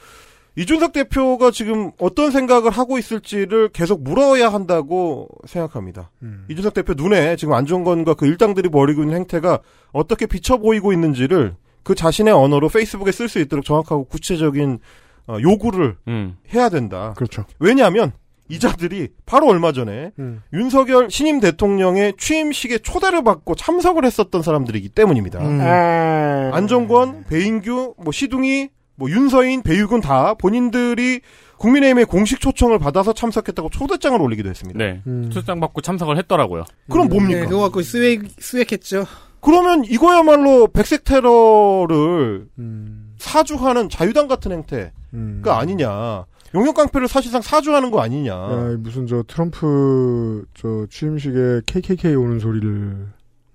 [0.57, 6.11] 이준석 대표가 지금 어떤 생각을 하고 있을지를 계속 물어야 한다고 생각합니다.
[6.49, 9.61] 이준석 대표 눈에 지금 안종건과 그 일당들이 벌이고 있는 행태가
[9.93, 14.81] 어떻게 비쳐 보이고 있는지를 그 자신의 언어로 페이스북에 쓸 수 있도록 정확하고 구체적인
[15.27, 16.37] 어, 요구를 음.
[16.53, 17.15] 해야 된다.
[17.17, 17.45] 그렇죠.
[17.59, 18.13] 왜냐하면
[18.49, 20.43] 이자들이 바로 얼마 전에 음.
[20.53, 25.39] 윤석열 신임 대통령의 취임식에 초대를 받고 참석을 했었던 사람들이기 때문입니다.
[25.41, 26.53] 음.
[26.53, 28.71] 안정권, 배인규, 뭐 시둥이,
[29.01, 31.23] 뭐 윤서인, 배유근 다 본인들이
[31.57, 34.79] 국민의힘의 공식 초청을 받아서 참석했다고 초대장을 올리기도 했습니다.
[34.79, 35.03] 네.
[35.31, 36.65] 초대장 받고 참석을 했더라고요.
[36.91, 37.41] 그럼 뭡니까?
[37.41, 39.07] 네, 그거 갖고 swag, swag했죠.
[39.41, 43.15] 그러면 이거야말로 백색 테러를 음.
[43.17, 46.27] 사주하는 자유당 같은 행태가 아니냐.
[46.55, 48.33] 용역 깡패를 사실상 사주하는 거 아니냐.
[48.33, 53.07] 야, 무슨 저 트럼프 저 취임식에 KKK 오는 소리를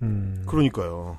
[0.02, 0.42] 음.
[0.46, 1.18] 그러니까요.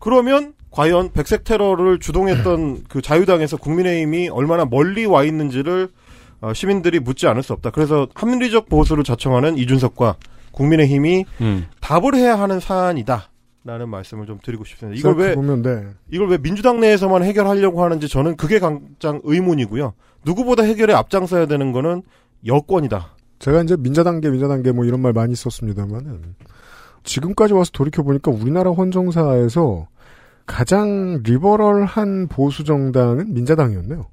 [0.00, 5.88] 그러면 과연 백색 테러를 주동했던 그 자유당에서 국민의힘이 얼마나 멀리 와 있는지를
[6.40, 7.70] 어, 시민들이 묻지 않을 수 없다.
[7.70, 10.16] 그래서 합리적 보수를 자청하는 이준석과
[10.52, 11.66] 국민의힘이 음.
[11.80, 13.30] 답을 해야 하는 사안이다.
[13.64, 14.98] 라는 말씀을 좀 드리고 싶습니다.
[14.98, 15.86] 이걸 왜 보면 네.
[16.10, 19.92] 이걸 왜 민주당 내에서만 해결하려고 하는지 저는 그게 가장 의문이고요.
[20.24, 22.02] 누구보다 해결에 앞장서야 되는 거는
[22.46, 23.16] 여권이다.
[23.40, 26.36] 제가 이제 민자단계 민자단계 뭐 이런 말 많이 썼습니다만은
[27.04, 29.86] 지금까지 와서 돌이켜 보니까 우리나라 헌정사에서
[30.48, 34.06] 가장 리버럴한 보수 정당은 민자당이었네요.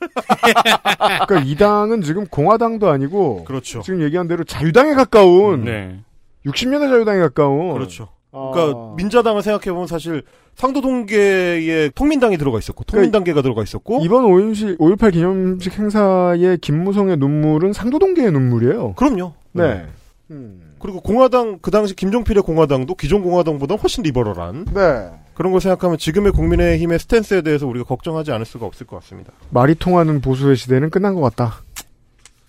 [1.28, 3.82] 그러니까 이 당은 지금 공화당도 아니고 그렇죠.
[3.82, 6.00] 지금 얘기한 대로 자유당에 가까운 네.
[6.46, 8.08] 60년대 자유당에 가까운 그렇죠.
[8.32, 8.50] 아.
[8.54, 10.22] 그러니까 민자당을 생각해 보면 사실
[10.54, 17.74] 상도 동계에 통민당이 들어가 있었고 통민당계가 들어가 있었고 이번 5.18, 5.18 기념식 행사에 김무성의 눈물은
[17.74, 18.94] 상도 동계의 눈물이에요.
[18.94, 19.34] 그럼요.
[19.52, 19.86] 네.
[20.78, 25.10] 그리고 공화당 그 당시 김종필의 공화당도 기존 공화당보다 훨씬 리버럴한 네.
[25.40, 29.32] 그런 걸 생각하면 지금의 국민의힘의 스탠스에 대해서 우리가 걱정하지 않을 수가 없을 것 같습니다.
[29.48, 31.62] 말이 통하는 보수의 시대는 끝난 것 같다.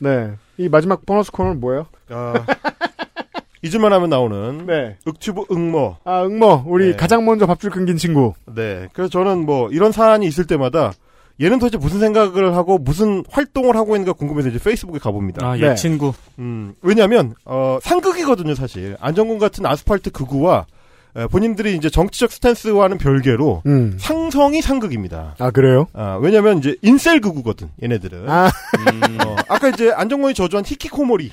[0.02, 0.34] 네.
[0.58, 1.86] 이 마지막 보너스 코너는 뭐예요?
[2.10, 2.34] 아,
[3.64, 4.98] 잊을만 하면 나오는 네.
[5.08, 5.96] 윽튜브 응모.
[6.04, 6.66] 아, 응모.
[6.66, 6.96] 우리 네.
[6.98, 8.34] 가장 먼저 밥줄 끊긴 친구.
[8.54, 8.90] 네.
[8.92, 10.92] 그래서 저는 뭐 이런 사안이 있을 때마다
[11.40, 15.48] 얘는 도대체 무슨 생각을 하고 무슨 활동을 하고 있는가 궁금해서 이제 페이스북에 가봅니다.
[15.48, 16.12] 아, 예 친구.
[16.40, 18.98] 음, 왜냐면, 어, 상극이거든요, 사실.
[19.00, 20.81] 안정권 같은 아스팔트 극우와, 에,
[21.30, 23.96] 본인들이 이제 정치적 스탠스와는 별개로, 음.
[24.00, 25.36] 상성이 상극입니다.
[25.40, 25.88] 아, 그래요?
[25.94, 28.30] 아, 왜냐면 이제 인셀 극우거든, 얘네들은.
[28.30, 28.46] 아.
[28.48, 31.32] 음, 어, 아까 이제 안정권이 저주한 히키코모리,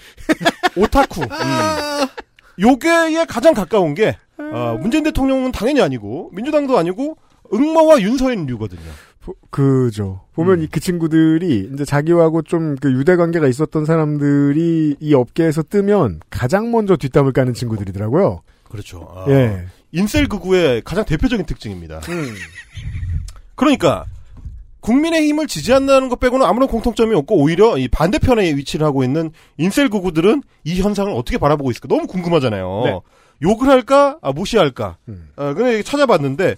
[0.77, 1.23] 오타쿠.
[1.23, 1.29] 음.
[2.61, 7.17] 요게에 가장 가까운 게, 어, 문재인 대통령은 당연히 아니고, 민주당도 아니고,
[7.53, 8.81] 응모와 윤서인류거든요.
[9.51, 10.23] 그죠.
[10.35, 16.71] 보면 이그 친구들이 이제 자기하고 좀 그 유대 관계가 있었던 사람들이 이 업계에서 뜨면 가장
[16.71, 18.41] 먼저 뒷담을 까는 친구들이더라고요.
[18.71, 19.07] 그렇죠.
[19.15, 19.67] 아, 예.
[19.93, 22.01] 인셀 극우의 가장 대표적인 특징입니다.
[22.09, 22.35] 음.
[23.55, 24.05] 그러니까
[24.81, 30.43] 국민의힘을 지지한다는 것 빼고는 아무런 공통점이 없고 오히려 이 반대편에 위치를 하고 있는 인셀 극우들은
[30.65, 32.83] 이 현상을 어떻게 바라보고 있을까 너무 궁금하잖아요.
[32.85, 33.01] 네.
[33.43, 34.97] 욕을 할까, 아, 무시할까.
[35.09, 35.29] 음.
[35.37, 36.57] 아, 근데 찾아봤는데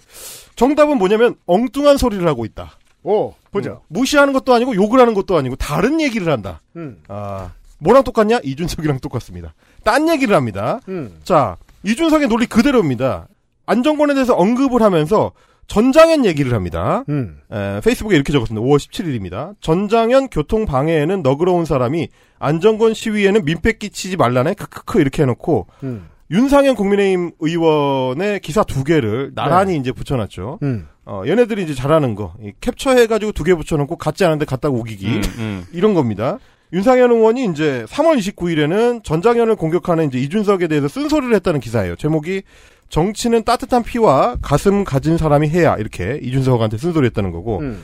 [0.55, 2.77] 정답은 뭐냐면 엉뚱한 소리를 하고 있다.
[3.03, 3.71] 오, 보자.
[3.71, 6.61] 음, 무시하는 것도 아니고 욕을 하는 것도 아니고 다른 얘기를 한다.
[6.75, 7.01] 음.
[7.07, 8.39] 아, 뭐랑 똑같냐?
[8.43, 9.53] 이준석이랑 똑같습니다.
[9.83, 10.79] 딴 얘기를 합니다.
[10.87, 11.19] 음.
[11.23, 13.27] 자, 이준석의 논리 그대로입니다.
[13.65, 15.31] 안정권에 대해서 언급을 하면서
[15.67, 17.05] 전장현 얘기를 합니다.
[17.09, 17.37] 음.
[17.51, 18.65] 에, 페이스북에 이렇게 적었습니다.
[18.65, 19.55] 5월 17일입니다.
[19.61, 22.09] 전장현 교통 방해에는 너그러운 사람이
[22.39, 26.09] 안정권 시위에는 민폐 끼치지 말라네 크크크 이렇게 해놓고 음.
[26.31, 30.59] 윤상현 국민의힘 의원의 기사 두 개를 나란히 이제 붙여놨죠.
[30.63, 30.87] 음.
[31.05, 32.33] 어, 얘네들이 이제 잘하는 거.
[32.41, 35.07] 이 캡처해가지고 두 개 붙여놓고 같지 않은데 갖다가 우기기.
[35.07, 35.65] 음, 음.
[35.73, 36.37] 이런 겁니다.
[36.73, 41.95] 윤상현 의원이 이제 3월 29일에는 전장현을 공격하는 이제 이준석에 대해서 쓴소리를 했다는 기사예요.
[41.97, 42.43] 제목이
[42.89, 47.59] 정치는 따뜻한 피와 가슴 가진 사람이 해야 이렇게 이준석한테 쓴소리 했다는 거고.
[47.59, 47.81] 음.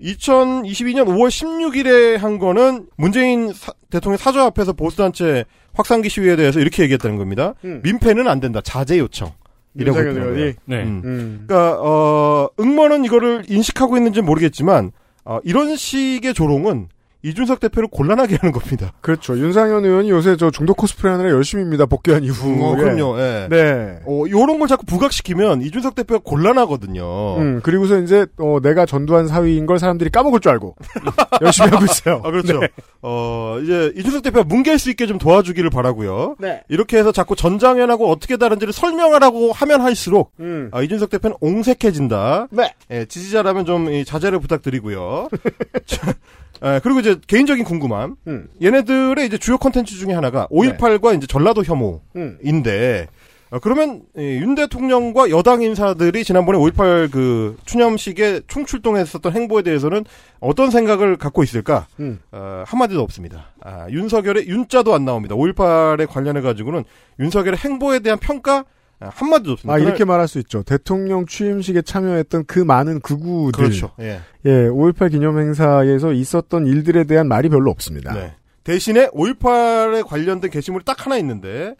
[0.00, 5.44] 2022년 5월 16일에 한 거는 문재인 사- 대통령 사저 앞에서 보수단체
[5.74, 7.54] 확산기 시위에 대해서 이렇게 얘기했다는 겁니다.
[7.64, 7.80] 음.
[7.82, 8.60] 민폐는 안 된다.
[8.62, 9.32] 자제 요청.
[9.74, 9.98] 이라고?
[9.98, 10.54] 거예요.
[10.64, 10.82] 네.
[10.82, 11.02] 음.
[11.04, 11.44] 음.
[11.46, 14.92] 그러니까 어 응모는 이거를 인식하고 있는지 는 모르겠지만
[15.24, 16.88] 어, 이런 식의 조롱은
[17.22, 18.92] 이준석 대표를 곤란하게 하는 겁니다.
[19.00, 19.36] 그렇죠.
[19.36, 21.86] 윤상현 의원이 요새 저 중독 코스프레 하느라 열심입니다.
[21.86, 22.64] 복귀한 이후.
[22.64, 23.18] 어, 그럼요.
[23.18, 23.48] 예.
[23.50, 23.98] 네.
[24.06, 27.36] 어, 요런 걸 자꾸 부각시키면 이준석 대표가 곤란하거든요.
[27.38, 30.76] 음, 그리고서 이제, 어, 내가 전두환 사위인 걸 사람들이 까먹을 줄 알고.
[31.42, 32.22] 열심히 하고 있어요.
[32.24, 32.60] 아, 그렇죠.
[32.60, 32.68] 네.
[33.02, 36.36] 어, 이제 이준석 대표가 뭉갤 수 있게 좀 도와주기를 바라고요.
[36.38, 36.62] 네.
[36.68, 40.68] 이렇게 해서 자꾸 전장현하고 어떻게 다른지를 설명하라고 하면 할수록 음.
[40.72, 42.48] 아, 이준석 대표는 옹색해진다.
[42.50, 42.74] 네.
[42.92, 45.28] 예, 지지자라면 좀 이, 자제를 부탁드리고요.
[46.60, 48.16] 자, 예, 그리고 이제 개인적인 궁금함.
[48.26, 48.48] 음.
[48.62, 53.18] 얘네들의 이제 주요 컨텐츠 중에 하나가 5.18과 이제 전라도 혐오인데 음.
[53.50, 60.04] 어, 그러면 이, 윤 대통령과 여당 인사들이 지난번에 5.18 그 추념식에 총출동했었던 행보에 대해서는
[60.40, 61.86] 어떤 생각을 갖고 있을까?
[62.00, 62.20] 음.
[62.30, 63.52] 어, 한마디도 없습니다.
[63.62, 65.34] 아, 윤석열의 윤자도 안 나옵니다.
[65.34, 66.84] 5.18에 관련해 가지고는
[67.20, 68.64] 윤석열의 행보에 대한 평가 아,
[69.00, 69.74] 한마디도 없습니다.
[69.74, 70.62] 아, 이렇게 말할 수 있죠.
[70.62, 73.62] 대통령 취임식에 참여했던 그 많은 극우들.
[73.62, 73.92] 그렇죠.
[74.00, 74.20] 예.
[74.44, 78.12] 예, 5.18 기념행사에서 있었던 일들에 대한 말이 별로 없습니다.
[78.14, 78.34] 네.
[78.64, 81.74] 대신에 5.18에 관련된 게시물이 딱 하나 있는데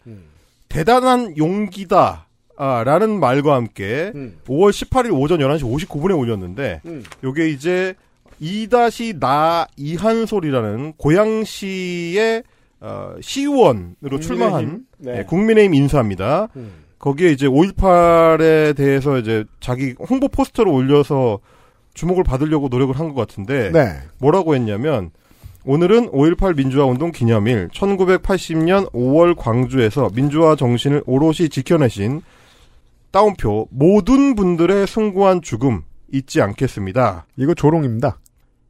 [0.69, 2.25] 대단한 용기다.
[2.61, 4.37] 아, 라는 말과 함께 음.
[4.45, 7.05] 5월 18일 오전 11시 59분에 올렸는데 음.
[7.23, 7.95] 요게 이제
[8.41, 12.43] 2-나 이한솔이라는 고양시의
[12.81, 14.19] 어, 시의원으로?
[14.21, 15.19] 출마한 네.
[15.19, 16.49] 예, 국민의힘 인사입니다.
[16.55, 16.71] 음.
[16.99, 21.39] 거기에 이제 5.18에 대해서 이제 자기 홍보 포스터를 올려서
[21.93, 23.95] 주목을 받으려고 노력을 한 것 같은데 네.
[24.19, 25.11] 뭐라고 했냐면
[25.65, 32.21] 오늘은 5.18 민주화 운동 기념일 1980년 5월 광주에서 민주화 정신을 오롯이 지켜내신
[33.11, 35.81] 따옴표 모든 분들의 숭고한 죽음
[36.11, 37.25] 잊지 않겠습니다.
[37.37, 38.19] 이거 조롱입니다.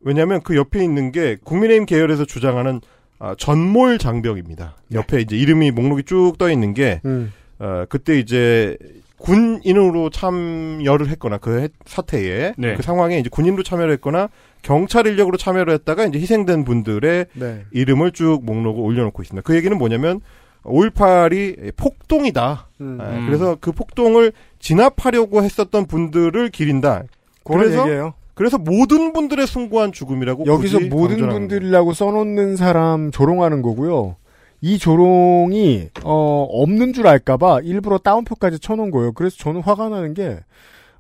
[0.02, 2.82] 왜냐하면 그 옆에 있는 게 국민의힘 계열에서 주장하는
[3.20, 4.78] 아, 전몰 장벽입니다.
[4.94, 7.34] 옆에 이제 이름이 목록이 쭉 떠 있는 게 음.
[7.60, 8.78] 어, 그때 이제
[9.18, 12.76] 군인으로 참여를 했거나 그 해- 사태에 네.
[12.76, 14.30] 그 상황에 이제 군인으로 참여를 했거나
[14.62, 17.66] 경찰 인력으로 참여를 했다가 이제 희생된 분들의 네.
[17.72, 19.46] 이름을 쭉 목록을 올려놓고 있습니다.
[19.46, 20.22] 그 얘기는 뭐냐면
[20.64, 22.68] 5.18이 폭동이다.
[22.82, 22.98] 음.
[23.02, 27.04] 아, 그래서 그 폭동을 진압하려고 했었던 분들을 기린다.
[27.44, 28.14] 그런 그래서 얘기예요.
[28.36, 34.16] 그래서 모든 분들의 숭고한 죽음이라고 여기서 모든 분들이라고 써놓는 사람 조롱하는 거고요.
[34.62, 39.14] 이 조롱이 어, 없는 줄 알까봐 일부러 다운표까지 쳐놓은 거예요.
[39.14, 40.40] 그래서 저는 화가 나는 게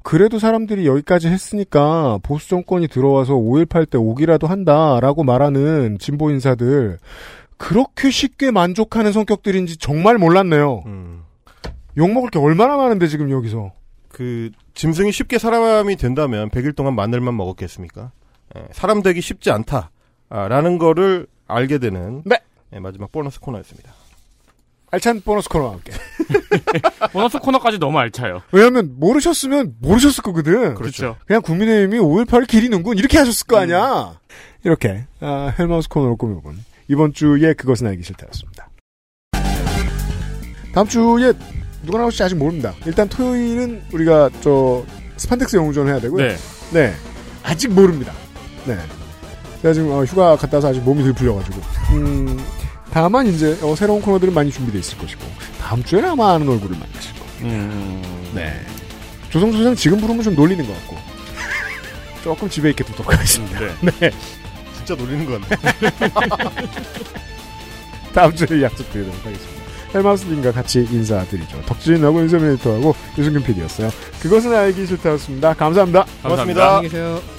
[0.01, 6.97] 그래도 사람들이 여기까지 했으니까 보수 정권이 들어와서 5.18 때 오기라도 한다라고 말하는 진보 인사들
[7.57, 10.83] 그렇게 쉽게 만족하는 성격들인지 정말 몰랐네요.
[10.85, 11.23] 음.
[11.97, 13.73] 욕 먹을 게 얼마나 많은데 지금 여기서.
[14.07, 18.11] 그 짐승이 쉽게 사람이 된다면 100일 동안 마늘만 먹었겠습니까?
[18.55, 22.37] 예, 사람 되기 쉽지 않다라는 거를 알게 되는 네.
[22.73, 23.91] 예, 마지막 보너스 코너였습니다.
[24.91, 25.91] 알찬 보너스 코너와 함께.
[27.13, 28.41] 보너스 코너까지 너무 알차요.
[28.51, 30.73] 왜냐면 모르셨으면 모르셨을 거거든.
[30.75, 31.17] 그렇죠.
[31.27, 34.19] 그냥 국민의힘이 5.18을 기리는군 이렇게 하셨을 거 아니야.
[34.63, 38.69] 이렇게 아, 헬마우스 코너를 꾸며본 이번 주에 그것은 알기 싫다였습니다.
[40.73, 41.33] 다음 주에
[41.83, 42.73] 누가 나올지 아직 모릅니다.
[42.85, 44.83] 일단 토요일은 우리가 저
[45.17, 46.25] 스판덱스 영웅전 해야 되고요.
[46.27, 46.35] 네.
[46.73, 46.93] 네.
[47.43, 48.13] 아직 모릅니다.
[48.65, 48.77] 네.
[49.61, 51.61] 제가 지금 어, 휴가 갔다 와서 아직 몸이 덜 풀려가지고.
[51.91, 52.39] 음,
[52.91, 55.21] 다만 이제 어, 새로운 코너들은 많이 준비되어 있을 것이고
[55.59, 57.25] 다음 주에는 아마 아는 얼굴을 만나실 거고.
[57.41, 58.31] 음.
[58.33, 58.53] 네.
[59.29, 60.97] 조성조 소장 지금 부르면 좀 놀리는 것 같고.
[62.23, 63.59] 조금 집에 있게 두도록 하겠습니다.
[63.81, 64.11] 네.
[64.77, 66.09] 진짜 놀리는 것 같네.
[68.13, 69.59] 다음 주에 약속드리도록 하겠습니다.
[69.93, 71.61] 헬마우스님과 같이 인사드리죠.
[71.65, 73.89] 덕진 하고 윤세민 에디터하고 유승균 PD였어요.
[74.21, 75.53] 그것은 알기 싫다였습니다.
[75.53, 76.05] 감사합니다.
[76.21, 76.67] 고맙습니다.
[76.77, 77.38] 안녕히 계세요.